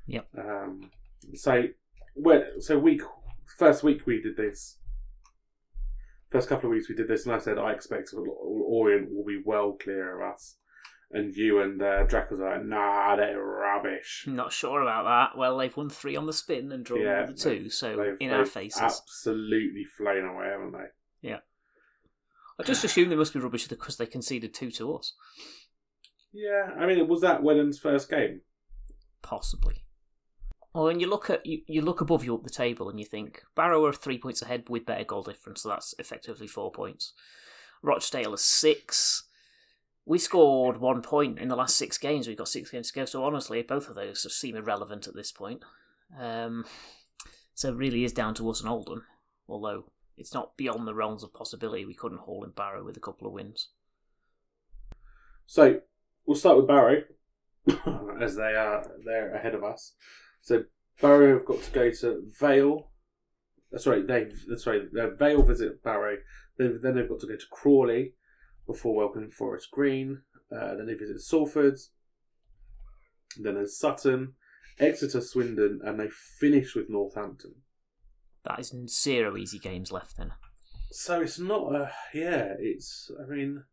Yep. 0.07 0.27
Um, 0.37 0.89
so, 1.33 1.63
when, 2.15 2.61
so 2.61 2.77
week 2.79 3.01
first 3.57 3.83
week 3.83 4.05
we 4.05 4.21
did 4.21 4.37
this. 4.37 4.77
First 6.29 6.47
couple 6.47 6.69
of 6.69 6.73
weeks 6.73 6.87
we 6.87 6.95
did 6.95 7.09
this, 7.09 7.25
and 7.25 7.35
I 7.35 7.39
said 7.39 7.57
I 7.57 7.71
expect 7.73 8.13
Orient 8.15 9.09
will 9.13 9.25
be 9.25 9.41
well 9.45 9.73
clear 9.73 10.21
of 10.21 10.33
us. 10.33 10.55
And 11.13 11.35
you 11.35 11.59
and 11.61 11.81
uh, 11.81 12.03
Drac 12.03 12.31
was 12.31 12.39
like, 12.39 12.63
nah, 12.63 13.17
they're 13.17 13.37
rubbish. 13.43 14.23
Not 14.27 14.53
sure 14.53 14.81
about 14.81 15.03
that. 15.03 15.37
Well, 15.37 15.57
they've 15.57 15.75
won 15.75 15.89
three 15.89 16.15
on 16.15 16.25
the 16.25 16.31
spin 16.31 16.71
and 16.71 16.85
drawn 16.85 17.01
Yeah, 17.01 17.25
the 17.25 17.33
two, 17.33 17.69
so 17.69 18.15
in 18.21 18.31
our 18.31 18.45
faces. 18.45 18.81
absolutely 18.81 19.83
flown 19.83 20.23
away, 20.23 20.45
haven't 20.45 20.71
they? 20.71 20.85
I 22.61 22.67
just 22.67 22.83
assume 22.83 23.09
they 23.09 23.15
must 23.15 23.33
be 23.33 23.39
rubbish 23.39 23.67
because 23.67 23.97
they 23.97 24.05
conceded 24.05 24.53
two 24.53 24.71
to 24.71 24.95
us. 24.95 25.13
Yeah, 26.33 26.69
I 26.79 26.85
mean, 26.85 27.07
was 27.07 27.21
that 27.21 27.41
Wellens' 27.41 27.79
first 27.79 28.09
game? 28.09 28.41
Possibly. 29.21 29.83
Well, 30.73 30.85
when 30.85 30.99
you 30.99 31.09
look 31.09 31.29
at 31.29 31.45
you, 31.45 31.61
you 31.67 31.81
look 31.81 31.99
above 31.99 32.23
you 32.23 32.33
up 32.33 32.43
the 32.43 32.49
table 32.49 32.89
and 32.89 32.99
you 32.99 33.05
think 33.05 33.43
Barrow 33.55 33.85
are 33.85 33.93
three 33.93 34.17
points 34.17 34.41
ahead 34.41 34.69
with 34.69 34.85
better 34.85 35.03
goal 35.03 35.23
difference, 35.23 35.63
so 35.63 35.69
that's 35.69 35.93
effectively 35.99 36.47
four 36.47 36.71
points. 36.71 37.13
Rochdale 37.81 38.33
is 38.33 38.41
six. 38.41 39.23
We 40.05 40.17
scored 40.17 40.77
one 40.77 41.01
point 41.01 41.39
in 41.39 41.49
the 41.49 41.55
last 41.55 41.75
six 41.75 41.97
games. 41.97 42.27
We've 42.27 42.37
got 42.37 42.47
six 42.47 42.71
games 42.71 42.91
to 42.91 42.99
go. 42.99 43.05
So 43.05 43.23
honestly, 43.23 43.61
both 43.61 43.89
of 43.89 43.95
those 43.95 44.31
seem 44.33 44.55
irrelevant 44.55 45.07
at 45.07 45.15
this 45.15 45.31
point. 45.31 45.63
Um, 46.17 46.65
so 47.53 47.69
it 47.69 47.75
really 47.75 48.03
is 48.03 48.13
down 48.13 48.33
to 48.35 48.49
us 48.49 48.61
and 48.61 48.69
Oldham. 48.69 49.03
Although 49.47 49.91
it's 50.17 50.33
not 50.33 50.57
beyond 50.57 50.87
the 50.87 50.93
realms 50.93 51.23
of 51.23 51.33
possibility 51.33 51.85
we 51.85 51.93
couldn't 51.93 52.19
haul 52.19 52.43
in 52.43 52.51
Barrow 52.51 52.83
with 52.83 52.97
a 52.97 53.01
couple 53.01 53.27
of 53.27 53.33
wins. 53.33 53.69
So 55.45 55.81
we'll 56.25 56.37
start 56.37 56.57
with 56.57 56.67
Barrow, 56.67 57.03
as 58.21 58.35
they 58.35 58.55
are 58.55 58.85
they're 59.05 59.33
ahead 59.33 59.55
of 59.55 59.63
us. 59.63 59.93
So 60.41 60.63
Barrow 61.01 61.37
have 61.37 61.45
got 61.45 61.61
to 61.63 61.71
go 61.71 61.91
to 61.91 62.23
Vale. 62.39 62.89
That's 63.71 63.87
right. 63.87 64.05
They 64.05 64.27
that's 64.47 64.67
right. 64.67 64.81
uh, 64.99 65.09
Vale 65.11 65.43
visit 65.43 65.83
Barrow. 65.83 66.17
Then 66.57 66.79
then 66.81 66.95
they've 66.95 67.09
got 67.09 67.19
to 67.21 67.27
go 67.27 67.35
to 67.35 67.45
Crawley 67.51 68.13
before 68.67 68.95
welcoming 68.95 69.31
Forest 69.31 69.71
Green. 69.71 70.21
Uh, 70.51 70.75
then 70.75 70.85
they 70.85 70.93
visit 70.93 71.21
Salford. 71.21 71.79
Then 73.37 73.55
there's 73.55 73.77
Sutton, 73.77 74.33
Exeter, 74.79 75.21
Swindon, 75.21 75.79
and 75.83 75.99
they 75.99 76.09
finish 76.09 76.75
with 76.75 76.89
Northampton. 76.89 77.55
That 78.43 78.59
is 78.59 78.73
zero 78.87 79.37
easy 79.37 79.59
games 79.59 79.91
left 79.91 80.17
then. 80.17 80.33
So 80.91 81.21
it's 81.21 81.39
not 81.39 81.73
a 81.75 81.91
yeah. 82.13 82.53
It's 82.59 83.11
I 83.19 83.31
mean 83.31 83.63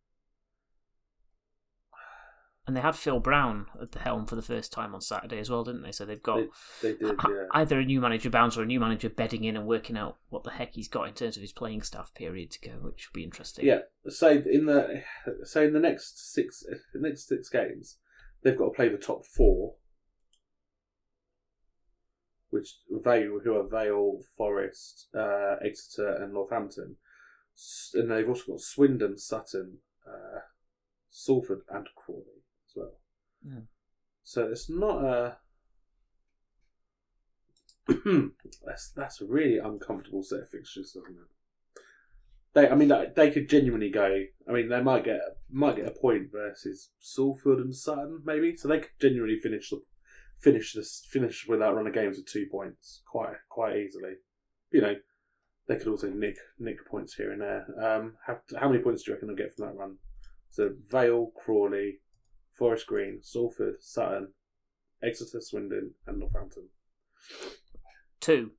And 2.68 2.76
they 2.76 2.82
had 2.82 2.94
Phil 2.94 3.18
Brown 3.18 3.64
at 3.80 3.92
the 3.92 3.98
helm 3.98 4.26
for 4.26 4.36
the 4.36 4.42
first 4.42 4.72
time 4.72 4.94
on 4.94 5.00
Saturday 5.00 5.38
as 5.38 5.48
well, 5.48 5.64
didn't 5.64 5.80
they? 5.80 5.90
So 5.90 6.04
they've 6.04 6.22
got 6.22 6.40
they, 6.82 6.92
they 6.92 6.98
did 6.98 7.16
yeah. 7.26 7.46
either 7.52 7.78
a 7.78 7.84
new 7.84 7.98
manager 7.98 8.28
bounce 8.28 8.58
or 8.58 8.62
a 8.62 8.66
new 8.66 8.78
manager 8.78 9.08
bedding 9.08 9.44
in 9.44 9.56
and 9.56 9.66
working 9.66 9.96
out 9.96 10.18
what 10.28 10.44
the 10.44 10.50
heck 10.50 10.74
he's 10.74 10.86
got 10.86 11.08
in 11.08 11.14
terms 11.14 11.36
of 11.36 11.40
his 11.40 11.52
playing 11.52 11.80
staff 11.80 12.12
period 12.12 12.50
to 12.50 12.60
go, 12.60 12.72
which 12.82 13.08
would 13.08 13.18
be 13.18 13.24
interesting. 13.24 13.64
Yeah. 13.64 13.80
So 14.10 14.42
in 14.44 14.66
the 14.66 15.02
so 15.44 15.62
in 15.62 15.72
the 15.72 15.80
next 15.80 16.32
six 16.32 16.62
the 16.92 17.00
next 17.00 17.26
six 17.26 17.48
games, 17.48 17.96
they've 18.42 18.58
got 18.58 18.66
to 18.66 18.76
play 18.76 18.90
the 18.90 18.98
top 18.98 19.24
four, 19.24 19.76
which 22.50 22.78
Vale, 22.90 23.40
who 23.44 23.56
are 23.56 23.68
Vale, 23.68 24.20
Forest, 24.36 25.08
uh, 25.14 25.56
Exeter, 25.64 26.22
and 26.22 26.32
Northampton, 26.32 26.96
and 27.94 28.10
they've 28.10 28.28
also 28.28 28.52
got 28.52 28.60
Swindon, 28.60 29.18
Sutton, 29.18 29.78
uh, 30.06 30.40
Salford, 31.10 31.62
and 31.68 31.88
Crawley 31.96 32.42
as 32.68 32.76
well. 32.76 32.94
Yeah. 33.44 33.60
So 34.22 34.48
it's 34.48 34.70
not 34.70 35.04
a. 35.04 35.36
that's 38.66 38.92
that's 38.92 39.20
a 39.20 39.26
really 39.26 39.58
uncomfortable 39.58 40.22
set 40.22 40.40
of 40.40 40.50
fixtures, 40.50 40.90
isn't 40.90 41.16
it? 41.16 41.82
They, 42.54 42.68
I 42.68 42.74
mean, 42.74 42.88
they, 42.88 43.06
they 43.14 43.30
could 43.30 43.48
genuinely 43.48 43.90
go. 43.90 44.24
I 44.48 44.52
mean, 44.52 44.68
they 44.68 44.82
might 44.82 45.04
get 45.04 45.20
might 45.50 45.76
get 45.76 45.88
a 45.88 45.98
point 45.98 46.30
versus 46.30 46.90
Salford 46.98 47.58
and 47.58 47.74
Sutton, 47.74 48.20
maybe. 48.24 48.56
So 48.56 48.68
they 48.68 48.80
could 48.80 49.00
genuinely 49.00 49.38
finish 49.40 49.70
the 49.70 49.82
finish 50.40 50.72
this 50.72 51.06
finish 51.10 51.46
with 51.48 51.60
that 51.60 51.74
run 51.74 51.86
of 51.86 51.94
games 51.94 52.16
with 52.16 52.26
two 52.26 52.46
points 52.50 53.02
quite 53.10 53.34
quite 53.48 53.76
easily. 53.76 54.14
You 54.70 54.80
know, 54.82 54.94
they 55.66 55.76
could 55.76 55.88
also 55.88 56.10
nick 56.10 56.36
nick 56.58 56.86
points 56.86 57.14
here 57.14 57.32
and 57.32 57.40
there. 57.40 57.66
Um, 57.82 58.14
how, 58.26 58.38
how 58.58 58.68
many 58.68 58.82
points 58.82 59.02
do 59.02 59.10
you 59.10 59.14
reckon 59.14 59.28
they'll 59.28 59.36
get 59.36 59.54
from 59.54 59.66
that 59.66 59.76
run? 59.76 59.96
So 60.50 60.70
Vale, 60.90 61.30
Crawley, 61.36 62.00
Forest 62.56 62.86
Green, 62.86 63.20
Salford, 63.22 63.76
Sutton, 63.80 64.28
Exeter, 65.02 65.40
Swindon, 65.40 65.92
and 66.06 66.18
Northampton. 66.18 66.68
Two. 68.20 68.52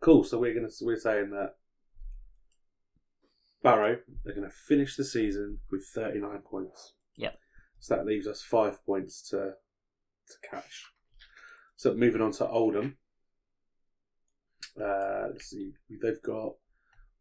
Cool. 0.00 0.24
So 0.24 0.38
we're 0.38 0.54
gonna 0.54 0.72
we're 0.80 0.96
saying 0.96 1.30
that 1.30 1.56
Barrow 3.62 3.98
they're 4.24 4.34
gonna 4.34 4.50
finish 4.50 4.96
the 4.96 5.04
season 5.04 5.58
with 5.70 5.84
thirty 5.94 6.20
nine 6.20 6.40
points. 6.40 6.94
Yep. 7.16 7.38
So 7.80 7.94
that 7.94 8.06
leaves 8.06 8.26
us 8.26 8.42
five 8.42 8.84
points 8.84 9.22
to 9.30 9.54
to 10.28 10.48
catch. 10.50 10.84
So 11.76 11.94
moving 11.94 12.20
on 12.20 12.32
to 12.32 12.46
Oldham. 12.46 12.98
Uh, 14.78 15.28
let's 15.32 15.50
see. 15.50 15.72
They've 16.02 16.22
got 16.22 16.54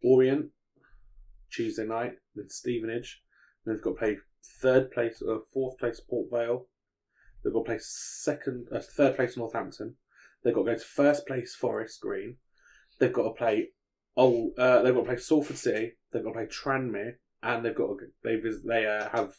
Orient 0.03 0.47
Tuesday 1.51 1.85
night, 1.85 2.13
then 2.35 2.49
Stevenage. 2.49 3.21
Then 3.65 3.75
they've 3.75 3.83
got 3.83 3.91
to 3.91 3.97
play 3.97 4.17
third 4.61 4.91
place 4.91 5.21
or 5.21 5.43
fourth 5.53 5.77
place 5.77 5.99
Port 5.99 6.29
Vale. 6.31 6.67
They've 7.43 7.53
got 7.53 7.65
to 7.65 7.65
play 7.65 7.79
second, 7.79 8.67
uh, 8.73 8.79
third 8.79 9.15
place 9.15 9.37
Northampton. 9.37 9.95
They've 10.43 10.53
got 10.53 10.63
to 10.63 10.71
go 10.71 10.77
to 10.77 10.83
first 10.83 11.27
place 11.27 11.55
Forest 11.55 12.01
Green. 12.01 12.37
They've 12.99 13.13
got 13.13 13.23
to 13.23 13.31
play 13.31 13.69
oh, 14.17 14.51
uh, 14.57 14.81
they've 14.81 14.93
got 14.93 15.01
to 15.01 15.07
play 15.07 15.17
Salford 15.17 15.57
City. 15.57 15.93
They've 16.11 16.23
got 16.23 16.31
to 16.31 16.39
play 16.39 16.47
Tranmere, 16.47 17.13
and 17.43 17.63
they've 17.63 17.75
got 17.75 17.87
to 17.87 18.07
they 18.23 18.41
they 18.65 18.85
uh, 18.85 19.09
have 19.09 19.35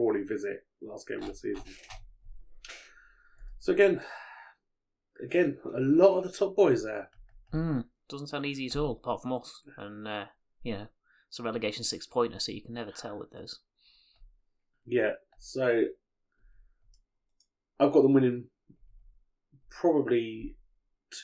Crawley 0.00 0.24
visit 0.24 0.64
last 0.80 1.06
game 1.06 1.20
of 1.20 1.28
the 1.28 1.34
season. 1.34 1.62
So 3.58 3.72
again, 3.74 4.00
again, 5.22 5.58
a 5.64 5.80
lot 5.80 6.18
of 6.18 6.24
the 6.24 6.32
top 6.32 6.56
boys 6.56 6.84
there. 6.84 7.10
Mm, 7.52 7.84
doesn't 8.08 8.28
sound 8.28 8.46
easy 8.46 8.66
at 8.66 8.76
all, 8.76 8.92
apart 8.92 9.22
from 9.22 9.34
us. 9.34 9.62
And, 9.76 10.08
uh, 10.08 10.24
you 10.62 10.72
know, 10.72 10.86
it's 11.28 11.38
a 11.38 11.42
relegation 11.42 11.84
six 11.84 12.06
pointer, 12.06 12.38
so 12.38 12.52
you 12.52 12.62
can 12.62 12.72
never 12.72 12.92
tell 12.92 13.18
with 13.18 13.30
those. 13.30 13.60
Yeah, 14.86 15.12
so 15.38 15.84
I've 17.78 17.92
got 17.92 18.02
them 18.02 18.14
winning 18.14 18.46
probably 19.70 20.56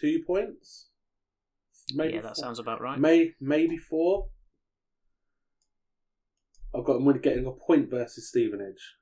two 0.00 0.22
points. 0.26 0.88
Maybe 1.94 2.14
yeah, 2.14 2.20
that 2.20 2.36
four. 2.36 2.44
sounds 2.44 2.58
about 2.58 2.82
right. 2.82 2.98
May 2.98 3.32
maybe 3.40 3.78
four. 3.78 4.28
I've 6.76 6.84
got 6.84 6.94
them 6.94 7.04
winning, 7.04 7.22
getting 7.22 7.46
a 7.46 7.52
point 7.52 7.90
versus 7.90 8.28
Stevenage. 8.28 8.96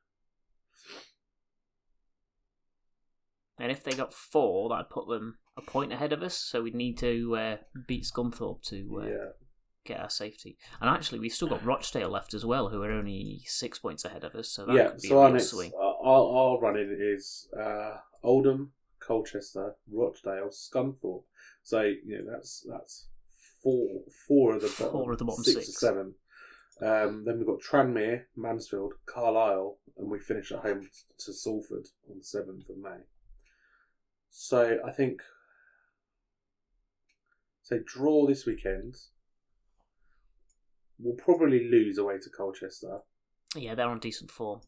And 3.58 3.70
if 3.70 3.84
they 3.84 3.92
got 3.92 4.12
four, 4.12 4.68
that'd 4.68 4.90
put 4.90 5.08
them 5.08 5.38
a 5.56 5.62
point 5.62 5.92
ahead 5.92 6.12
of 6.12 6.22
us, 6.22 6.36
so 6.36 6.62
we'd 6.62 6.74
need 6.74 6.98
to 6.98 7.36
uh, 7.36 7.56
beat 7.86 8.04
Scunthorpe 8.04 8.62
to 8.64 9.00
uh, 9.02 9.06
Yeah, 9.06 9.24
get 9.84 10.00
our 10.00 10.10
safety. 10.10 10.56
And 10.80 10.90
actually, 10.90 11.20
we've 11.20 11.32
still 11.32 11.46
got 11.48 11.64
Rochdale 11.64 12.10
left 12.10 12.34
as 12.34 12.44
well, 12.44 12.68
who 12.68 12.82
are 12.82 12.90
only 12.90 13.42
six 13.46 13.78
points 13.78 14.04
ahead 14.04 14.24
of 14.24 14.34
us, 14.34 14.50
so 14.50 14.66
that 14.66 14.74
yeah. 14.74 14.88
could 14.88 15.00
be 15.02 15.08
So 15.08 15.18
a 15.18 15.22
our 15.22 15.30
next, 15.30 15.50
swing. 15.50 15.72
our, 15.80 15.94
our 16.04 16.60
running 16.60 16.96
is 17.00 17.48
uh, 17.58 17.98
Oldham, 18.24 18.72
Colchester, 18.98 19.76
Rochdale, 19.88 20.50
Scunthorpe. 20.50 21.22
So 21.62 21.82
you 21.82 22.18
know 22.24 22.32
that's 22.32 22.66
that's 22.68 23.06
four 23.62 23.86
four 24.26 24.56
of 24.56 24.62
the 24.62 24.68
bottom, 24.68 24.92
Four 24.92 25.12
of 25.12 25.18
the 25.18 25.24
bottom 25.24 25.44
six, 25.44 25.66
six. 25.66 25.68
or 25.68 25.72
seven. 25.86 26.14
Um, 26.80 27.24
then 27.24 27.38
we've 27.38 27.46
got 27.46 27.60
Tranmere, 27.60 28.24
Mansfield, 28.36 28.94
Carlisle, 29.06 29.78
and 29.96 30.10
we 30.10 30.18
finish 30.18 30.50
at 30.50 30.60
home 30.60 30.88
to 31.18 31.32
Salford 31.32 31.88
on 32.10 32.18
the 32.18 32.24
seventh 32.24 32.68
of 32.68 32.78
May. 32.78 33.04
So 34.30 34.78
I 34.84 34.90
think 34.90 35.20
so 37.62 37.78
draw 37.86 38.26
this 38.26 38.44
weekend. 38.44 38.96
We'll 40.98 41.16
probably 41.16 41.68
lose 41.70 41.98
away 41.98 42.18
to 42.18 42.30
Colchester. 42.30 42.98
Yeah, 43.56 43.74
they're 43.74 43.88
on 43.88 44.00
decent 44.00 44.30
form. 44.30 44.60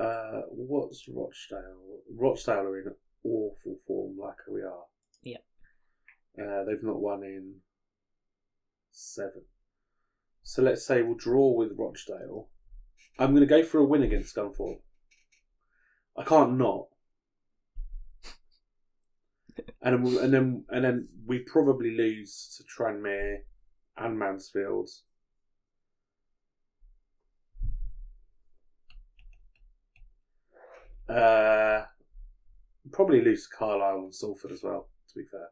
Uh, 0.00 0.42
what's 0.50 1.08
Rochdale? 1.08 2.00
Rochdale 2.16 2.60
are 2.60 2.78
in 2.78 2.94
awful 3.24 3.76
form, 3.86 4.16
like 4.18 4.36
we 4.50 4.62
are. 4.62 4.84
Yeah. 5.22 5.38
Uh, 6.40 6.64
they've 6.64 6.82
not 6.82 7.00
won 7.00 7.22
in 7.24 7.56
seven. 9.00 9.42
So 10.42 10.62
let's 10.62 10.86
say 10.86 11.02
we'll 11.02 11.14
draw 11.14 11.52
with 11.52 11.72
Rochdale. 11.76 12.48
I'm 13.18 13.30
going 13.30 13.46
to 13.46 13.46
go 13.46 13.62
for 13.62 13.78
a 13.78 13.84
win 13.84 14.02
against 14.02 14.34
Scunthorpe. 14.34 14.80
I 16.16 16.24
can't 16.24 16.58
not. 16.58 16.86
and 19.82 20.06
then, 20.06 20.24
and 20.24 20.34
then 20.34 20.64
and 20.70 20.84
then 20.84 21.08
we 21.26 21.38
probably 21.40 21.96
lose 21.96 22.56
to 22.56 22.64
Tranmere 22.64 23.38
and 23.96 24.18
Mansfield. 24.18 24.88
Uh, 31.08 31.84
probably 32.92 33.20
lose 33.20 33.48
to 33.48 33.56
Carlisle 33.56 34.04
and 34.04 34.14
Salford 34.14 34.52
as 34.52 34.62
well. 34.62 34.88
To 35.08 35.18
be 35.18 35.24
fair, 35.24 35.48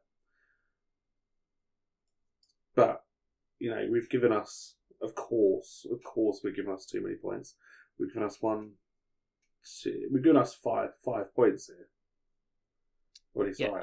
but 2.74 3.03
you 3.59 3.70
know 3.70 3.86
we've 3.90 4.09
given 4.11 4.32
us, 4.32 4.74
of 5.02 5.14
course, 5.14 5.86
of 5.90 6.02
course, 6.04 6.40
we've 6.42 6.56
given 6.56 6.72
us 6.72 6.86
too 6.86 7.02
many 7.02 7.16
points. 7.16 7.54
We've 7.98 8.12
given 8.12 8.26
us 8.26 8.38
one, 8.40 8.72
two, 9.82 10.09
we've 10.12 10.22
given 10.22 10.36
us 10.40 10.54
five 10.54 10.90
five 11.04 11.34
points 11.34 11.66
here. 11.66 11.88
Or 13.34 13.42
at 13.44 13.48
least 13.48 13.61
Yeah. 13.61 13.70
I. 13.72 13.82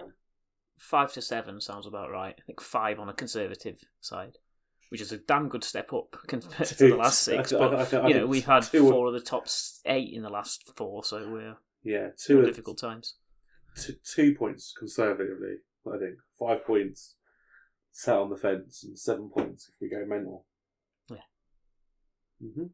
Five 0.78 1.13
to 1.13 1.21
seven 1.21 1.61
sounds 1.61 1.88
about 1.88 2.11
right. 2.11 2.36
I 2.38 2.41
think 2.45 2.59
five 2.61 2.99
on 2.99 3.07
a 3.07 3.13
conservative 3.13 3.82
side, 4.01 4.39
which 4.89 4.99
is 4.99 5.11
a 5.13 5.17
damn 5.17 5.47
good 5.47 5.63
step 5.63 5.93
up 5.93 6.17
compared 6.28 6.67
to 6.67 6.76
the 6.89 6.95
last 6.95 7.21
six. 7.21 7.53
But 7.53 7.91
you 8.09 8.13
know, 8.13 8.28
we've 8.28 8.45
had 8.45 8.65
four 8.65 9.07
of 9.07 9.13
the 9.13 9.21
top 9.21 9.47
eight 9.86 10.13
in 10.13 10.21
the 10.21 10.30
last 10.30 10.69
four, 10.76 11.03
so 11.05 11.30
we're 11.30 11.55
Yeah, 11.84 12.09
two 12.17 12.41
difficult 12.43 12.78
times. 12.78 13.15
t- 13.82 13.97
two 14.03 14.36
points 14.36 14.73
conservatively. 14.78 15.57
I 15.88 15.97
think 15.97 16.15
five 16.38 16.65
points 16.65 17.15
sat 17.98 18.18
on 18.18 18.30
the 18.30 18.36
fence, 18.36 18.84
and 18.84 19.00
seven 19.00 19.30
points 19.30 19.70
if 19.70 19.76
we 19.80 19.89
go 19.89 20.06
mental. 20.06 20.46
Yeah. 21.10 21.18
hmm 22.41 22.66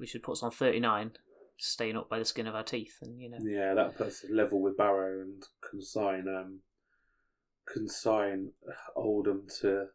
We 0.00 0.06
should 0.06 0.22
put 0.22 0.32
us 0.32 0.42
on 0.42 0.50
thirty 0.52 0.80
nine, 0.80 1.12
staying 1.58 1.96
up 1.96 2.08
by 2.08 2.18
the 2.18 2.24
skin 2.24 2.46
of 2.46 2.54
our 2.54 2.62
teeth, 2.62 2.96
and 3.02 3.20
you 3.20 3.28
know, 3.28 3.36
Yeah, 3.42 3.74
that 3.74 3.94
puts 3.98 4.24
us 4.24 4.30
level 4.30 4.62
with 4.62 4.78
Barrow 4.78 5.20
and 5.20 5.44
consign 5.70 6.26
um 6.28 6.60
consign 7.70 8.52
Oldham 8.96 9.46
to 9.60 9.88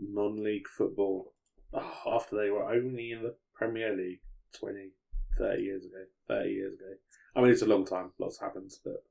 non-league 0.00 0.68
football 0.68 1.34
oh, 1.74 2.14
after 2.16 2.36
they 2.36 2.48
were 2.48 2.64
only 2.64 3.10
in 3.10 3.22
the 3.22 3.34
Premier 3.54 3.94
League 3.94 4.20
20, 4.58 4.92
30 5.36 5.62
years 5.62 5.84
ago. 5.84 6.04
Thirty 6.26 6.50
years 6.50 6.72
ago. 6.72 6.94
I 7.36 7.42
mean, 7.42 7.50
it's 7.50 7.60
a 7.60 7.66
long 7.66 7.84
time. 7.84 8.12
Lots 8.18 8.40
happens, 8.40 8.80
but 8.82 9.04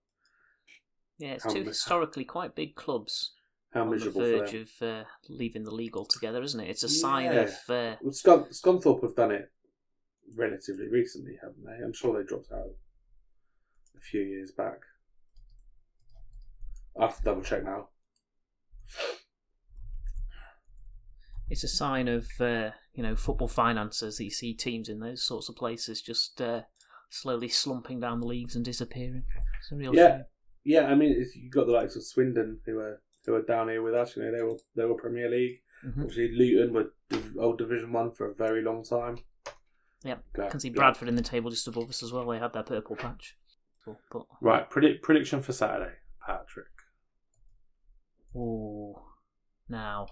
yeah, 1.20 1.34
it's 1.34 1.52
two 1.52 1.64
historically 1.64 2.26
quite 2.26 2.56
big 2.56 2.76
clubs 2.76 3.34
how 3.74 3.82
on 3.82 3.90
the 3.90 3.96
miserable 3.96 4.22
for 4.22 4.28
verge 4.28 4.52
them. 4.52 4.62
of 4.82 4.88
uh, 4.88 5.04
leaving 5.30 5.64
the 5.64 5.74
league 5.74 5.96
altogether, 5.98 6.42
isn't 6.42 6.60
it? 6.60 6.70
It's 6.70 6.84
a 6.84 6.90
sign 6.90 7.26
Yeah. 7.26 7.42
of 7.42 7.50
uh, 7.70 7.96
Well, 8.02 8.14
Scun- 8.14 8.50
Scunthorpe 8.50 9.02
have 9.04 9.16
done 9.16 9.32
it 9.32 9.52
relatively 10.36 10.88
recently, 10.88 11.38
haven't 11.42 11.64
they? 11.66 11.84
I'm 11.84 11.94
sure 11.94 12.18
they 12.18 12.28
dropped 12.28 12.52
out 12.52 12.70
a 13.96 14.00
few 14.02 14.22
years 14.22 14.52
back. 14.52 14.80
I 17.00 17.06
have 17.06 17.18
to 17.18 17.24
double 17.24 17.42
check 17.44 17.64
now. 17.64 17.90
it's 21.50 21.64
a 21.64 21.68
sign 21.68 22.08
of 22.10 22.28
uh, 22.42 22.72
you 22.94 23.02
know 23.04 23.16
football 23.16 23.48
finances 23.48 24.18
that 24.18 24.24
you 24.26 24.30
see 24.30 24.54
teams 24.54 24.90
in 24.90 25.00
those 25.00 25.24
sorts 25.26 25.48
of 25.50 25.56
places 25.56 26.02
just 26.02 26.42
uh, 26.42 26.62
slowly 27.10 27.48
slumping 27.48 28.00
down 28.00 28.20
the 28.20 28.26
leagues 28.28 28.56
and 28.56 28.66
disappearing. 28.66 29.24
It's 29.60 29.72
a 29.72 29.76
real 29.76 29.96
Yeah. 29.96 30.08
shame. 30.18 30.26
Yeah, 30.68 30.88
I 30.88 30.96
mean, 30.96 31.16
it's, 31.18 31.34
you've 31.34 31.54
got 31.54 31.66
the 31.66 31.72
likes 31.72 31.96
of 31.96 32.04
Swindon 32.04 32.60
who 32.66 32.78
are 32.80 33.02
who 33.26 33.34
are 33.36 33.42
down 33.42 33.70
here 33.70 33.82
with 33.82 33.94
us. 33.94 34.18
You 34.18 34.24
know, 34.24 34.32
they 34.36 34.44
were 34.44 34.58
they 34.76 34.84
were 34.86 34.96
Premier 34.96 35.30
League. 35.30 35.62
Mhm. 35.86 36.00
Obviously, 36.02 36.32
Luton 36.34 36.74
were 36.74 36.92
old 37.42 37.58
Division 37.58 37.94
One 37.94 38.12
for 38.12 38.30
a 38.30 38.36
very 38.36 38.62
long 38.62 38.84
time. 38.84 39.20
Yep. 40.04 40.24
Glad- 40.34 40.48
I 40.48 40.50
can 40.50 40.60
see 40.60 40.70
Bradford 40.70 41.08
in 41.08 41.16
the 41.16 41.22
table 41.22 41.50
just 41.52 41.68
above 41.70 41.90
us 41.90 42.04
as 42.04 42.12
well. 42.12 42.28
They 42.28 42.38
had 42.40 42.52
their 42.52 42.64
purple 42.64 42.98
patch. 42.98 43.38
But 44.12 44.26
Right, 44.42 44.70
predict 44.70 45.04
prediction 45.04 45.42
for 45.42 45.54
Saturday, 45.54 45.94
Patrick. 46.26 46.68
oh, 48.36 49.02
now 49.70 50.06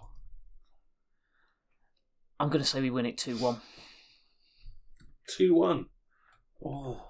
I'm 2.39 2.47
going 2.49 2.62
to 2.64 2.68
say 2.68 2.80
we 2.82 2.89
win 2.89 3.06
it 3.06 3.18
two 3.18 3.36
one. 3.38 3.58
Two 5.28 5.53
one. 5.56 5.88
Oh. 6.66 7.06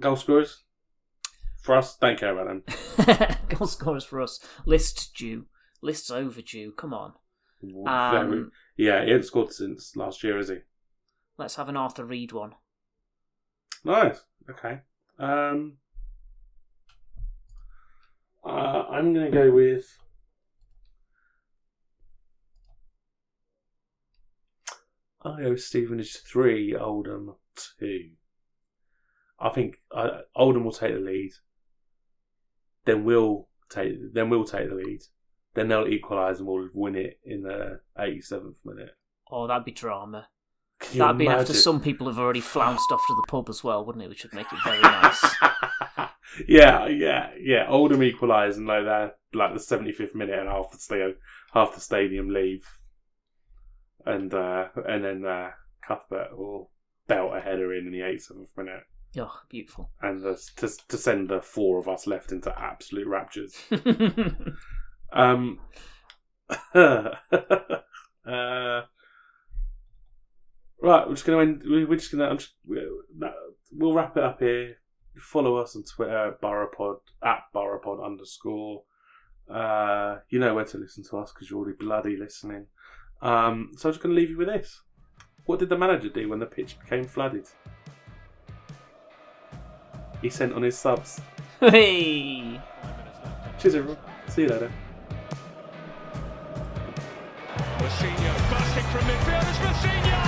Goal 0.00 0.16
scorers. 0.16 0.64
For 1.62 1.76
us, 1.76 1.96
don't 1.96 2.18
care 2.18 2.36
about 2.36 2.46
them. 2.46 3.36
Goal 3.48 3.66
scorers 3.66 4.04
for 4.04 4.20
us. 4.20 4.40
List 4.64 5.14
due. 5.14 5.46
List's 5.82 6.10
overdue. 6.10 6.72
Come 6.72 6.94
on. 6.94 7.12
Um, 7.86 8.50
yeah, 8.76 9.04
he 9.04 9.10
hasn't 9.10 9.26
scored 9.26 9.52
since 9.52 9.94
last 9.94 10.24
year, 10.24 10.38
has 10.38 10.48
he? 10.48 10.58
let's 11.40 11.56
have 11.56 11.70
an 11.70 11.76
Arthur 11.76 12.04
Read 12.04 12.32
one. 12.32 12.54
Nice. 13.84 14.20
Okay. 14.48 14.80
Um, 15.18 15.78
uh, 18.44 18.48
I'm 18.90 19.14
going 19.14 19.26
to 19.26 19.32
go 19.32 19.50
with. 19.50 19.86
Go 25.22 25.50
with 25.50 25.62
Stevenage 25.62 26.18
three, 26.18 26.74
Oldham 26.74 27.34
two. 27.78 28.10
I 29.38 29.50
think 29.50 29.76
uh, 29.94 30.20
Oldham 30.34 30.64
will 30.64 30.72
take 30.72 30.94
the 30.94 31.00
lead. 31.00 31.32
Then 32.84 33.04
we'll 33.04 33.48
take. 33.68 34.14
Then 34.14 34.30
we'll 34.30 34.44
take 34.44 34.68
the 34.68 34.74
lead. 34.74 35.00
Then 35.54 35.68
they'll 35.68 35.86
equalise 35.86 36.38
and 36.38 36.46
we'll 36.46 36.68
win 36.72 36.96
it 36.96 37.18
in 37.24 37.42
the 37.42 37.80
87th 37.98 38.54
minute. 38.64 38.94
Oh, 39.30 39.46
that'd 39.46 39.64
be 39.64 39.72
drama. 39.72 40.28
Can 40.80 40.98
That'd 40.98 41.18
be 41.18 41.28
after 41.28 41.52
some 41.52 41.80
people 41.80 42.06
have 42.06 42.18
already 42.18 42.40
flounced 42.40 42.90
off 42.90 43.02
to 43.06 43.14
the 43.14 43.26
pub 43.28 43.48
as 43.50 43.62
well, 43.62 43.84
wouldn't 43.84 44.04
it? 44.04 44.08
Which 44.08 44.22
would 44.22 44.32
make 44.32 44.50
it 44.50 44.58
very 44.64 44.80
nice. 44.80 45.22
yeah, 46.48 46.86
yeah, 46.86 47.30
yeah. 47.38 47.66
Oldham 47.68 48.02
equalise 48.02 48.56
and 48.56 48.66
like 48.66 48.84
that, 48.84 49.18
like 49.34 49.52
the 49.52 49.60
seventy 49.60 49.92
fifth 49.92 50.14
minute, 50.14 50.38
and 50.38 50.48
half 50.48 50.70
the 50.72 50.78
stadium, 50.78 51.16
half 51.52 51.74
the 51.74 51.80
stadium 51.82 52.30
leave, 52.30 52.66
and 54.06 54.32
uh, 54.32 54.68
and 54.88 55.04
then 55.04 55.26
uh, 55.26 55.50
Cuthbert 55.86 56.36
will 56.36 56.70
belt 57.06 57.36
a 57.36 57.40
header 57.40 57.74
in 57.74 57.86
in 57.86 57.92
the 57.92 58.02
eighty 58.02 58.18
seventh 58.18 58.56
minute, 58.56 58.84
oh, 59.18 59.40
beautiful. 59.48 59.90
and 60.02 60.22
the, 60.22 60.40
to 60.56 60.68
to 60.88 60.96
send 60.98 61.28
the 61.28 61.40
four 61.40 61.78
of 61.78 61.88
us 61.88 62.06
left 62.06 62.32
into 62.32 62.56
absolute 62.58 63.06
raptures. 63.06 63.56
Um, 65.12 65.58
uh, 66.74 67.10
right, 68.24 68.82
we're 70.82 71.14
just 71.14 71.24
gonna 71.26 71.40
end. 71.42 71.62
we- 71.68 71.84
We're 71.84 71.96
just 71.96 72.12
gonna. 72.12 72.38
We'll 73.72 73.92
wrap 73.92 74.16
it 74.16 74.22
up 74.22 74.40
here. 74.40 74.76
Follow 75.16 75.56
us 75.56 75.74
on 75.76 75.82
Twitter 75.84 76.28
at 76.28 76.40
Boropod 76.40 76.98
at 77.24 77.42
Boropod 77.54 78.04
underscore. 78.04 78.84
Uh, 79.52 80.18
you 80.28 80.38
know 80.38 80.54
where 80.54 80.64
to 80.64 80.78
listen 80.78 81.02
to 81.10 81.18
us 81.18 81.32
because 81.32 81.50
you're 81.50 81.58
already 81.58 81.76
bloody 81.76 82.16
listening. 82.16 82.66
Um, 83.20 83.70
so 83.76 83.88
I'm 83.88 83.92
just 83.92 84.02
gonna 84.02 84.14
leave 84.14 84.30
you 84.30 84.38
with 84.38 84.46
this. 84.48 84.80
What 85.46 85.58
did 85.58 85.68
the 85.70 85.78
manager 85.78 86.08
do 86.08 86.28
when 86.28 86.38
the 86.38 86.46
pitch 86.46 86.78
became 86.78 87.04
flooded? 87.04 87.48
He 90.22 90.28
sent 90.28 90.52
on 90.52 90.62
his 90.62 90.76
subs. 90.76 91.20
hey! 91.60 92.60
Cheers, 93.58 93.74
everyone. 93.74 93.98
See 94.28 94.42
you 94.42 94.48
later. 94.48 94.70
Mourinho 97.80 98.32
busting 98.50 98.88
from 98.92 99.04
midfield. 99.08 99.48
It's 99.48 99.58
Mourinho! 99.58 100.22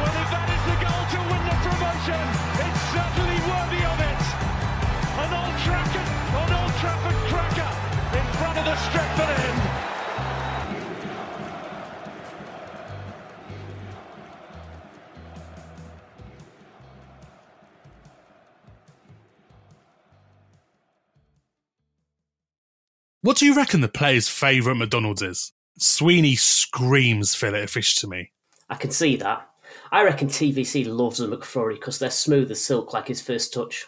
Well, 0.00 0.16
if 0.20 0.28
that 0.32 0.48
is 0.52 0.62
the 0.68 0.76
goal 0.84 1.02
to 1.12 1.18
win 1.28 1.42
the 1.48 1.56
promotion, 1.64 2.24
it's 2.60 2.82
certainly 2.92 3.38
worthy 3.48 3.82
of 3.84 3.98
it. 4.04 4.22
An 5.16 5.30
Old 5.32 5.56
Trafford, 5.64 6.08
an 6.36 6.50
Old 6.56 6.74
Trafford 6.80 7.18
cracker 7.32 7.72
in 8.16 8.26
front 8.36 8.56
of 8.58 8.64
the 8.64 8.76
Stretford 8.76 9.30
end. 9.32 9.65
What 23.26 23.38
do 23.38 23.44
you 23.44 23.56
reckon 23.56 23.80
the 23.80 23.88
player's 23.88 24.28
favourite 24.28 24.78
McDonald's 24.78 25.20
is? 25.20 25.52
Sweeney 25.78 26.36
screams 26.36 27.34
fillet 27.34 27.66
fish 27.66 27.96
to 27.96 28.06
me. 28.06 28.30
I 28.70 28.76
can 28.76 28.92
see 28.92 29.16
that. 29.16 29.50
I 29.90 30.04
reckon 30.04 30.28
TVC 30.28 30.86
loves 30.86 31.18
a 31.18 31.26
McFlurry 31.26 31.74
because 31.74 31.98
they're 31.98 32.08
smooth 32.08 32.52
as 32.52 32.62
silk 32.62 32.92
like 32.92 33.08
his 33.08 33.20
first 33.20 33.52
touch. 33.52 33.84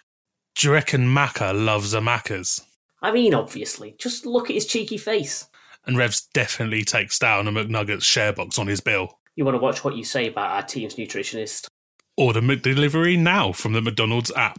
Do 0.56 0.66
you 0.66 0.74
reckon 0.74 1.06
Macca 1.06 1.54
loves 1.54 1.94
a 1.94 2.00
Macca's? 2.00 2.62
I 3.00 3.12
mean, 3.12 3.32
obviously. 3.32 3.94
Just 3.96 4.26
look 4.26 4.50
at 4.50 4.54
his 4.54 4.66
cheeky 4.66 4.98
face. 4.98 5.46
And 5.86 5.96
Revs 5.96 6.26
definitely 6.34 6.82
takes 6.82 7.16
down 7.16 7.46
a 7.46 7.52
McNuggets 7.52 8.02
share 8.02 8.32
box 8.32 8.58
on 8.58 8.66
his 8.66 8.80
bill. 8.80 9.20
You 9.36 9.44
want 9.44 9.54
to 9.54 9.62
watch 9.62 9.84
what 9.84 9.94
you 9.94 10.02
say 10.02 10.26
about 10.26 10.50
our 10.50 10.62
team's 10.64 10.96
nutritionist. 10.96 11.68
Order 12.16 12.40
McDelivery 12.40 13.16
now 13.16 13.52
from 13.52 13.72
the 13.72 13.82
McDonald's 13.82 14.32
app. 14.34 14.58